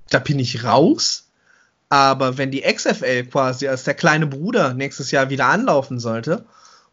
[0.09, 1.24] da bin ich raus
[1.95, 6.43] aber wenn die XFL quasi als der kleine Bruder nächstes Jahr wieder anlaufen sollte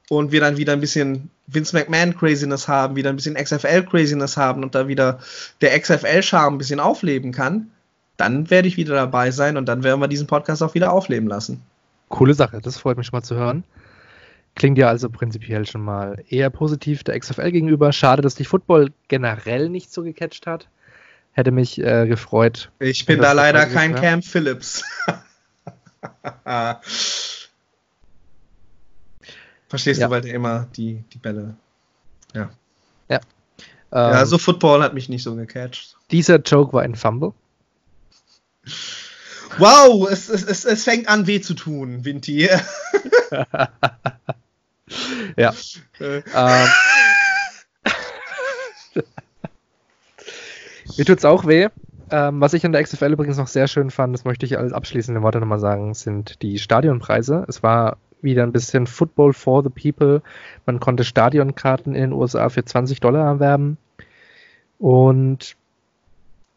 [0.09, 4.37] und wir dann wieder ein bisschen Vince McMahon Craziness haben, wieder ein bisschen XFL Craziness
[4.37, 5.19] haben und da wieder
[5.61, 7.73] der XFL Charme ein bisschen aufleben kann,
[8.17, 11.29] dann werde ich wieder dabei sein und dann werden wir diesen Podcast auch wieder aufleben
[11.29, 11.61] lassen.
[12.09, 13.65] Coole Sache, das freut mich schon mal zu hören.
[14.55, 17.93] Klingt ja also prinzipiell schon mal eher positiv der XFL gegenüber.
[17.93, 20.69] Schade, dass dich Football generell nicht so gecatcht hat.
[21.33, 22.71] Hätte mich äh, gefreut.
[22.79, 24.85] Ich bin da leider kein Cam Phillips.
[29.69, 30.09] Verstehst ja.
[30.09, 31.57] du, weil der immer die, die Bälle.
[32.35, 32.51] Ja.
[33.09, 33.21] Ja.
[33.91, 35.97] ja, ähm, so Football hat mich nicht so gecatcht.
[36.11, 37.33] Dieser Joke war ein Fumble.
[39.59, 42.51] Wow, es, es, es, es fängt an weh zu tun, Vinti.
[45.37, 45.55] ja.
[45.99, 46.23] Äh.
[46.35, 46.69] ähm.
[50.97, 51.69] Mir tut's auch weh.
[52.11, 54.75] Ähm, was ich an der XFL übrigens noch sehr schön fand, das möchte ich als
[54.75, 57.47] abschließende Worte nochmal sagen, sind die Stadionpreise.
[57.49, 60.23] Es war wieder ein bisschen Football for the People.
[60.67, 63.79] Man konnte Stadionkarten in den USA für 20 Dollar erwerben.
[64.79, 65.57] Und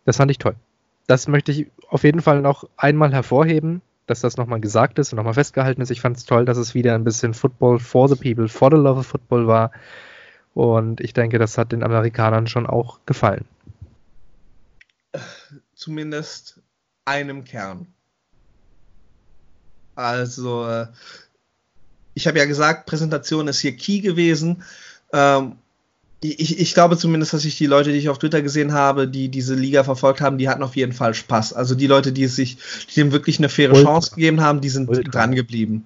[0.04, 0.56] das fand ich toll.
[1.08, 5.18] Das möchte ich auf jeden Fall noch einmal hervorheben, dass das nochmal gesagt ist und
[5.18, 5.92] nochmal festgehalten ist.
[5.92, 8.78] Ich fand es toll, dass es wieder ein bisschen Football for the People, for the
[8.78, 9.72] love of Football war.
[10.54, 13.46] Und ich denke, das hat den Amerikanern schon auch gefallen.
[15.76, 16.62] Zumindest
[17.06, 17.88] einem Kern.
[19.96, 20.88] Also, äh,
[22.14, 24.64] ich habe ja gesagt, Präsentation ist hier key gewesen.
[25.14, 25.58] Ähm,
[26.22, 29.30] ich, ich, glaube zumindest, dass ich die Leute, die ich auf Twitter gesehen habe, die
[29.30, 31.54] diese Liga verfolgt haben, die hatten auf jeden Fall Spaß.
[31.54, 32.58] Also die Leute, die es sich,
[32.90, 33.92] die dem wirklich eine faire Ultra.
[33.92, 35.12] Chance gegeben haben, die sind Ultra.
[35.12, 35.86] dran geblieben.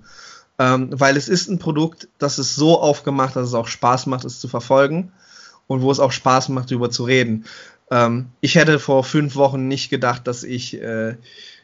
[0.57, 4.25] Ähm, weil es ist ein Produkt, das ist so aufgemacht, dass es auch Spaß macht,
[4.25, 5.11] es zu verfolgen
[5.67, 7.45] und wo es auch Spaß macht, darüber zu reden.
[7.91, 11.15] Ähm, ich hätte vor fünf Wochen nicht gedacht, dass ich äh,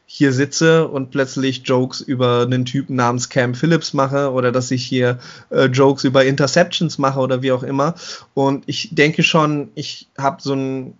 [0.07, 4.85] hier sitze und plötzlich Jokes über einen Typen namens Cam Phillips mache oder dass ich
[4.85, 5.19] hier
[5.49, 7.95] äh, Jokes über Interceptions mache oder wie auch immer.
[8.33, 10.97] Und ich denke schon, ich habe so ein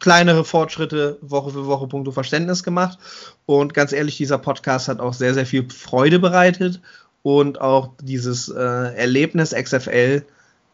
[0.00, 2.98] kleinere Fortschritte Woche für Woche punkto Verständnis gemacht.
[3.46, 6.80] Und ganz ehrlich, dieser Podcast hat auch sehr, sehr viel Freude bereitet
[7.22, 10.24] und auch dieses äh, Erlebnis XFL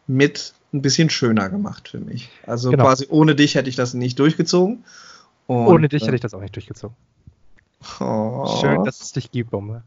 [0.07, 2.29] mit ein bisschen schöner gemacht für mich.
[2.45, 2.83] Also genau.
[2.83, 4.83] quasi ohne dich hätte ich das nicht durchgezogen.
[5.47, 6.95] Und, ohne dich äh, hätte ich das auch nicht durchgezogen.
[7.99, 8.59] Oh.
[8.61, 9.83] Schön, dass es dich gibt, Bombe.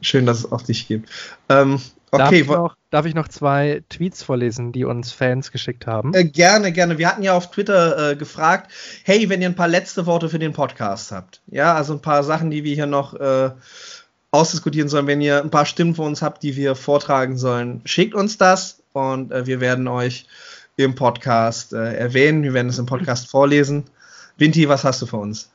[0.00, 1.10] Schön, dass es auch dich gibt.
[1.48, 1.80] Ähm,
[2.10, 6.14] okay, darf ich, noch, darf ich, noch, zwei Tweets vorlesen, die uns Fans geschickt haben?
[6.14, 6.96] Äh, gerne, gerne.
[6.98, 8.70] Wir hatten ja auf Twitter äh, gefragt,
[9.04, 11.42] hey, wenn ihr ein paar letzte Worte für den Podcast habt.
[11.48, 13.50] Ja, also ein paar Sachen, die wir hier noch äh,
[14.30, 15.06] ausdiskutieren sollen.
[15.06, 18.82] Wenn ihr ein paar Stimmen von uns habt, die wir vortragen sollen, schickt uns das
[18.96, 20.26] und äh, wir werden euch
[20.76, 22.42] im Podcast äh, erwähnen.
[22.42, 23.84] Wir werden es im Podcast vorlesen.
[24.38, 25.52] Vinti, was hast du für uns?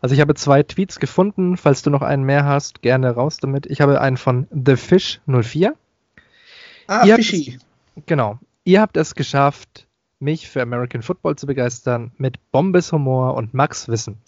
[0.00, 1.56] Also ich habe zwei Tweets gefunden.
[1.56, 3.66] Falls du noch einen mehr hast, gerne raus damit.
[3.66, 5.72] Ich habe einen von TheFish04.
[6.88, 7.58] Ah, Ihr Fishy.
[7.96, 8.40] Es, genau.
[8.64, 9.86] Ihr habt es geschafft,
[10.18, 14.18] mich für American Football zu begeistern mit Bombes Humor und Max Wissen.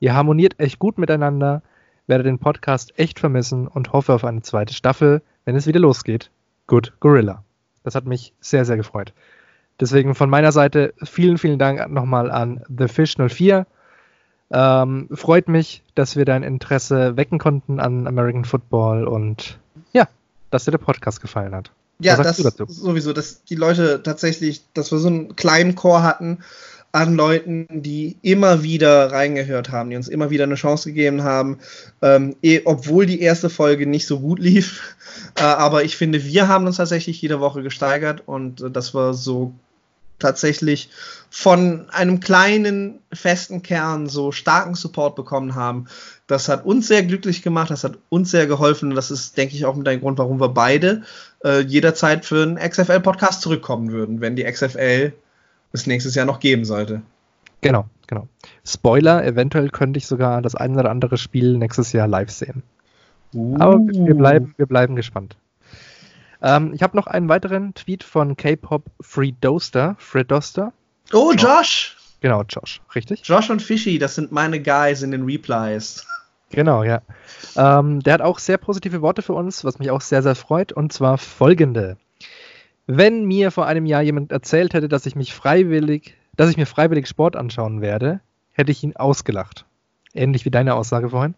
[0.00, 1.62] Ihr harmoniert echt gut miteinander,
[2.06, 6.30] werde den Podcast echt vermissen und hoffe auf eine zweite Staffel, wenn es wieder losgeht.
[6.66, 7.43] Good Gorilla.
[7.84, 9.12] Das hat mich sehr, sehr gefreut.
[9.78, 13.66] Deswegen von meiner Seite vielen, vielen Dank nochmal an TheFish04
[14.50, 19.58] ähm, freut mich, dass wir dein Interesse wecken konnten an American Football und
[19.92, 20.08] ja,
[20.50, 21.70] dass dir der Podcast gefallen hat.
[21.98, 26.38] Ja, das sowieso, dass die Leute tatsächlich, dass wir so einen kleinen Chor hatten
[26.94, 31.58] an Leuten, die immer wieder reingehört haben, die uns immer wieder eine Chance gegeben haben,
[32.02, 34.94] ähm, eh, obwohl die erste Folge nicht so gut lief.
[35.36, 39.14] Äh, aber ich finde, wir haben uns tatsächlich jede Woche gesteigert und äh, das war
[39.14, 39.52] so
[40.20, 40.90] tatsächlich
[41.28, 45.86] von einem kleinen, festen Kern so starken Support bekommen haben.
[46.26, 49.56] Das hat uns sehr glücklich gemacht, das hat uns sehr geholfen und das ist, denke
[49.56, 51.02] ich, auch mit ein Grund, warum wir beide
[51.44, 55.12] äh, jederzeit für einen XFL-Podcast zurückkommen würden, wenn die XFL
[55.74, 57.02] es nächstes Jahr noch geben sollte.
[57.60, 58.28] Genau, genau.
[58.64, 62.62] Spoiler, eventuell könnte ich sogar das ein oder andere Spiel nächstes Jahr live sehen.
[63.34, 63.56] Uh.
[63.58, 65.36] Aber wir bleiben, wir bleiben gespannt.
[66.42, 70.72] Ähm, ich habe noch einen weiteren Tweet von K-Pop Free Doster, Fred Doster.
[71.12, 71.96] Oh, Josh!
[72.20, 73.22] Genau, Josh, richtig?
[73.24, 76.06] Josh und Fishy, das sind meine Guys in den Replies.
[76.50, 77.02] Genau, ja.
[77.56, 80.72] Ähm, der hat auch sehr positive Worte für uns, was mich auch sehr, sehr freut,
[80.72, 81.96] und zwar folgende.
[82.86, 86.66] Wenn mir vor einem Jahr jemand erzählt hätte, dass ich mich freiwillig, dass ich mir
[86.66, 88.20] freiwillig Sport anschauen werde,
[88.52, 89.64] hätte ich ihn ausgelacht.
[90.12, 91.34] Ähnlich wie deine Aussage vorhin.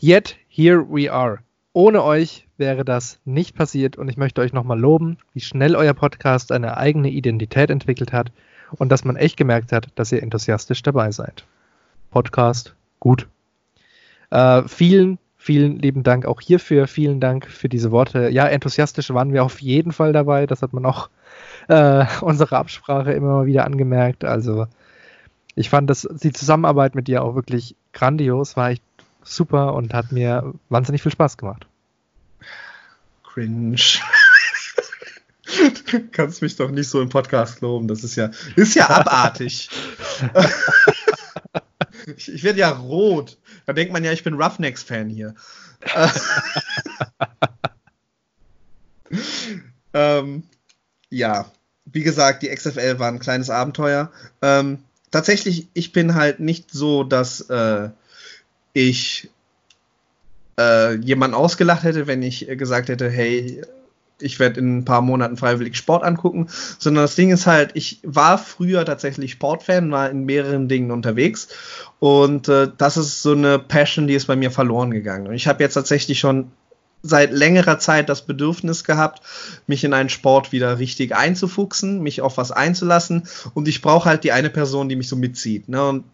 [0.00, 1.38] Yet here we are.
[1.72, 5.94] Ohne euch wäre das nicht passiert und ich möchte euch nochmal loben, wie schnell euer
[5.94, 8.32] Podcast eine eigene Identität entwickelt hat
[8.72, 11.44] und dass man echt gemerkt hat, dass ihr enthusiastisch dabei seid.
[12.10, 13.28] Podcast, gut.
[14.30, 16.86] Äh, vielen, vielen lieben Dank auch hierfür.
[16.86, 18.30] Vielen Dank für diese Worte.
[18.30, 20.46] Ja, enthusiastisch waren wir auf jeden Fall dabei.
[20.46, 21.10] Das hat man auch
[21.68, 24.24] äh, unsere Absprache immer mal wieder angemerkt.
[24.24, 24.66] Also
[25.54, 28.82] ich fand das, die Zusammenarbeit mit dir auch wirklich grandios, war echt
[29.22, 31.66] super und hat mir wahnsinnig viel Spaß gemacht.
[33.22, 33.76] Cringe.
[35.90, 37.86] du kannst mich doch nicht so im Podcast loben.
[37.86, 39.68] Das ist ja, ist ja abartig.
[42.16, 43.38] ich, ich werde ja rot.
[43.66, 45.34] Da denkt man ja, ich bin Roughnecks-Fan hier.
[49.92, 50.42] ähm,
[51.10, 51.50] ja,
[51.86, 54.10] wie gesagt, die XFL war ein kleines Abenteuer.
[54.42, 54.78] Ähm,
[55.10, 57.90] tatsächlich, ich bin halt nicht so, dass äh,
[58.72, 59.30] ich
[60.58, 63.62] äh, jemanden ausgelacht hätte, wenn ich gesagt hätte, hey,
[64.20, 66.46] ich werde in ein paar Monaten freiwillig Sport angucken,
[66.78, 71.48] sondern das Ding ist halt, ich war früher tatsächlich Sportfan, war in mehreren Dingen unterwegs
[71.98, 75.26] und äh, das ist so eine Passion, die ist bei mir verloren gegangen.
[75.26, 76.50] Und ich habe jetzt tatsächlich schon
[77.04, 79.22] seit längerer Zeit das Bedürfnis gehabt,
[79.66, 83.28] mich in einen Sport wieder richtig einzufuchsen, mich auf was einzulassen.
[83.52, 85.68] Und ich brauche halt die eine Person, die mich so mitzieht.
[85.68, 85.86] Ne?
[85.86, 86.04] Und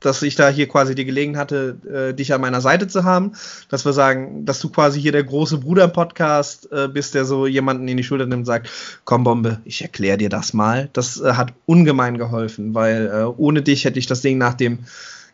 [0.00, 3.32] dass ich da hier quasi die Gelegenheit hatte, äh, dich an meiner Seite zu haben,
[3.68, 7.24] dass wir sagen, dass du quasi hier der große Bruder im Podcast äh, bist, der
[7.24, 8.68] so jemanden in die Schulter nimmt und sagt,
[9.04, 10.88] komm Bombe, ich erkläre dir das mal.
[10.92, 14.80] Das äh, hat ungemein geholfen, weil äh, ohne dich hätte ich das Ding nach dem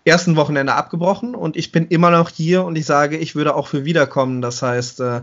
[0.04, 3.66] ersten Wochenende abgebrochen und ich bin immer noch hier und ich sage, ich würde auch
[3.66, 4.40] für wiederkommen.
[4.40, 5.20] Das heißt, äh,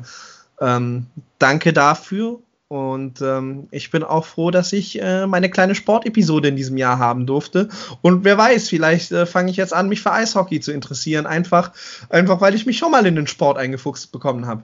[0.60, 1.06] ähm,
[1.40, 6.56] danke dafür und ähm, ich bin auch froh, dass ich äh, meine kleine Sportepisode in
[6.56, 7.70] diesem Jahr haben durfte.
[8.02, 11.72] Und wer weiß, vielleicht äh, fange ich jetzt an, mich für Eishockey zu interessieren, einfach,
[12.10, 14.64] einfach weil ich mich schon mal in den Sport eingefuchst bekommen habe.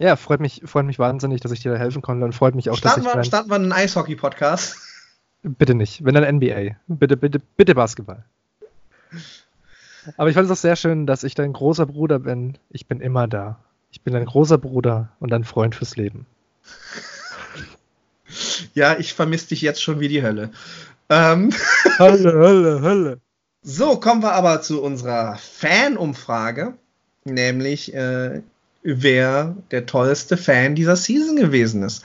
[0.00, 2.70] Ja, freut mich, freut mich wahnsinnig, dass ich dir da helfen konnte und freut mich
[2.70, 3.26] auch, starten dass wir, ich.
[3.28, 4.78] Starten wir einen Eishockey-Podcast?
[5.42, 6.76] Bitte nicht, wenn dann NBA.
[6.88, 8.24] Bitte, bitte, bitte Basketball.
[10.16, 12.58] Aber ich fand es auch sehr schön, dass ich dein großer Bruder bin.
[12.70, 13.58] Ich bin immer da.
[13.90, 16.26] Ich bin dein großer Bruder und dein Freund fürs Leben.
[18.74, 20.50] Ja, ich vermisse dich jetzt schon wie die Hölle.
[21.08, 21.52] Ähm
[21.98, 23.20] Hölle, Hölle, Hölle.
[23.62, 26.74] So, kommen wir aber zu unserer Fan-Umfrage,
[27.24, 28.40] nämlich äh,
[28.82, 32.02] wer der tollste Fan dieser Season gewesen ist.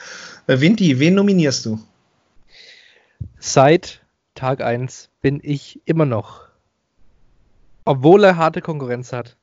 [0.48, 1.80] Äh, Vinti, wen nominierst du?
[3.40, 4.02] Seit
[4.34, 6.42] Tag 1 bin ich immer noch,
[7.86, 9.38] obwohl er harte Konkurrenz hat,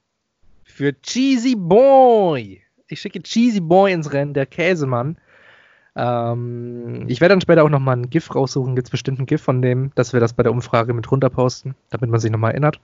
[0.64, 2.62] für Cheesy Boy.
[2.88, 5.16] Ich schicke Cheesy Boy ins Rennen, der Käsemann.
[5.94, 8.74] Ähm, ich werde dann später auch nochmal ein GIF raussuchen.
[8.74, 11.74] Gibt es bestimmt ein GIF von dem, dass wir das bei der Umfrage mit runterposten,
[11.90, 12.80] damit man sich nochmal erinnert.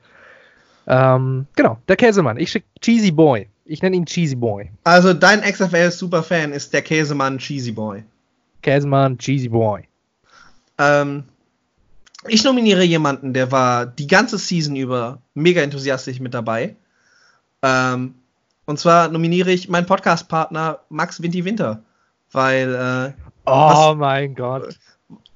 [0.87, 2.39] Ähm, genau, der Käsemann.
[2.39, 3.49] Ich schicke Cheesy Boy.
[3.65, 4.71] Ich nenne ihn Cheesy Boy.
[4.85, 8.05] Also dein XFL-Superfan ist der Käsemann Cheesy Boy.
[8.63, 9.87] Käsemann Cheesy Boy.
[10.79, 11.25] Ähm,
[12.27, 16.77] ich nominiere jemanden, der war die ganze Season über mega enthusiastisch mit dabei.
[17.63, 18.15] Ähm,
[18.65, 21.83] und zwar nominiere ich meinen Podcast-Partner Max Winti Winter.
[22.33, 22.75] Weil.
[22.75, 24.79] Äh, oh was, mein Gott.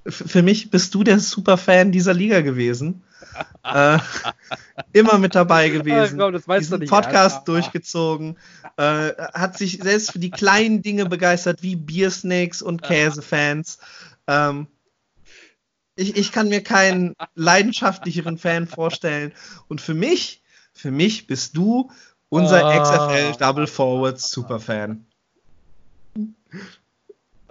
[0.07, 3.03] Für mich bist du der Superfan dieser Liga gewesen.
[3.65, 3.99] äh,
[4.93, 6.21] immer mit dabei gewesen.
[6.21, 7.43] Oh, weißt diesen nicht, Podcast ja.
[7.45, 8.37] durchgezogen.
[8.77, 13.79] Äh, hat sich selbst für die kleinen Dinge begeistert, wie Biersnakes und Käsefans.
[14.27, 14.67] Ähm,
[15.97, 19.33] ich, ich kann mir keinen leidenschaftlicheren Fan vorstellen.
[19.69, 20.43] Und für mich,
[20.73, 21.91] für mich bist du
[22.29, 22.83] unser Oh.
[22.83, 25.07] XFL Double Forward Superfan.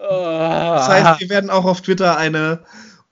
[0.09, 2.63] Das heißt, wir werden auch auf Twitter eine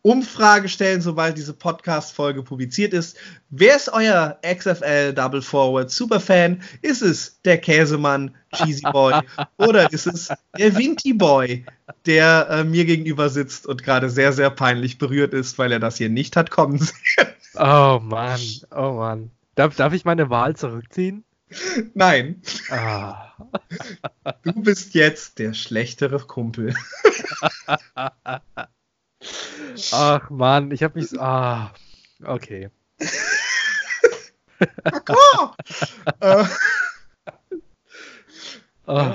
[0.02, 3.18] Umfrage stellen, sobald diese Podcast-Folge publiziert ist.
[3.50, 6.62] Wer ist euer XFL Double Forward Superfan?
[6.82, 9.20] Ist es der Käsemann Cheesy Boy
[9.58, 11.66] oder ist es der Vinti Boy,
[12.06, 15.98] der äh, mir gegenüber sitzt und gerade sehr, sehr peinlich berührt ist, weil er das
[15.98, 17.28] hier nicht hat kommen sehen?
[17.56, 18.40] oh Mann,
[18.74, 19.32] oh Mann.
[19.56, 21.26] Darf, darf ich meine Wahl zurückziehen?
[21.94, 23.34] Nein, Ah.
[24.44, 26.76] du bist jetzt der schlechtere Kumpel.
[29.92, 31.10] Ach Mann, ich habe mich.
[31.10, 31.74] so- Ah,
[32.24, 32.70] okay.
[34.60, 36.40] Äh,
[38.88, 39.12] Oh,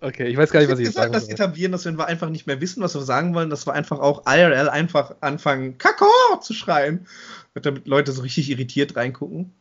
[0.00, 1.32] okay, ich weiß gar nicht, was ich jetzt sagen das soll.
[1.34, 3.98] etablieren, dass wenn wir einfach nicht mehr wissen, was wir sagen wollen, dass wir einfach
[3.98, 7.06] auch IRL einfach anfangen, Kakao zu schreien.
[7.54, 9.52] Und damit Leute so richtig irritiert reingucken.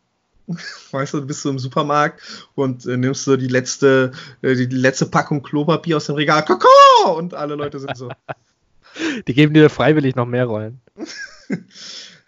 [0.92, 2.22] Weißt du, du bist so im Supermarkt
[2.56, 4.12] und äh, nimmst so die letzte,
[4.42, 7.18] äh, die letzte Packung Klopapier aus dem Regal, Kakao!
[7.18, 8.10] Und alle Leute sind so,
[9.28, 10.82] Die geben dir freiwillig noch mehr Rollen.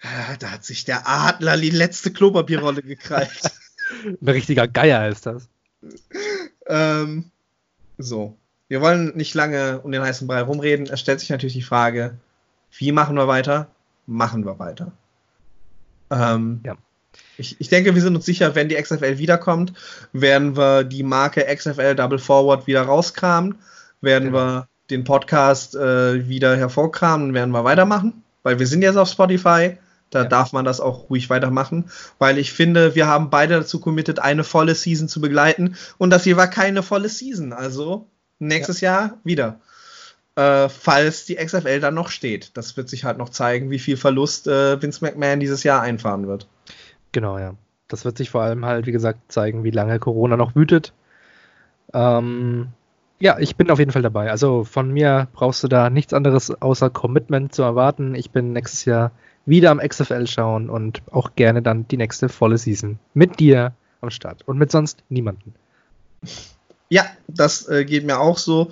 [0.01, 3.51] ah, da hat sich der Adler die letzte Klopapierrolle gekrallt.
[4.05, 5.49] Ein richtiger Geier ist das.
[6.67, 7.31] ähm,
[7.97, 8.37] so.
[8.67, 10.85] Wir wollen nicht lange um den heißen Brei rumreden.
[10.87, 12.17] Es stellt sich natürlich die Frage,
[12.77, 13.67] wie machen wir weiter?
[14.05, 14.91] Machen wir weiter.
[16.11, 16.77] Ähm, Ja.
[17.37, 19.73] Ich, ich denke, wir sind uns sicher, wenn die XFL wiederkommt,
[20.13, 23.55] werden wir die Marke XFL Double Forward wieder rauskramen,
[24.01, 24.37] werden Genau.
[24.37, 29.09] wir den Podcast äh, wieder hervorkramen und werden wir weitermachen, weil wir sind jetzt auf
[29.09, 29.77] Spotify.
[30.11, 30.27] Da Ja.
[30.27, 34.43] darf man das auch ruhig weitermachen, weil ich finde, wir haben beide dazu committed, eine
[34.43, 37.53] volle Season zu begleiten und das hier war keine volle Season.
[37.53, 38.07] Also
[38.39, 39.59] nächstes Jahr wieder.
[40.35, 42.57] Äh, falls die XFL dann noch steht.
[42.57, 46.27] Das wird sich halt noch zeigen, wie viel Verlust äh, Vince McMahon dieses Jahr einfahren
[46.27, 46.47] wird.
[47.11, 47.55] Genau, ja.
[47.87, 50.93] Das wird sich vor allem halt, wie gesagt, zeigen, wie lange Corona noch wütet.
[51.93, 52.67] Ähm,
[53.19, 54.29] ja, ich bin auf jeden Fall dabei.
[54.29, 58.15] Also von mir brauchst du da nichts anderes außer Commitment zu erwarten.
[58.15, 59.11] Ich bin nächstes Jahr
[59.45, 64.11] wieder am XFL schauen und auch gerne dann die nächste volle Season mit dir am
[64.11, 65.53] Start und mit sonst niemanden.
[66.89, 68.71] Ja, das äh, geht mir auch so.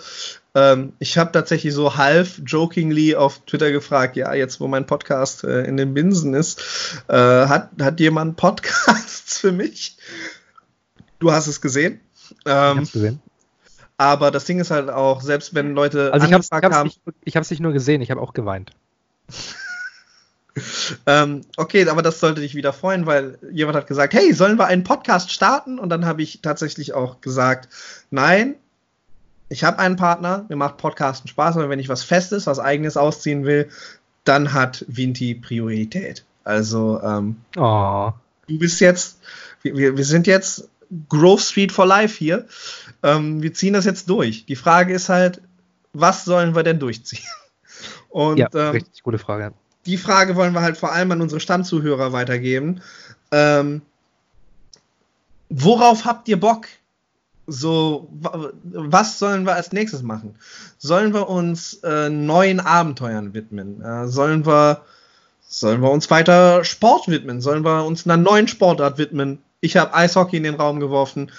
[0.58, 5.44] Ähm, ich habe tatsächlich so half jokingly auf Twitter gefragt, ja, jetzt wo mein Podcast
[5.44, 9.98] äh, in den Binsen ist, äh, hat, hat jemand Podcasts für mich?
[11.20, 12.02] Du hast es gesehen.
[12.16, 13.22] Ich Ähm, hab's gesehen.
[13.98, 16.44] Aber das Ding ist halt auch, selbst wenn Leute Also ich habe
[16.74, 18.72] haben, es ich nicht nur gesehen, ich habe auch geweint.
[21.06, 24.66] ähm, okay, aber das sollte dich wieder freuen, weil jemand hat gesagt, hey, sollen wir
[24.66, 25.78] einen Podcast starten?
[25.78, 27.70] Und dann habe ich tatsächlich auch gesagt,
[28.10, 28.56] nein,
[29.50, 32.98] ich habe einen Partner, mir macht Podcasten Spaß, aber wenn ich was Festes, was Eigenes
[32.98, 33.70] ausziehen will,
[34.24, 36.26] dann hat Vinti Priorität.
[36.44, 38.12] Also ähm, Oh.
[38.48, 39.20] du bist jetzt,
[39.62, 40.70] wir, wir sind jetzt
[41.10, 42.46] Grove Street for Life hier.
[43.04, 44.46] Ähm, wir ziehen das jetzt durch.
[44.46, 45.42] Die Frage ist halt,
[45.94, 47.24] was sollen wir denn durchziehen?
[48.10, 49.54] Und Ja, ähm, richtig gute Frage.
[49.86, 52.82] die Frage wollen wir halt vor allem an unsere Stammzuhörer weitergeben.
[53.32, 53.82] Ähm,
[55.50, 56.68] worauf habt ihr Bock?
[57.48, 60.36] So, wa- was sollen wir als nächstes machen?
[60.78, 63.82] Sollen wir uns äh, neuen Abenteuern widmen?
[63.82, 64.82] Äh, sollen wir,
[65.48, 67.40] sollen wir uns weiter Sport widmen?
[67.42, 69.40] Sollen wir uns einer neuen Sportart widmen?
[69.62, 71.32] Ich habe Eishockey in den Raum geworfen.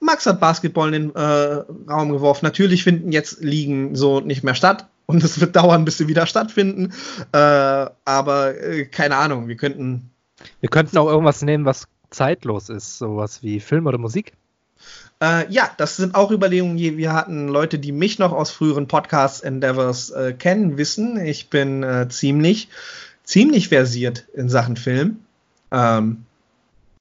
[0.00, 2.44] Max hat Basketball in den äh, Raum geworfen.
[2.44, 6.26] Natürlich finden jetzt Ligen so nicht mehr statt und es wird dauern, bis sie wieder
[6.26, 6.92] stattfinden.
[7.32, 7.38] Äh,
[8.04, 10.10] aber äh, keine Ahnung, wir könnten.
[10.60, 14.34] Wir könnten auch irgendwas nehmen, was zeitlos ist, sowas wie Film oder Musik.
[15.24, 16.76] Äh, ja, das sind auch Überlegungen.
[16.76, 21.18] die Wir hatten Leute, die mich noch aus früheren Podcast-Endeavors äh, kennen, wissen.
[21.24, 22.68] Ich bin äh, ziemlich,
[23.22, 25.20] ziemlich versiert in Sachen Film.
[25.72, 26.26] Ähm,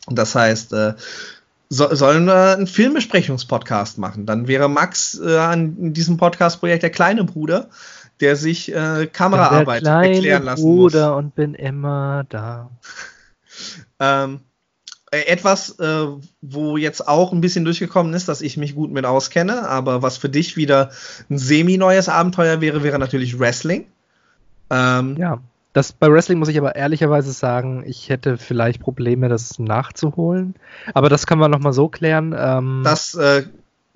[0.08, 0.94] das heißt, äh,
[1.68, 4.26] so, sollen wir einen Filmbesprechungspodcast machen?
[4.26, 7.70] Dann wäre Max äh, an diesem Podcast-Projekt der kleine Bruder,
[8.22, 11.18] der sich äh, Kameraarbeit Der erklären lassen Bruder muss.
[11.20, 12.70] und bin immer da.
[14.00, 14.53] Ähm, äh,
[15.22, 16.08] etwas, äh,
[16.42, 20.18] wo jetzt auch ein bisschen durchgekommen ist, dass ich mich gut mit auskenne, aber was
[20.18, 20.92] für dich wieder
[21.30, 23.88] ein semi-neues Abenteuer wäre, wäre natürlich Wrestling.
[24.70, 25.40] Ähm, Ja.
[25.74, 30.54] Das, bei Wrestling muss ich aber ehrlicherweise sagen, ich hätte vielleicht Probleme, das nachzuholen.
[30.94, 32.36] Aber das kann man nochmal so klären.
[32.38, 33.44] Ähm, das, äh,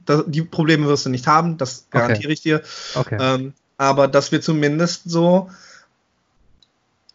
[0.03, 2.63] das, die Probleme wirst du nicht haben, das garantiere ich dir.
[2.95, 3.17] okay.
[3.21, 5.51] Ähm, aber dass wir zumindest so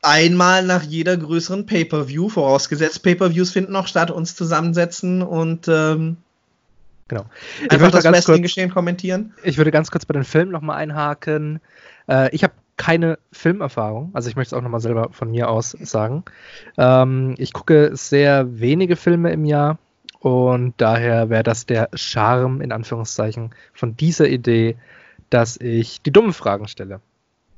[0.02, 6.18] einmal nach jeder größeren Pay-per-View, vorausgesetzt Pay-per-Views finden noch statt, uns zusammensetzen und ähm,
[7.08, 7.26] Genau.
[7.62, 9.34] Ich einfach das ganz Wrestling-Geschehen kommentieren.
[9.42, 11.60] Ich würde ganz kurz bei den Filmen nochmal einhaken.
[12.08, 15.76] Äh, ich habe keine Filmerfahrung, also ich möchte es auch nochmal selber von mir aus
[15.82, 16.24] sagen.
[16.78, 19.78] Ähm, ich gucke sehr wenige Filme im Jahr
[20.20, 24.76] und daher wäre das der Charme in Anführungszeichen von dieser Idee,
[25.28, 27.00] dass ich die dummen Fragen stelle.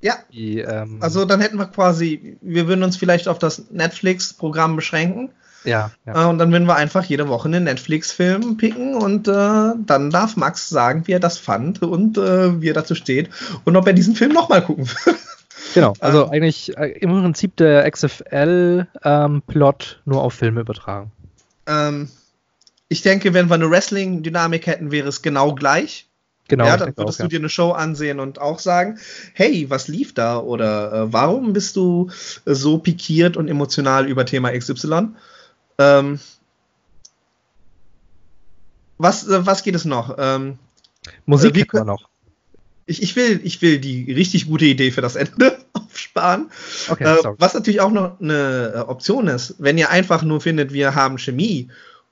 [0.04, 4.76] Ja, Die, ähm, Also dann hätten wir quasi, wir würden uns vielleicht auf das Netflix-Programm
[4.76, 5.30] beschränken
[5.64, 6.24] ja, ja.
[6.24, 10.36] äh, und dann würden wir einfach jede Woche einen Netflix-Film picken und äh, dann darf
[10.36, 13.30] Max sagen, wie er das fand und äh, wie er dazu steht
[13.64, 15.14] und ob er diesen Film nochmal gucken will.
[15.72, 21.12] Genau, also ähm, eigentlich äh, im Prinzip der XFL-Plot nur auf Filme übertragen.
[21.66, 22.10] ähm,
[22.88, 26.10] ich denke, wenn wir eine Wrestling-Dynamik hätten, wäre es genau gleich.
[26.48, 28.98] Genau, ja, dann würdest auch, du dir eine Show ansehen und auch sagen,
[29.32, 30.38] hey, was lief da?
[30.38, 32.10] Oder äh, warum bist du
[32.44, 35.08] äh, so pikiert und emotional über Thema XY?
[35.78, 36.20] Ähm,
[38.98, 40.16] was, äh, was geht es noch?
[40.18, 40.58] Ähm,
[41.24, 42.08] Musik äh, wir noch.
[42.84, 46.50] ich, ich, will, ich will die richtig gute Idee für das Ende aufsparen.
[46.88, 50.74] Okay, Äh, was natürlich auch noch eine äh, Option ist, wenn ihr einfach nur findet,
[50.74, 51.68] wir haben Chemie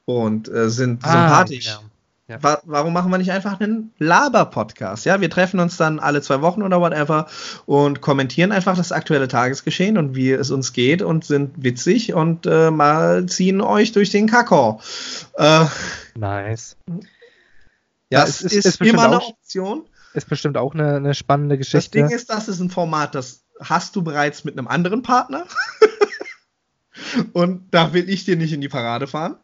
[0.07, 1.69] und äh, sind sympathisch.
[1.69, 1.92] Ah, ja.
[2.29, 2.41] Ja.
[2.41, 5.05] Wa warum machen wir nicht einfach einen Laber-Podcast?
[5.05, 7.27] Ja, wir treffen uns dann alle zwei Wochen oder whatever
[7.67, 12.47] und kommentieren einfach das aktuelle Tagesgeschehen und wie es uns geht und sind witzig und
[12.47, 14.81] äh, mal ziehen euch durch den Kakao.
[15.35, 15.65] Äh,
[16.15, 16.77] Nice.
[18.09, 19.85] das ist, bestimmt immer eine auch, Option.
[20.15, 21.99] ist bestimmt auch eine, eine spannende Das Geschichte.
[21.99, 25.45] Ding ist, das ist ein Format, das hast du bereits mit einem anderen Partner.
[27.33, 29.37] und da will ich dir nicht in die Parade fahren.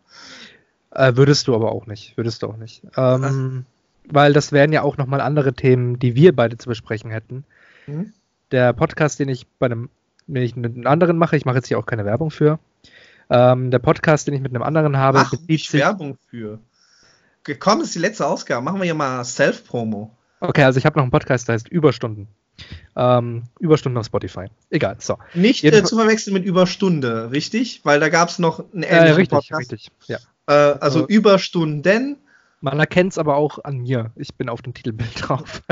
[0.90, 2.16] Äh, würdest du aber auch nicht.
[2.16, 2.82] Würdest du auch nicht.
[2.96, 3.64] Ähm,
[4.06, 7.44] weil das wären ja auch nochmal andere Themen, die wir beide zu besprechen hätten.
[7.86, 8.12] Mhm.
[8.50, 9.90] Der Podcast, den ich bei einem,
[10.26, 12.58] den ich mit einem anderen mache, ich mache jetzt hier auch keine Werbung für.
[13.30, 15.80] Ähm, der Podcast, den ich mit einem anderen habe, Mach bezieht nicht sich.
[15.80, 16.58] Werbung für.
[17.44, 18.62] Gekommen ist die letzte Ausgabe.
[18.64, 20.10] Machen wir hier mal Self-Promo.
[20.40, 22.28] Okay, also ich habe noch einen Podcast, der heißt Überstunden.
[22.96, 24.46] Ähm, Überstunden auf Spotify.
[24.70, 25.18] Egal, so.
[25.34, 27.82] Nicht äh, zu verwechseln mit Überstunde, richtig?
[27.84, 29.72] Weil da gab es noch einen Äh, ähnlichen richtig, Podcast.
[29.72, 29.90] richtig.
[30.06, 30.18] Ja.
[30.48, 32.16] Äh, also Äh, Überstunden.
[32.60, 34.10] Man erkennt es aber auch an mir.
[34.16, 35.62] Ich bin auf dem Titelbild drauf.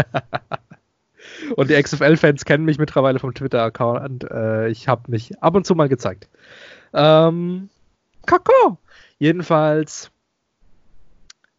[1.57, 5.75] und die XFL-Fans kennen mich mittlerweile vom Twitter-Account äh, ich habe mich ab und zu
[5.75, 6.29] mal gezeigt.
[6.93, 7.69] Ähm,
[8.27, 8.79] Kakao!
[9.19, 10.11] Jedenfalls,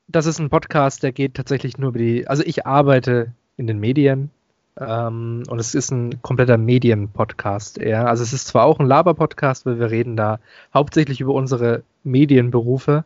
[0.08, 2.28] das ist ein Podcast, der geht tatsächlich nur über die.
[2.28, 4.30] Also, ich arbeite in den Medien
[4.80, 8.08] ähm, und es ist ein kompletter Medien-Podcast eher.
[8.08, 10.40] Also, es ist zwar auch ein Laber-Podcast, weil wir reden da
[10.74, 13.06] hauptsächlich über unsere Medienberufe.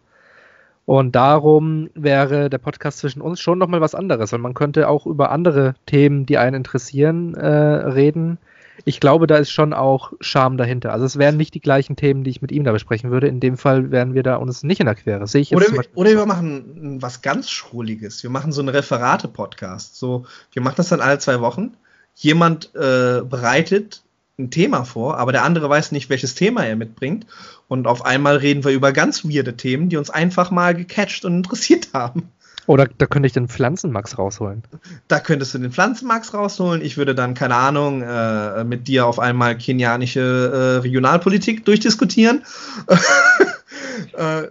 [0.85, 5.05] Und darum wäre der Podcast zwischen uns schon nochmal was anderes, weil man könnte auch
[5.05, 8.39] über andere Themen, die einen interessieren, äh, reden.
[8.83, 10.91] Ich glaube, da ist schon auch Charme dahinter.
[10.91, 13.27] Also es wären nicht die gleichen Themen, die ich mit ihm da besprechen würde.
[13.27, 15.27] In dem Fall wären wir da uns nicht in der Quere.
[15.27, 18.23] Sehe ich jetzt oder, oder wir machen was ganz Schrulliges.
[18.23, 19.97] Wir machen so einen Referate-Podcast.
[19.97, 21.75] So, wir machen das dann alle zwei Wochen.
[22.15, 24.01] Jemand äh, bereitet
[24.39, 27.25] ein Thema vor, aber der andere weiß nicht, welches Thema er mitbringt.
[27.67, 31.35] Und auf einmal reden wir über ganz weirde Themen, die uns einfach mal gecatcht und
[31.35, 32.29] interessiert haben.
[32.67, 34.63] Oder da könnte ich den Pflanzenmax rausholen.
[35.07, 36.81] Da könntest du den Pflanzenmax rausholen.
[36.81, 42.43] Ich würde dann, keine Ahnung, äh, mit dir auf einmal kenianische äh, Regionalpolitik durchdiskutieren.
[44.13, 44.43] äh,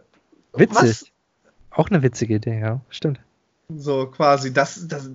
[0.53, 0.77] Witzig.
[0.77, 1.05] Was?
[1.71, 3.21] Auch eine witzige Idee, ja, stimmt.
[3.77, 5.09] So quasi, das, das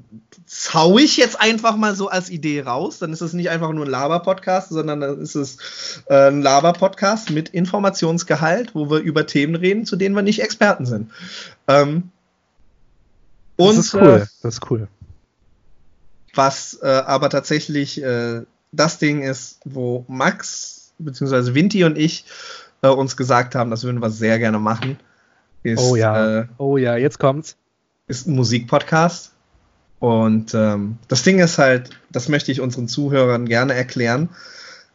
[0.73, 2.99] hau ich jetzt einfach mal so als Idee raus.
[2.99, 5.57] Dann ist es nicht einfach nur ein Laber-Podcast, sondern dann ist es
[6.07, 10.85] äh, ein Laber-Podcast mit Informationsgehalt, wo wir über Themen reden, zu denen wir nicht Experten
[10.85, 11.11] sind.
[11.67, 12.11] Ähm,
[13.57, 14.01] und, das ist cool.
[14.01, 14.87] Äh, das ist cool.
[16.33, 18.41] Was äh, aber tatsächlich äh,
[18.71, 21.53] das Ding ist, wo Max bzw.
[21.53, 22.25] Vinti und ich
[22.81, 24.97] äh, uns gesagt haben, das würden wir sehr gerne machen.
[25.63, 26.47] Ist, oh ja.
[26.57, 27.57] Oh ja, jetzt kommt's
[28.07, 29.31] ist ein Musikpodcast.
[29.99, 34.29] Und ähm, das Ding ist halt, das möchte ich unseren Zuhörern gerne erklären.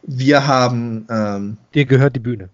[0.03, 1.05] Wir haben.
[1.09, 2.49] Ähm, Dir gehört die Bühne.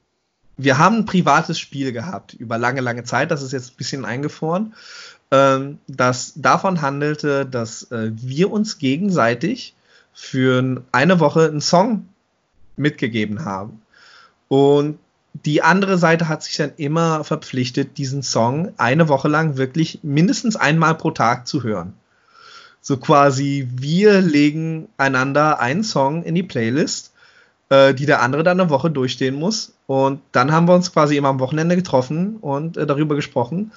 [0.58, 3.32] Wir haben ein privates Spiel gehabt über lange, lange Zeit.
[3.32, 4.74] Das ist jetzt ein bisschen eingefroren.
[5.30, 9.76] Ähm, das davon handelte, dass äh, wir uns gegenseitig
[10.14, 12.10] für eine Woche einen Song
[12.76, 13.82] mitgegeben haben.
[14.48, 14.98] Und
[15.46, 20.56] die andere Seite hat sich dann immer verpflichtet, diesen Song eine Woche lang wirklich mindestens
[20.56, 21.94] einmal pro Tag zu hören.
[22.82, 27.12] So quasi, wir legen einander einen Song in die Playlist,
[27.70, 29.74] äh, die der andere dann eine Woche durchstehen muss.
[29.88, 33.72] Und dann haben wir uns quasi immer am Wochenende getroffen und äh, darüber gesprochen,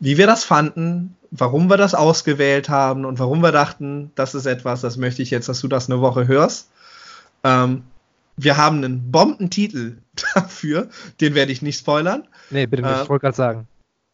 [0.00, 4.46] wie wir das fanden, warum wir das ausgewählt haben und warum wir dachten, das ist
[4.46, 6.68] etwas, das möchte ich jetzt, dass du das eine Woche hörst.
[7.42, 7.82] Ähm,
[8.36, 9.98] wir haben einen Bombentitel
[10.34, 10.88] dafür,
[11.20, 12.26] den werde ich nicht spoilern.
[12.50, 13.68] Nee, bitte nicht, äh, ich wollte gerade sagen.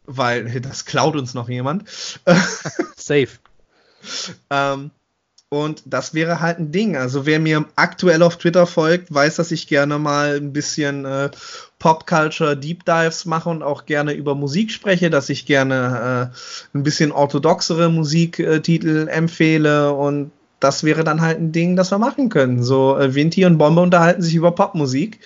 [0.06, 1.84] Weil das klaut uns noch jemand.
[2.96, 3.28] Safe.
[4.50, 4.90] ähm,
[5.52, 6.96] und das wäre halt ein Ding.
[6.96, 11.28] Also wer mir aktuell auf Twitter folgt, weiß, dass ich gerne mal ein bisschen äh,
[11.80, 16.84] Pop-Culture Deep Dives mache und auch gerne über Musik spreche, dass ich gerne äh, ein
[16.84, 20.30] bisschen orthodoxere Musiktitel empfehle und
[20.60, 22.62] das wäre dann halt ein Ding, das wir machen können.
[22.62, 25.20] So, äh, Vinti und Bombe unterhalten sich über Popmusik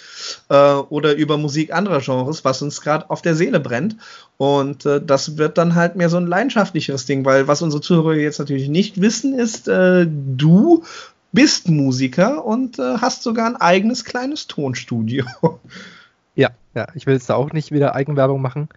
[0.49, 3.97] äh, oder über Musik anderer Genres, was uns gerade auf der Seele brennt.
[4.37, 8.15] Und äh, das wird dann halt mehr so ein leidenschaftlicheres Ding, weil was unsere Zuhörer
[8.15, 10.85] jetzt natürlich nicht wissen, ist, äh, du
[11.33, 15.25] bist Musiker und äh, hast sogar ein eigenes kleines Tonstudio.
[16.37, 18.69] Ja, ja, ich will jetzt da auch nicht wieder Eigenwerbung machen.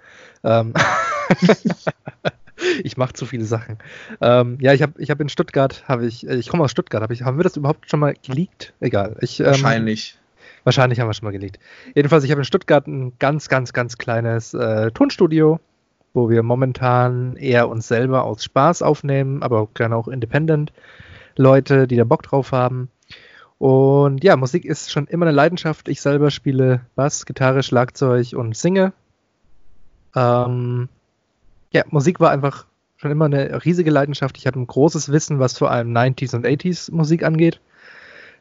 [0.43, 0.73] Ähm
[2.83, 3.77] ich mache zu viele Sachen.
[4.21, 7.01] Ähm, ja, ich habe ich hab in Stuttgart, habe ich, äh, ich komme aus Stuttgart,
[7.01, 8.73] hab ich, haben wir das überhaupt schon mal geleakt?
[8.79, 9.17] Egal.
[9.21, 10.17] Ich, ähm, wahrscheinlich.
[10.63, 11.59] Wahrscheinlich haben wir schon mal geleakt.
[11.95, 15.61] Jedenfalls, ich habe in Stuttgart ein ganz, ganz, ganz kleines äh, Tonstudio,
[16.13, 20.73] wo wir momentan eher uns selber aus Spaß aufnehmen, aber gerne auch Independent
[21.37, 22.89] Leute, die da Bock drauf haben.
[23.59, 25.87] Und ja, Musik ist schon immer eine Leidenschaft.
[25.87, 28.93] Ich selber spiele Bass, Gitarre, Schlagzeug und singe.
[30.15, 30.89] Ähm,
[31.77, 32.65] ja, Musik war einfach
[32.97, 34.37] schon immer eine riesige Leidenschaft.
[34.37, 37.61] Ich hatte ein großes Wissen, was vor allem 90s und 80s Musik angeht.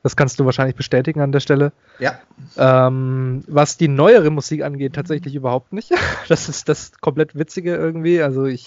[0.02, 1.72] Das kannst du wahrscheinlich bestätigen an der Stelle.
[1.98, 2.18] Ja.
[2.56, 5.92] Ähm, was die neuere Musik angeht, tatsächlich überhaupt nicht.
[6.28, 8.22] Das ist das komplett Witzige irgendwie.
[8.22, 8.64] Also ich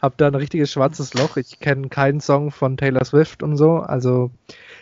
[0.00, 1.36] habe da ein richtiges schwarzes Loch.
[1.36, 3.78] Ich kenne keinen Song von Taylor Swift und so.
[3.78, 4.30] Also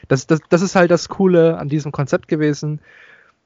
[0.08, 2.80] das, das, das ist halt das Coole an diesem Konzept gewesen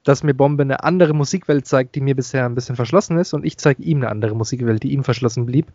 [0.03, 3.45] dass mir Bombe eine andere Musikwelt zeigt, die mir bisher ein bisschen verschlossen ist und
[3.45, 5.67] ich zeige ihm eine andere Musikwelt, die ihm verschlossen blieb.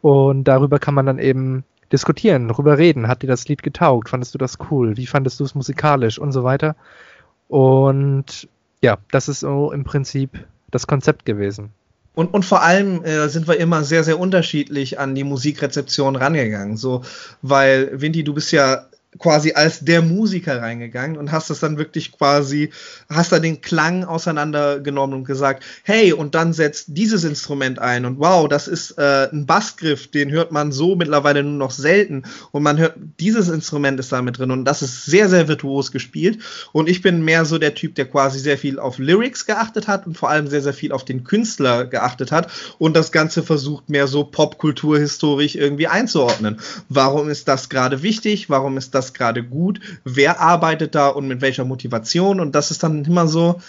[0.00, 3.08] Und darüber kann man dann eben diskutieren, darüber reden.
[3.08, 4.08] Hat dir das Lied getaugt?
[4.08, 4.96] Fandest du das cool?
[4.96, 6.76] Wie fandest du es musikalisch und so weiter?
[7.48, 8.48] Und
[8.82, 11.70] ja, das ist so im Prinzip das Konzept gewesen.
[12.14, 16.76] Und, und vor allem äh, sind wir immer sehr, sehr unterschiedlich an die Musikrezeption rangegangen.
[16.76, 17.02] So,
[17.42, 18.86] weil, Vinti, du bist ja
[19.18, 22.70] quasi als der Musiker reingegangen und hast das dann wirklich quasi,
[23.08, 28.18] hast da den Klang auseinandergenommen und gesagt, hey, und dann setzt dieses Instrument ein und
[28.18, 32.62] wow, das ist äh, ein Bassgriff, den hört man so mittlerweile nur noch selten und
[32.62, 36.38] man hört, dieses Instrument ist da mit drin und das ist sehr, sehr virtuos gespielt
[36.72, 40.06] und ich bin mehr so der Typ, der quasi sehr viel auf Lyrics geachtet hat
[40.06, 43.88] und vor allem sehr, sehr viel auf den Künstler geachtet hat und das Ganze versucht
[43.88, 46.58] mehr so popkulturhistorisch irgendwie einzuordnen.
[46.88, 48.50] Warum ist das gerade wichtig?
[48.50, 49.80] Warum ist das das gerade gut?
[50.04, 52.40] Wer arbeitet da und mit welcher Motivation?
[52.40, 53.60] Und das ist dann immer so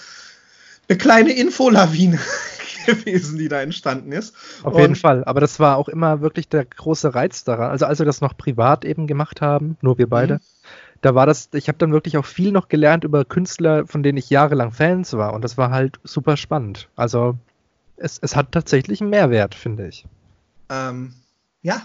[0.90, 2.20] eine kleine Infolawine
[2.86, 4.36] gewesen, die da entstanden ist.
[4.64, 5.24] Auf Und jeden Fall.
[5.26, 7.70] Aber das war auch immer wirklich der große Reiz daran.
[7.70, 10.40] Also als wir das noch privat eben gemacht haben, nur wir beide, mhm.
[11.02, 14.18] da war das, ich habe dann wirklich auch viel noch gelernt über Künstler, von denen
[14.18, 15.34] ich jahrelang Fans war.
[15.34, 16.90] Und das war halt super spannend.
[16.96, 17.36] Also
[17.98, 20.06] es, es hat tatsächlich einen Mehrwert, finde ich.
[20.70, 21.14] Ähm,
[21.62, 21.82] ja,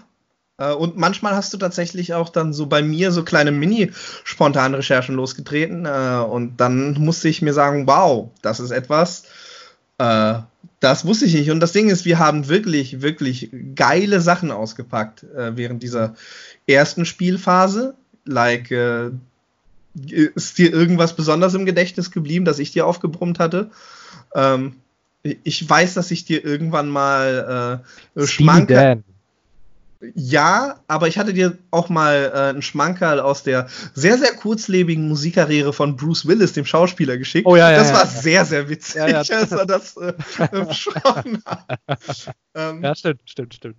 [0.59, 5.87] und manchmal hast du tatsächlich auch dann so bei mir so kleine mini-spontane Recherchen losgetreten.
[5.87, 9.25] Äh, und dann musste ich mir sagen, wow, das ist etwas,
[9.99, 10.35] äh,
[10.81, 11.51] das wusste ich nicht.
[11.51, 16.15] Und das Ding ist, wir haben wirklich, wirklich geile Sachen ausgepackt während dieser
[16.67, 17.95] ersten Spielphase.
[18.25, 23.71] Like, ist dir irgendwas besonders im Gedächtnis geblieben, das ich dir aufgebrummt hatte?
[24.35, 24.75] Ähm,
[25.23, 27.83] ich weiß, dass ich dir irgendwann mal
[28.17, 29.05] äh, Schmankerl.
[30.15, 35.09] Ja, aber ich hatte dir auch mal äh, einen Schmankerl aus der sehr, sehr kurzlebigen
[35.09, 37.47] Musikkarriere von Bruce Willis, dem Schauspieler, geschickt.
[37.47, 39.19] Oh, ja, ja, das war ja, sehr, sehr witzig, ja, ja.
[39.19, 40.13] als er das äh,
[40.51, 42.35] besprochen hat.
[42.55, 43.79] Ähm, ja, stimmt, stimmt, stimmt.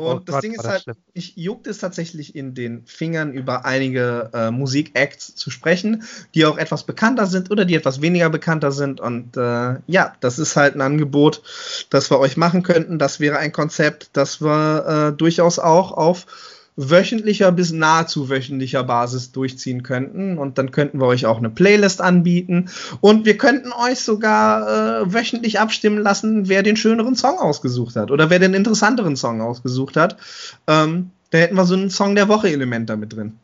[0.00, 3.66] Und oh, das Gott, Ding ist halt, ich juckt es tatsächlich in den Fingern, über
[3.66, 6.04] einige äh, Musikacts zu sprechen,
[6.34, 8.98] die auch etwas bekannter sind oder die etwas weniger bekannter sind.
[8.98, 11.42] Und äh, ja, das ist halt ein Angebot,
[11.90, 12.98] das wir euch machen könnten.
[12.98, 16.26] Das wäre ein Konzept, das wir äh, durchaus auch auf
[16.88, 20.38] wöchentlicher bis nahezu wöchentlicher Basis durchziehen könnten.
[20.38, 22.70] Und dann könnten wir euch auch eine Playlist anbieten.
[23.00, 28.10] Und wir könnten euch sogar äh, wöchentlich abstimmen lassen, wer den schöneren Song ausgesucht hat
[28.10, 30.16] oder wer den interessanteren Song ausgesucht hat.
[30.66, 33.38] Ähm, da hätten wir so ein Song der Woche-Element damit drin.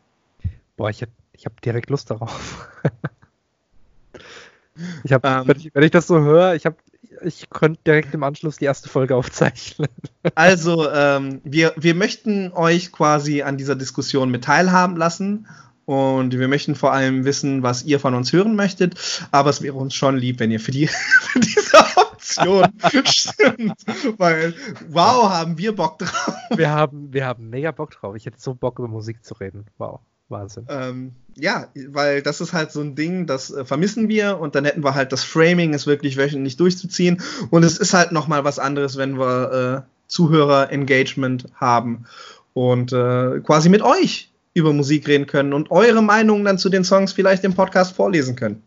[0.75, 2.67] Boah, ich habe ich hab direkt Lust darauf.
[5.03, 6.77] ich hab, ähm, wenn, ich, wenn ich das so höre, ich habe
[7.21, 9.89] ich könnte direkt im Anschluss die erste Folge aufzeichnen.
[10.35, 15.47] Also, ähm, wir, wir möchten euch quasi an dieser Diskussion mit teilhaben lassen.
[15.85, 19.27] Und wir möchten vor allem wissen, was ihr von uns hören möchtet.
[19.31, 22.67] Aber es wäre uns schon lieb, wenn ihr für, die, für diese Option
[23.05, 23.85] stimmt.
[24.17, 24.53] Weil,
[24.89, 26.35] wow, haben wir Bock drauf.
[26.53, 28.17] Wir haben, wir haben mega Bock drauf.
[28.17, 29.65] Ich hätte so Bock, über Musik zu reden.
[29.77, 30.01] Wow.
[30.27, 30.65] Wahnsinn.
[30.69, 34.65] Ähm, ja, weil das ist halt so ein Ding, das äh, vermissen wir und dann
[34.65, 38.59] hätten wir halt das Framing, es wirklich wöchentlich durchzuziehen und es ist halt nochmal was
[38.59, 42.05] anderes, wenn wir äh, Zuhörer-Engagement haben
[42.53, 46.83] und äh, quasi mit euch über Musik reden können und eure Meinungen dann zu den
[46.83, 48.63] Songs vielleicht im Podcast vorlesen können.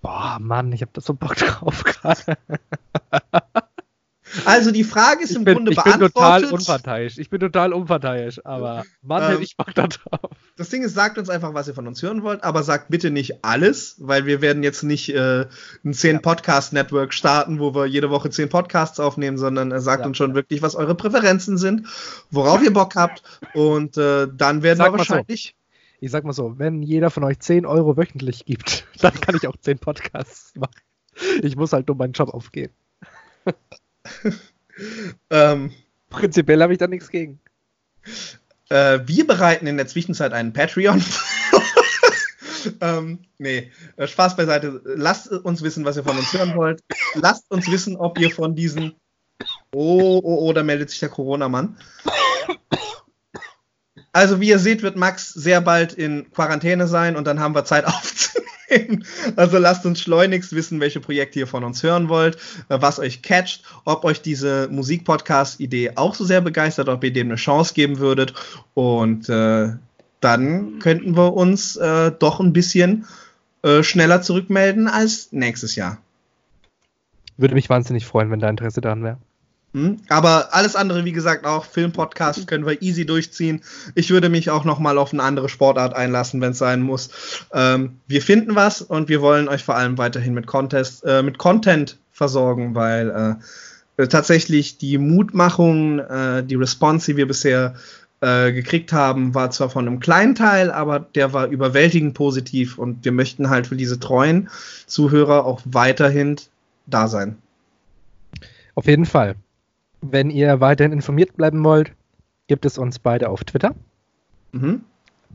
[0.00, 2.38] Boah, Mann, ich hab da so Bock drauf gerade.
[4.46, 6.08] Also die Frage ist im bin, Grunde ich beantwortet.
[6.08, 7.18] Ich bin total unparteiisch.
[7.18, 10.30] Ich bin total unparteiisch, aber Mann, ähm, ich Bock da drauf.
[10.56, 13.10] Das Ding ist, sagt uns einfach, was ihr von uns hören wollt, aber sagt bitte
[13.10, 15.46] nicht alles, weil wir werden jetzt nicht äh,
[15.84, 20.06] ein 10-Podcast-Network starten, wo wir jede Woche 10 Podcasts aufnehmen, sondern äh, sagt ja.
[20.06, 21.86] uns schon wirklich, was eure Präferenzen sind,
[22.30, 23.22] worauf ihr Bock habt
[23.54, 25.54] und äh, dann werden wir wahrscheinlich...
[25.56, 25.66] So.
[25.98, 29.48] Ich sag mal so, wenn jeder von euch 10 Euro wöchentlich gibt, dann kann ich
[29.48, 30.74] auch 10 Podcasts machen.
[31.42, 32.74] Ich muss halt nur meinen Job aufgeben.
[35.30, 35.72] ähm,
[36.10, 37.40] Prinzipiell habe ich da nichts gegen.
[38.68, 41.02] Äh, wir bereiten in der Zwischenzeit einen Patreon.
[42.80, 44.80] ähm, nee, äh, Spaß beiseite.
[44.84, 46.80] Lasst uns wissen, was ihr von uns hören wollt.
[47.14, 48.94] Lasst uns wissen, ob ihr von diesen.
[49.72, 51.76] Oh, oh, oh, da meldet sich der Corona-Mann.
[54.16, 57.66] Also, wie ihr seht, wird Max sehr bald in Quarantäne sein und dann haben wir
[57.66, 59.04] Zeit aufzunehmen.
[59.36, 62.36] Also lasst uns schleunigst wissen, welche Projekte ihr von uns hören wollt,
[62.70, 67.26] äh, was euch catcht, ob euch diese Musik-Podcast-Idee auch so sehr begeistert, ob ihr dem
[67.26, 68.32] eine Chance geben würdet.
[68.72, 69.74] Und äh,
[70.20, 73.04] dann könnten wir uns äh, doch ein bisschen
[73.60, 75.98] äh, schneller zurückmelden als nächstes Jahr.
[77.36, 79.18] Würde mich wahnsinnig freuen, wenn da Interesse daran wäre.
[79.76, 79.98] Hm?
[80.08, 83.60] Aber alles andere, wie gesagt, auch Filmpodcast können wir easy durchziehen.
[83.94, 87.10] Ich würde mich auch noch mal auf eine andere Sportart einlassen, wenn es sein muss.
[87.52, 91.36] Ähm, wir finden was und wir wollen euch vor allem weiterhin mit, Contest, äh, mit
[91.36, 93.36] Content versorgen, weil
[93.98, 97.74] äh, tatsächlich die Mutmachung, äh, die Response, die wir bisher
[98.22, 103.04] äh, gekriegt haben, war zwar von einem kleinen Teil, aber der war überwältigend positiv und
[103.04, 104.48] wir möchten halt für diese treuen
[104.86, 106.36] Zuhörer auch weiterhin
[106.86, 107.36] da sein.
[108.74, 109.36] Auf jeden Fall.
[110.10, 111.92] Wenn ihr weiterhin informiert bleiben wollt,
[112.46, 113.74] gibt es uns beide auf Twitter.
[114.52, 114.82] Mhm.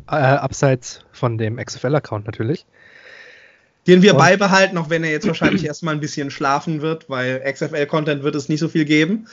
[0.07, 2.65] Äh, abseits von dem XFL-Account natürlich.
[3.88, 7.41] Den wir Und beibehalten, auch wenn er jetzt wahrscheinlich erstmal ein bisschen schlafen wird, weil
[7.52, 9.27] XFL-Content wird es nicht so viel geben.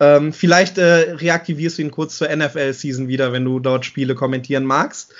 [0.00, 4.64] Ähm, vielleicht äh, reaktivierst du ihn kurz zur NFL-Season wieder, wenn du dort Spiele kommentieren
[4.64, 5.12] magst.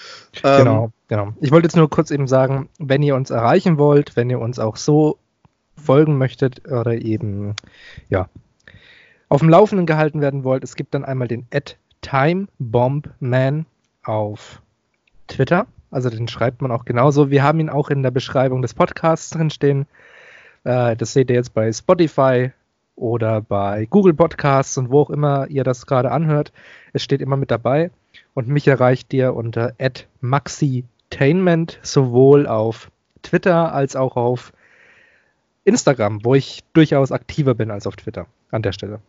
[0.42, 1.34] Ähm, genau, genau.
[1.40, 4.58] Ich wollte jetzt nur kurz eben sagen, wenn ihr uns erreichen wollt, wenn ihr uns
[4.58, 5.18] auch so
[5.76, 7.54] folgen möchtet oder eben
[8.08, 8.28] ja
[9.32, 11.46] auf dem Laufenden gehalten werden wollt, es gibt dann einmal den
[12.02, 13.64] timebombman
[14.02, 14.60] auf
[15.26, 15.66] Twitter.
[15.90, 17.30] Also den schreibt man auch genauso.
[17.30, 19.86] Wir haben ihn auch in der Beschreibung des Podcasts drin stehen.
[20.64, 22.50] Äh, das seht ihr jetzt bei Spotify
[22.94, 26.52] oder bei Google Podcasts und wo auch immer ihr das gerade anhört.
[26.92, 27.90] Es steht immer mit dabei.
[28.34, 29.72] Und mich erreicht ihr unter
[30.20, 32.90] maxitainment sowohl auf
[33.22, 34.52] Twitter als auch auf
[35.64, 39.00] Instagram, wo ich durchaus aktiver bin als auf Twitter an der Stelle.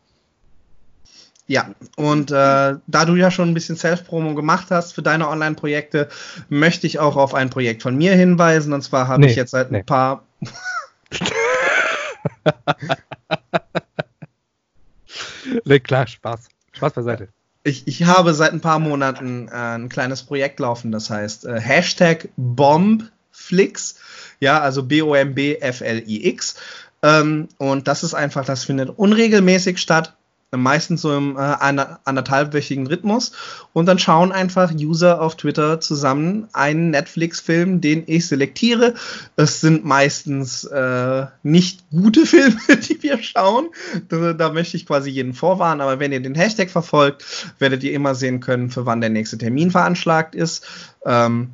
[1.45, 6.07] Ja, und äh, da du ja schon ein bisschen Self-Promo gemacht hast für deine Online-Projekte,
[6.47, 8.71] möchte ich auch auf ein Projekt von mir hinweisen.
[8.71, 9.79] Und zwar habe nee, ich jetzt seit nee.
[9.79, 10.23] ein paar.
[15.65, 16.47] nee, klar, Spaß.
[16.71, 17.27] Spaß beiseite.
[17.65, 21.59] Ich, ich habe seit ein paar Monaten äh, ein kleines Projekt laufen, das heißt äh,
[21.59, 23.95] Hashtag Bombflix.
[24.39, 26.55] Ja, also B-O-M-B-F-L-I-X.
[27.01, 30.15] Ähm, und das ist einfach, das findet unregelmäßig statt
[30.61, 33.31] meistens so im äh, anderthalbwöchigen Rhythmus.
[33.73, 38.93] Und dann schauen einfach User auf Twitter zusammen einen Netflix-Film, den ich selektiere.
[39.35, 43.69] Es sind meistens äh, nicht gute Filme, die wir schauen.
[44.09, 45.81] Da, da, möchte ich quasi jeden vorwarnen.
[45.81, 49.37] Aber wenn ihr den Hashtag verfolgt, werdet ihr immer sehen können, für wann der nächste
[49.37, 50.65] Termin veranschlagt ist.
[51.05, 51.51] Ähm,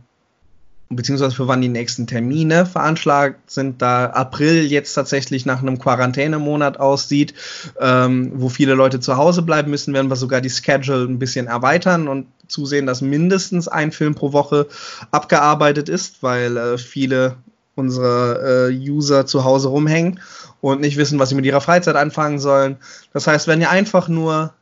[0.89, 6.79] beziehungsweise für wann die nächsten Termine veranschlagt sind, da April jetzt tatsächlich nach einem Quarantänemonat
[6.79, 7.35] aussieht,
[7.79, 11.45] ähm, wo viele Leute zu Hause bleiben müssen, werden wir sogar die Schedule ein bisschen
[11.45, 14.67] erweitern und zusehen, dass mindestens ein Film pro Woche
[15.11, 17.35] abgearbeitet ist, weil äh, viele
[17.75, 20.19] unserer äh, User zu Hause rumhängen
[20.59, 22.77] und nicht wissen, was sie mit ihrer Freizeit anfangen sollen.
[23.13, 24.53] Das heißt, wenn ihr einfach nur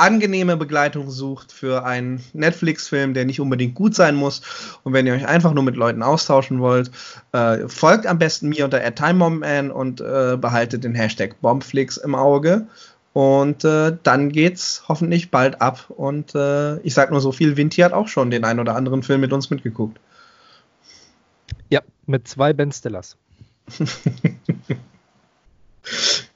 [0.00, 4.42] angenehme Begleitung sucht für einen Netflix-Film, der nicht unbedingt gut sein muss.
[4.82, 6.90] Und wenn ihr euch einfach nur mit Leuten austauschen wollt,
[7.32, 12.66] äh, folgt am besten mir unter AdTimeMomMan und äh, behaltet den Hashtag Bombflix im Auge.
[13.12, 15.86] Und äh, dann geht's hoffentlich bald ab.
[15.88, 19.02] Und äh, ich sag nur so viel, Vinti hat auch schon den einen oder anderen
[19.02, 19.98] Film mit uns mitgeguckt.
[21.68, 23.16] Ja, mit zwei Ben Stillers.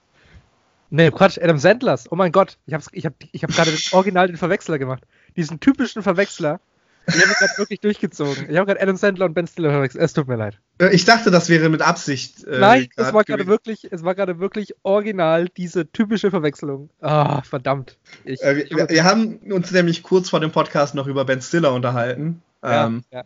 [0.94, 2.06] Nee, Quatsch, Adam Sandlers.
[2.12, 5.02] Oh mein Gott, ich habe ich hab, ich hab gerade original den Verwechsler gemacht.
[5.36, 6.60] Diesen typischen Verwechsler.
[7.08, 8.48] Ich habe gerade wirklich durchgezogen.
[8.48, 10.04] Ich habe gerade Adam Sandler und Ben Stiller verwechselt.
[10.04, 10.60] Es tut mir leid.
[10.78, 12.44] Äh, ich dachte, das wäre mit Absicht.
[12.44, 16.90] Äh, Nein, es war gerade wirklich, es war gerade wirklich original diese typische Verwechslung.
[17.00, 17.98] Ah, verdammt.
[18.24, 21.72] Ich, äh, wir, wir, haben uns nämlich kurz vor dem Podcast noch über Ben Stiller
[21.72, 22.40] unterhalten.
[22.62, 23.24] Ja, ähm, ja.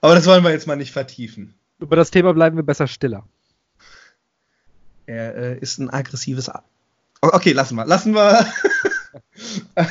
[0.00, 1.54] Aber das wollen wir jetzt mal nicht vertiefen.
[1.80, 3.24] Über das Thema bleiben wir besser stiller.
[5.10, 6.48] Er äh, ist ein aggressives.
[6.48, 6.62] A
[7.20, 7.84] okay, lassen wir.
[7.84, 8.46] Lassen wir.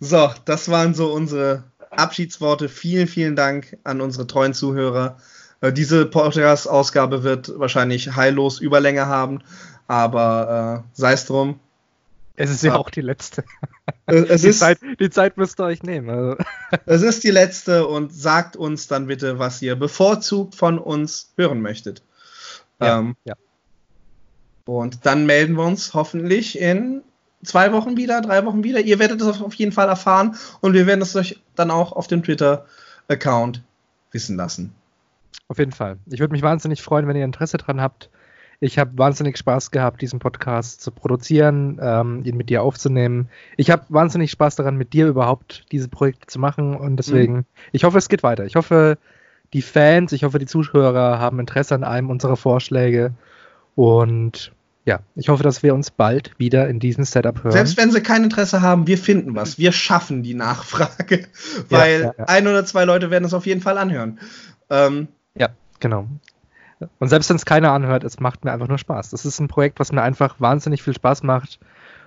[0.00, 2.70] so, das waren so unsere Abschiedsworte.
[2.70, 5.18] Vielen, vielen Dank an unsere treuen Zuhörer.
[5.60, 9.42] Äh, diese Podcast-Ausgabe wird wahrscheinlich heillos Überlänge haben,
[9.88, 11.60] aber äh, sei es drum.
[12.36, 13.44] Es ist ja auch die letzte.
[14.06, 16.08] Äh, es die, ist, Zeit, die Zeit müsst ihr euch nehmen.
[16.08, 16.36] Also.
[16.86, 21.60] Es ist die letzte und sagt uns dann bitte, was ihr bevorzugt von uns hören
[21.60, 22.02] möchtet.
[22.80, 23.34] Ja, ähm, ja.
[24.70, 27.02] Und dann melden wir uns hoffentlich in
[27.42, 28.78] zwei Wochen wieder, drei Wochen wieder.
[28.78, 32.06] Ihr werdet es auf jeden Fall erfahren und wir werden es euch dann auch auf
[32.06, 33.64] dem Twitter-Account
[34.12, 34.72] wissen lassen.
[35.48, 35.96] Auf jeden Fall.
[36.06, 38.10] Ich würde mich wahnsinnig freuen, wenn ihr Interesse dran habt.
[38.60, 43.28] Ich habe wahnsinnig Spaß gehabt, diesen Podcast zu produzieren, ähm, ihn mit dir aufzunehmen.
[43.56, 47.44] Ich habe wahnsinnig Spaß daran, mit dir überhaupt diese Projekte zu machen und deswegen, mhm.
[47.72, 48.44] ich hoffe, es geht weiter.
[48.44, 48.98] Ich hoffe,
[49.52, 53.14] die Fans, ich hoffe, die Zuschauer haben Interesse an einem unserer Vorschläge
[53.74, 54.52] und
[54.86, 57.52] ja, ich hoffe, dass wir uns bald wieder in diesem Setup hören.
[57.52, 59.58] Selbst wenn sie kein Interesse haben, wir finden was.
[59.58, 61.26] Wir schaffen die Nachfrage,
[61.68, 62.24] weil ja, ja, ja.
[62.24, 64.18] ein oder zwei Leute werden es auf jeden Fall anhören.
[64.70, 65.50] Ähm, ja,
[65.80, 66.06] genau.
[66.98, 69.10] Und selbst wenn es keiner anhört, es macht mir einfach nur Spaß.
[69.10, 71.60] Das ist ein Projekt, was mir einfach wahnsinnig viel Spaß macht.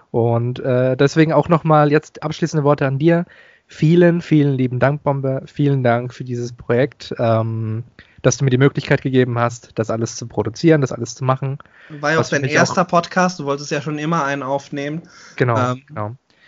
[0.10, 3.26] Und äh, deswegen auch nochmal jetzt abschließende Worte an dir.
[3.68, 5.44] Vielen, vielen lieben Dank, Bombe.
[5.46, 7.14] Vielen Dank für dieses Projekt.
[7.20, 7.84] Ähm,
[8.24, 11.60] dass du mir die Möglichkeit gegeben hast, das alles zu produzieren, das alles zu machen.
[11.90, 15.04] War ja auch dein erster auch Podcast, du wolltest ja schon immer einen aufnehmen.
[15.36, 16.06] Genau, ähm, genau.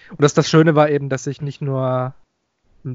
[0.09, 2.13] Und das, das Schöne war eben, dass ich nicht nur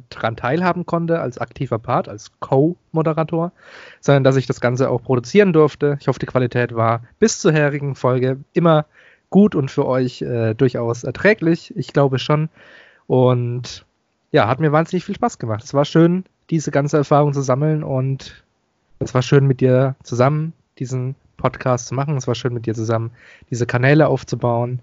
[0.08, 3.52] daran teilhaben konnte als aktiver Part, als Co-Moderator,
[4.00, 5.98] sondern dass ich das Ganze auch produzieren durfte.
[6.00, 8.86] Ich hoffe, die Qualität war bis zur herigen Folge immer
[9.30, 11.76] gut und für euch äh, durchaus erträglich.
[11.76, 12.48] Ich glaube schon.
[13.06, 13.84] Und
[14.30, 15.64] ja, hat mir wahnsinnig viel Spaß gemacht.
[15.64, 18.44] Es war schön, diese ganze Erfahrung zu sammeln und
[19.00, 22.16] es war schön mit dir zusammen diesen Podcast zu machen.
[22.16, 23.10] Es war schön mit dir zusammen
[23.50, 24.80] diese Kanäle aufzubauen.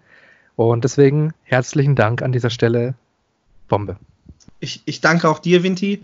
[0.56, 2.96] Und deswegen herzlichen Dank an dieser Stelle.
[3.68, 3.98] Bombe.
[4.60, 6.04] Ich, ich danke auch dir, Vinti.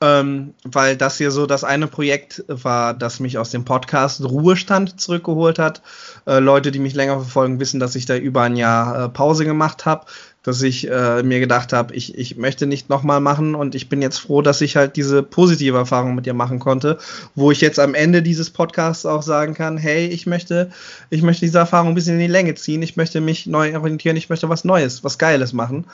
[0.00, 5.00] Ähm, weil das hier so das eine Projekt war, das mich aus dem Podcast Ruhestand
[5.00, 5.82] zurückgeholt hat.
[6.26, 9.44] Äh, Leute, die mich länger verfolgen, wissen, dass ich da über ein Jahr äh, Pause
[9.44, 10.06] gemacht habe,
[10.42, 14.02] dass ich äh, mir gedacht habe, ich, ich möchte nicht nochmal machen und ich bin
[14.02, 16.98] jetzt froh, dass ich halt diese positive Erfahrung mit dir machen konnte,
[17.34, 20.70] wo ich jetzt am Ende dieses Podcasts auch sagen kann, hey, ich möchte,
[21.08, 24.16] ich möchte diese Erfahrung ein bisschen in die Länge ziehen, ich möchte mich neu orientieren,
[24.16, 25.86] ich möchte was Neues, was Geiles machen.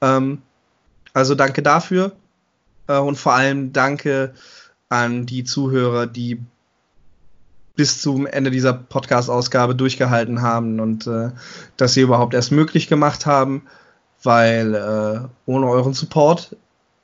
[0.00, 0.38] Ähm,
[1.14, 2.12] also danke dafür.
[2.92, 4.34] Äh, und vor allem danke
[4.88, 6.40] an die Zuhörer, die
[7.74, 11.30] bis zum Ende dieser Podcast-Ausgabe durchgehalten haben und äh,
[11.76, 13.62] dass sie überhaupt erst möglich gemacht haben,
[14.22, 16.56] weil äh, ohne euren Support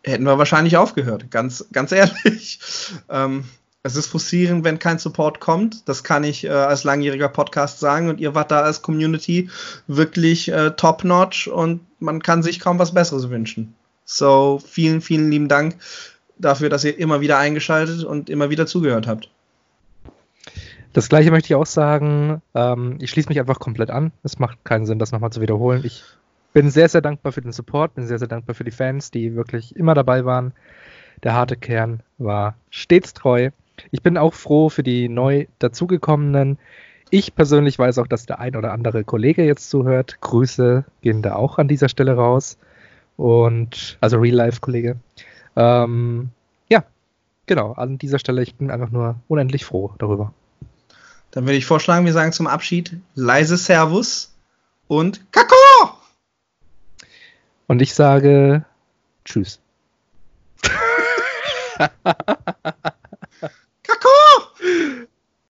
[0.05, 1.31] hätten wir wahrscheinlich aufgehört.
[1.31, 2.61] Ganz, ganz ehrlich.
[3.09, 3.45] ähm,
[3.83, 5.89] es ist frustrierend, wenn kein Support kommt.
[5.89, 8.11] Das kann ich äh, als langjähriger Podcast sagen.
[8.11, 9.49] Und ihr wart da als Community
[9.87, 13.75] wirklich äh, top-notch und man kann sich kaum was Besseres wünschen.
[14.11, 15.77] So, vielen, vielen lieben Dank
[16.39, 19.29] dafür, dass ihr immer wieder eingeschaltet und immer wieder zugehört habt.
[20.95, 22.41] Das gleiche möchte ich auch sagen.
[22.55, 24.13] Ähm, ich schließe mich einfach komplett an.
[24.23, 25.83] Es macht keinen Sinn, das nochmal zu wiederholen.
[25.85, 26.05] Ich
[26.55, 29.37] bin sehr, sehr dankbar für den Support, bin sehr, sehr dankbar für die Fans, die
[29.37, 30.53] wirklich immer dabei waren.
[31.23, 33.51] Der harte Kern war stets treu.
[33.91, 36.57] Ich bin auch froh für die neu dazugekommenen.
[37.11, 40.17] Ich persönlich weiß auch, dass der ein oder andere Kollege jetzt zuhört.
[40.23, 42.57] Grüße gehen da auch an dieser Stelle raus.
[43.19, 44.97] Und also Real-Life-Kollege.
[45.57, 46.31] Ähm,
[46.69, 46.85] ja,
[47.47, 47.73] genau.
[47.73, 50.33] An dieser Stelle, ich bin einfach nur unendlich froh darüber.
[51.33, 54.33] Dann würde ich vorschlagen, wir sagen zum Abschied leise Servus
[54.87, 55.99] und Kakao!
[57.67, 58.65] Und ich sage
[59.25, 59.59] Tschüss.